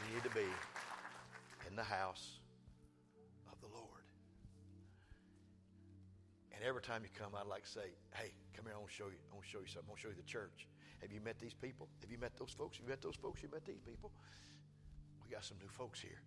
You 0.01 0.15
need 0.15 0.23
to 0.23 0.35
be 0.35 0.49
in 1.67 1.75
the 1.75 1.83
house 1.83 2.39
of 3.51 3.59
the 3.61 3.67
Lord. 3.67 4.03
And 6.51 6.63
every 6.63 6.81
time 6.81 7.03
you 7.03 7.09
come, 7.13 7.33
I'd 7.39 7.47
like 7.47 7.63
to 7.63 7.69
say, 7.69 7.93
hey, 8.13 8.33
come 8.55 8.65
here, 8.65 8.73
I 8.75 8.79
want 8.79 8.89
to 8.89 8.95
show 8.95 9.07
you, 9.07 9.21
I 9.31 9.35
want 9.35 9.45
to 9.45 9.51
show 9.51 9.59
you 9.59 9.67
something. 9.67 9.87
I 9.87 9.91
want 9.91 10.01
to 10.01 10.07
show 10.07 10.09
you 10.09 10.19
the 10.19 10.27
church. 10.27 10.67
Have 11.01 11.11
you 11.11 11.21
met 11.21 11.39
these 11.39 11.53
people? 11.53 11.87
Have 12.01 12.11
you 12.11 12.17
met 12.17 12.35
those 12.37 12.51
folks? 12.51 12.77
Have 12.77 12.85
you 12.85 12.89
met 12.89 13.01
those 13.01 13.15
folks? 13.15 13.41
Have 13.41 13.51
You 13.51 13.55
met 13.55 13.65
these 13.65 13.83
people? 13.85 14.11
We 15.23 15.31
got 15.31 15.43
some 15.45 15.57
new 15.59 15.67
folks 15.67 15.99
here. 15.99 16.21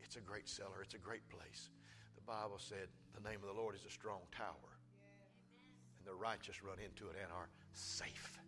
It's 0.00 0.16
a 0.16 0.20
great 0.20 0.48
cellar. 0.48 0.82
It's 0.82 0.94
a 0.94 0.98
great 0.98 1.28
place. 1.28 1.70
Bible 2.26 2.58
said 2.58 2.88
the 3.14 3.28
name 3.28 3.40
of 3.42 3.54
the 3.54 3.60
Lord 3.60 3.74
is 3.74 3.84
a 3.86 3.90
strong 3.90 4.20
tower. 4.36 4.72
And 5.98 6.06
the 6.06 6.14
righteous 6.14 6.62
run 6.62 6.78
into 6.78 7.08
it 7.08 7.16
and 7.22 7.30
are 7.32 7.48
safe. 7.72 8.38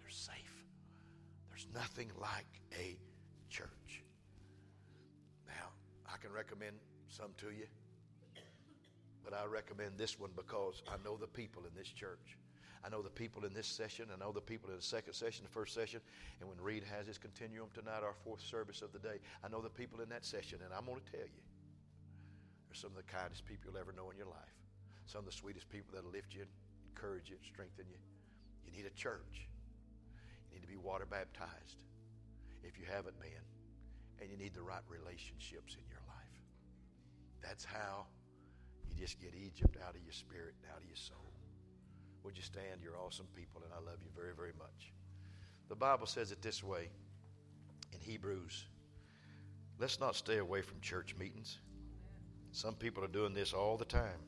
They're 0.00 0.10
safe. 0.10 0.64
There's 1.48 1.66
nothing 1.74 2.10
like 2.20 2.60
a 2.78 2.98
church. 3.48 4.02
Now, 5.46 5.70
I 6.12 6.16
can 6.18 6.32
recommend 6.32 6.76
some 7.08 7.30
to 7.38 7.50
you, 7.50 7.66
but 9.24 9.32
I 9.32 9.44
recommend 9.46 9.96
this 9.96 10.18
one 10.18 10.30
because 10.34 10.82
I 10.88 10.96
know 11.04 11.16
the 11.16 11.26
people 11.26 11.62
in 11.64 11.74
this 11.76 11.88
church. 11.88 12.36
I 12.84 12.90
know 12.90 13.00
the 13.00 13.08
people 13.08 13.46
in 13.46 13.54
this 13.54 13.66
session. 13.66 14.06
I 14.12 14.18
know 14.18 14.32
the 14.32 14.42
people 14.42 14.68
in 14.68 14.76
the 14.76 14.82
second 14.82 15.14
session, 15.14 15.44
the 15.44 15.50
first 15.50 15.72
session, 15.74 16.00
and 16.40 16.48
when 16.48 16.60
Reed 16.60 16.82
has 16.94 17.06
his 17.06 17.16
continuum 17.16 17.68
tonight, 17.72 18.02
our 18.02 18.14
fourth 18.24 18.42
service 18.42 18.82
of 18.82 18.92
the 18.92 18.98
day, 18.98 19.20
I 19.42 19.48
know 19.48 19.62
the 19.62 19.70
people 19.70 20.00
in 20.02 20.08
that 20.10 20.26
session, 20.26 20.58
and 20.62 20.74
I'm 20.74 20.84
going 20.84 21.00
to 21.00 21.10
tell 21.10 21.26
you, 21.26 21.42
they're 22.74 22.80
some 22.80 22.90
of 22.90 23.06
the 23.06 23.12
kindest 23.12 23.46
people 23.46 23.70
you'll 23.70 23.80
ever 23.80 23.92
know 23.92 24.10
in 24.10 24.16
your 24.16 24.26
life. 24.26 24.58
Some 25.06 25.20
of 25.20 25.26
the 25.26 25.32
sweetest 25.32 25.68
people 25.70 25.94
that'll 25.94 26.10
lift 26.10 26.34
you, 26.34 26.44
encourage 26.90 27.30
you, 27.30 27.36
strengthen 27.46 27.86
you. 27.88 27.98
You 28.66 28.72
need 28.72 28.86
a 28.86 28.94
church. 28.98 29.46
You 30.50 30.58
need 30.58 30.62
to 30.62 30.68
be 30.68 30.76
water 30.76 31.06
baptized 31.06 31.78
if 32.64 32.78
you 32.78 32.84
haven't 32.90 33.18
been, 33.20 33.44
and 34.20 34.30
you 34.30 34.36
need 34.36 34.54
the 34.54 34.62
right 34.62 34.82
relationships 34.88 35.76
in 35.78 35.86
your 35.88 36.02
life. 36.08 36.38
That's 37.42 37.64
how 37.64 38.06
you 38.88 38.96
just 38.98 39.20
get 39.20 39.34
Egypt 39.34 39.76
out 39.86 39.94
of 39.94 40.02
your 40.02 40.12
spirit 40.12 40.54
and 40.62 40.72
out 40.72 40.82
of 40.82 40.88
your 40.88 40.96
soul. 40.96 41.30
Would 42.24 42.36
you 42.36 42.42
stand? 42.42 42.82
You're 42.82 42.98
awesome 42.98 43.26
people, 43.36 43.62
and 43.62 43.70
I 43.70 43.78
love 43.78 44.00
you 44.02 44.10
very, 44.16 44.34
very 44.34 44.54
much. 44.58 44.90
The 45.68 45.76
Bible 45.76 46.06
says 46.06 46.32
it 46.32 46.42
this 46.42 46.64
way 46.64 46.88
in 47.92 48.00
Hebrews 48.00 48.66
let's 49.78 50.00
not 50.00 50.14
stay 50.16 50.38
away 50.38 50.62
from 50.62 50.80
church 50.80 51.14
meetings. 51.18 51.58
Some 52.54 52.74
people 52.74 53.02
are 53.02 53.08
doing 53.08 53.34
this 53.34 53.52
all 53.52 53.76
the 53.76 53.84
time. 53.84 54.22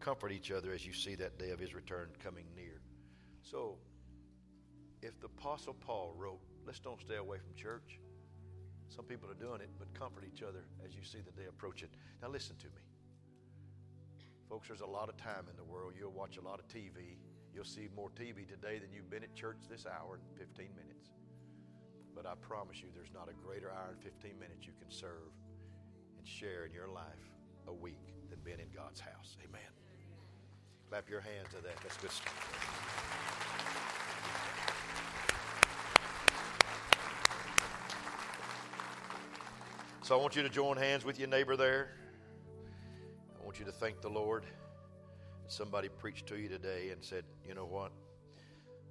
Comfort 0.00 0.32
each 0.32 0.50
other 0.50 0.72
as 0.72 0.86
you 0.86 0.94
see 0.94 1.14
that 1.16 1.38
day 1.38 1.50
of 1.50 1.60
his 1.60 1.74
return 1.74 2.08
coming 2.24 2.46
near. 2.56 2.80
So, 3.42 3.76
if 5.02 5.20
the 5.20 5.26
Apostle 5.26 5.74
Paul 5.74 6.14
wrote 6.16 6.40
Let's 6.66 6.80
don't 6.80 7.00
stay 7.00 7.16
away 7.16 7.38
from 7.38 7.54
church. 7.54 8.00
Some 8.88 9.04
people 9.04 9.30
are 9.30 9.38
doing 9.38 9.60
it, 9.60 9.68
but 9.78 9.92
comfort 9.94 10.24
each 10.26 10.42
other 10.42 10.64
as 10.84 10.96
you 10.96 11.04
see 11.04 11.18
the 11.20 11.30
day 11.30 11.46
approaching. 11.48 11.88
Now, 12.22 12.28
listen 12.28 12.56
to 12.56 12.66
me. 12.66 12.82
Folks, 14.48 14.66
there's 14.66 14.80
a 14.80 14.86
lot 14.86 15.08
of 15.08 15.16
time 15.16 15.46
in 15.50 15.56
the 15.56 15.64
world. 15.64 15.92
You'll 15.98 16.16
watch 16.16 16.38
a 16.38 16.40
lot 16.40 16.58
of 16.58 16.66
TV. 16.66 17.20
You'll 17.54 17.64
see 17.64 17.88
more 17.94 18.10
TV 18.18 18.48
today 18.48 18.80
than 18.80 18.90
you've 18.92 19.10
been 19.10 19.22
at 19.22 19.34
church 19.34 19.58
this 19.70 19.86
hour 19.86 20.18
and 20.18 20.38
15 20.38 20.66
minutes. 20.74 21.10
But 22.16 22.26
I 22.26 22.34
promise 22.40 22.80
you, 22.80 22.88
there's 22.94 23.12
not 23.14 23.28
a 23.28 23.34
greater 23.46 23.70
hour 23.70 23.92
and 23.92 24.02
15 24.02 24.38
minutes 24.40 24.66
you 24.66 24.72
can 24.80 24.90
serve 24.90 25.30
share 26.26 26.64
in 26.64 26.72
your 26.72 26.88
life 26.88 27.04
a 27.68 27.72
week 27.72 28.14
than 28.30 28.38
being 28.44 28.58
in 28.60 28.68
God's 28.74 29.00
house. 29.00 29.36
Amen. 29.44 29.60
Clap 30.88 31.08
your 31.08 31.20
hands 31.20 31.48
to 31.50 31.62
that. 31.62 31.76
That's 31.82 31.96
good 31.96 32.10
stuff. 32.10 32.32
So 40.02 40.16
I 40.16 40.22
want 40.22 40.36
you 40.36 40.42
to 40.42 40.48
join 40.48 40.76
hands 40.76 41.04
with 41.04 41.18
your 41.18 41.28
neighbor 41.28 41.56
there. 41.56 41.88
I 43.40 43.44
want 43.44 43.58
you 43.58 43.64
to 43.64 43.72
thank 43.72 44.00
the 44.00 44.08
Lord. 44.08 44.44
Somebody 45.48 45.88
preached 45.88 46.26
to 46.28 46.36
you 46.36 46.48
today 46.48 46.90
and 46.90 47.02
said, 47.02 47.24
you 47.46 47.54
know 47.54 47.66
what? 47.66 47.90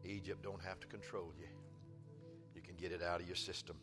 Egypt 0.03 0.43
don't 0.43 0.61
have 0.61 0.79
to 0.81 0.87
control 0.87 1.31
you. 1.39 1.47
You 2.53 2.61
can 2.61 2.75
get 2.75 2.91
it 2.91 3.01
out 3.01 3.21
of 3.21 3.27
your 3.27 3.35
system. 3.37 3.77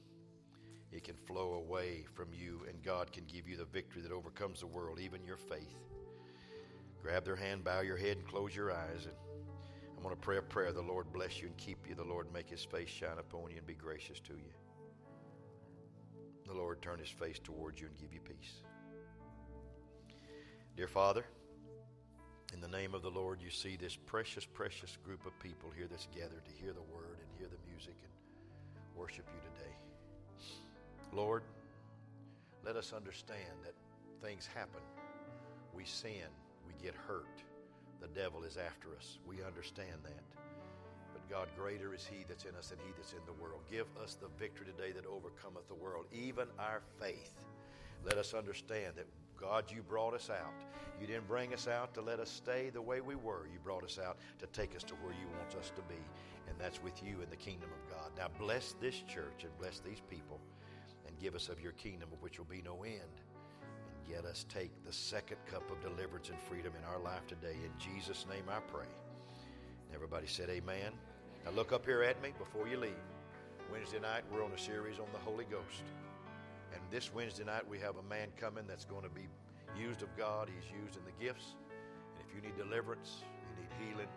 It 0.93 1.05
can 1.05 1.17
flow 1.17 1.55
away 1.55 2.05
from 2.15 2.29
you, 2.33 2.63
and 2.69 2.83
God 2.83 3.13
can 3.13 3.25
give 3.25 3.49
you 3.49 3.57
the 3.57 3.65
victory 3.65 4.03
that 4.03 4.13
overcomes 4.13 4.61
the 4.61 4.67
world, 4.67 5.01
even 5.01 5.25
your 5.25 5.37
faith. 5.37 5.79
Grab 7.03 7.25
their 7.25 7.37
hand, 7.37 7.65
bow 7.65 7.81
your 7.81 7.97
head, 7.97 8.19
and 8.19 8.27
close 8.27 8.55
your 8.55 8.71
eyes. 8.71 9.07
And 9.07 9.15
I'm 9.97 10.03
going 10.03 10.15
to 10.15 10.21
pray 10.21 10.37
a 10.37 10.43
prayer. 10.43 10.73
The 10.73 10.83
Lord 10.83 11.13
bless 11.13 11.41
you 11.41 11.49
and 11.49 11.57
keep 11.57 11.89
you. 11.89 11.95
The 11.95 12.05
Lord 12.05 12.33
make 12.33 12.49
his 12.49 12.65
face 12.65 12.89
shine 12.89 13.19
upon 13.19 13.51
you 13.51 13.59
and 13.59 13.67
be 13.67 13.75
gracious 13.75 14.21
to 14.21 14.35
you 14.35 14.53
the 16.53 16.59
Lord 16.59 16.83
turn 16.83 16.99
his 16.99 17.09
face 17.09 17.39
towards 17.39 17.81
you 17.81 17.87
and 17.87 17.97
give 17.99 18.13
you 18.13 18.21
peace. 18.21 18.63
Dear 20.77 20.89
Father, 20.89 21.25
in 22.53 22.61
the 22.61 22.69
name 22.69 22.95
of 22.95 23.03
the 23.03 23.11
Lord, 23.11 23.41
you 23.43 23.51
see 23.51 23.77
this 23.77 23.97
precious, 23.97 24.45
precious 24.45 24.97
group 25.05 25.25
of 25.27 25.39
people 25.39 25.71
here 25.75 25.87
that's 25.91 26.09
gathered 26.15 26.45
to 26.45 26.53
hear 26.63 26.73
the 26.73 26.83
word 26.83 27.19
and 27.21 27.39
hear 27.39 27.49
the 27.49 27.71
music 27.71 27.97
and 28.03 28.97
worship 28.97 29.27
you 29.33 29.41
today. 29.57 29.92
Lord, 31.13 31.43
let 32.65 32.77
us 32.77 32.93
understand 32.93 33.53
that 33.65 33.75
things 34.27 34.49
happen. 34.55 34.81
We 35.75 35.85
sin, 35.85 36.31
we 36.67 36.73
get 36.83 36.95
hurt. 36.95 37.43
The 38.01 38.09
devil 38.09 38.43
is 38.45 38.57
after 38.57 38.89
us. 38.97 39.19
We 39.27 39.43
understand 39.43 39.99
that. 40.05 40.25
But 41.13 41.29
God, 41.31 41.49
greater 41.57 41.95
is 41.95 42.07
He 42.11 42.25
that's 42.27 42.45
in 42.45 42.55
us 42.57 42.69
than 42.69 42.79
He 42.79 42.93
that's 42.97 43.13
in 43.13 43.25
the 43.27 43.43
world. 43.43 43.61
Give 43.71 43.87
us 44.03 44.15
the 44.15 44.29
victory 44.39 44.67
today 44.67 44.93
that 44.93 45.07
overcometh 45.07 45.69
the 45.69 45.75
world, 45.75 46.07
even 46.13 46.47
our 46.59 46.81
faith. 47.01 47.45
Let 48.05 48.19
us 48.19 48.35
understand 48.35 48.95
that, 48.97 49.07
God, 49.39 49.65
you 49.71 49.83
brought 49.83 50.15
us 50.15 50.31
out. 50.31 50.55
You 51.01 51.07
didn't 51.07 51.29
bring 51.29 51.53
us 51.53 51.69
out 51.69 51.95
to 51.95 52.01
let 52.01 52.21
us 52.21 52.31
stay 52.31 52.71
the 52.71 52.83
way 52.83 53.01
we 53.01 53.17
were. 53.17 53.47
You 53.53 53.59
brought 53.63 53.85
us 53.85 53.99
out 54.05 54.19
to 54.39 54.47
take 54.47 54.75
us 54.75 54.83
to 54.85 54.95
where 54.95 55.13
you 55.13 55.27
want 55.39 55.55
us 55.57 55.71
to 55.77 55.83
be, 55.83 56.01
and 56.49 56.57
that's 56.59 56.83
with 56.83 57.03
you 57.03 57.21
in 57.23 57.31
the 57.31 57.37
kingdom 57.37 57.71
of 57.71 57.97
God. 57.97 58.11
Now, 58.17 58.29
bless 58.39 58.75
this 58.81 58.97
church 59.09 59.45
and 59.45 59.57
bless 59.59 59.81
these 59.81 60.01
people, 60.11 60.41
give 61.23 61.35
us 61.37 61.49
of 61.49 61.61
your 61.61 61.73
kingdom, 61.73 62.09
of 62.13 62.21
which 62.21 62.39
will 62.39 62.47
be 62.47 62.63
no 62.63 62.83
end. 62.83 62.99
And 62.99 64.13
get 64.13 64.25
us 64.25 64.45
take 64.49 64.73
the 64.85 64.93
second 64.93 65.37
cup 65.49 65.71
of 65.71 65.81
deliverance 65.81 66.31
and 66.31 66.39
freedom 66.41 66.73
in 66.77 66.85
our 66.85 66.99
life 66.99 67.27
today. 67.29 67.55
In 67.65 67.71
Jesus' 67.79 68.27
name 68.29 68.43
I 68.49 68.59
pray. 68.59 68.91
Everybody 69.95 70.27
said, 70.27 70.51
Amen. 70.51 70.91
Now 71.45 71.53
look 71.53 71.73
up 71.73 71.87
here 71.87 72.03
at 72.03 72.21
me 72.23 72.33
before 72.39 72.67
you 72.67 72.77
leave. 72.77 73.07
Wednesday 73.71 74.01
night, 74.01 74.25
we're 74.33 74.45
on 74.45 74.51
a 74.51 74.59
series 74.59 74.99
on 74.99 75.07
the 75.13 75.19
Holy 75.21 75.45
Ghost. 75.45 75.85
And 76.75 76.83
this 76.91 77.15
Wednesday 77.15 77.45
night, 77.45 77.69
we 77.69 77.79
have 77.79 77.97
a 77.97 78.03
man 78.03 78.29
coming 78.37 78.65
that's 78.67 78.85
going 78.85 79.05
to 79.05 79.11
be 79.11 79.29
used 79.79 80.03
of 80.03 80.09
God. 80.17 80.49
He's 80.49 80.71
used 80.83 80.97
in 80.97 81.05
the 81.05 81.25
gifts. 81.25 81.55
And 82.17 82.27
if 82.27 82.35
you 82.35 82.43
need 82.43 82.57
deliverance, 82.57 83.23
you 83.23 83.63
need 83.63 83.91
healing, 83.91 84.09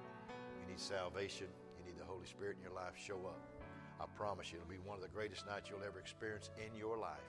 you 0.61 0.71
need 0.71 0.79
salvation, 0.79 1.47
you 1.77 1.85
need 1.85 1.99
the 1.99 2.05
Holy 2.05 2.25
Spirit 2.25 2.57
in 2.57 2.63
your 2.63 2.73
life, 2.73 2.93
show 2.97 3.19
up. 3.27 3.54
I 3.99 4.05
promise 4.17 4.51
you, 4.51 4.59
it'll 4.59 4.69
be 4.69 4.77
one 4.85 4.97
of 4.97 5.01
the 5.01 5.09
greatest 5.09 5.45
nights 5.47 5.69
you'll 5.69 5.85
ever 5.85 5.99
experience 5.99 6.49
in 6.57 6.77
your 6.77 6.97
life. 6.97 7.27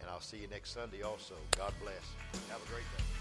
And 0.00 0.10
I'll 0.10 0.20
see 0.20 0.38
you 0.38 0.48
next 0.48 0.72
Sunday 0.72 1.02
also. 1.02 1.34
God 1.56 1.72
bless. 1.82 2.04
Have 2.50 2.62
a 2.62 2.68
great 2.70 2.84
day. 2.96 3.15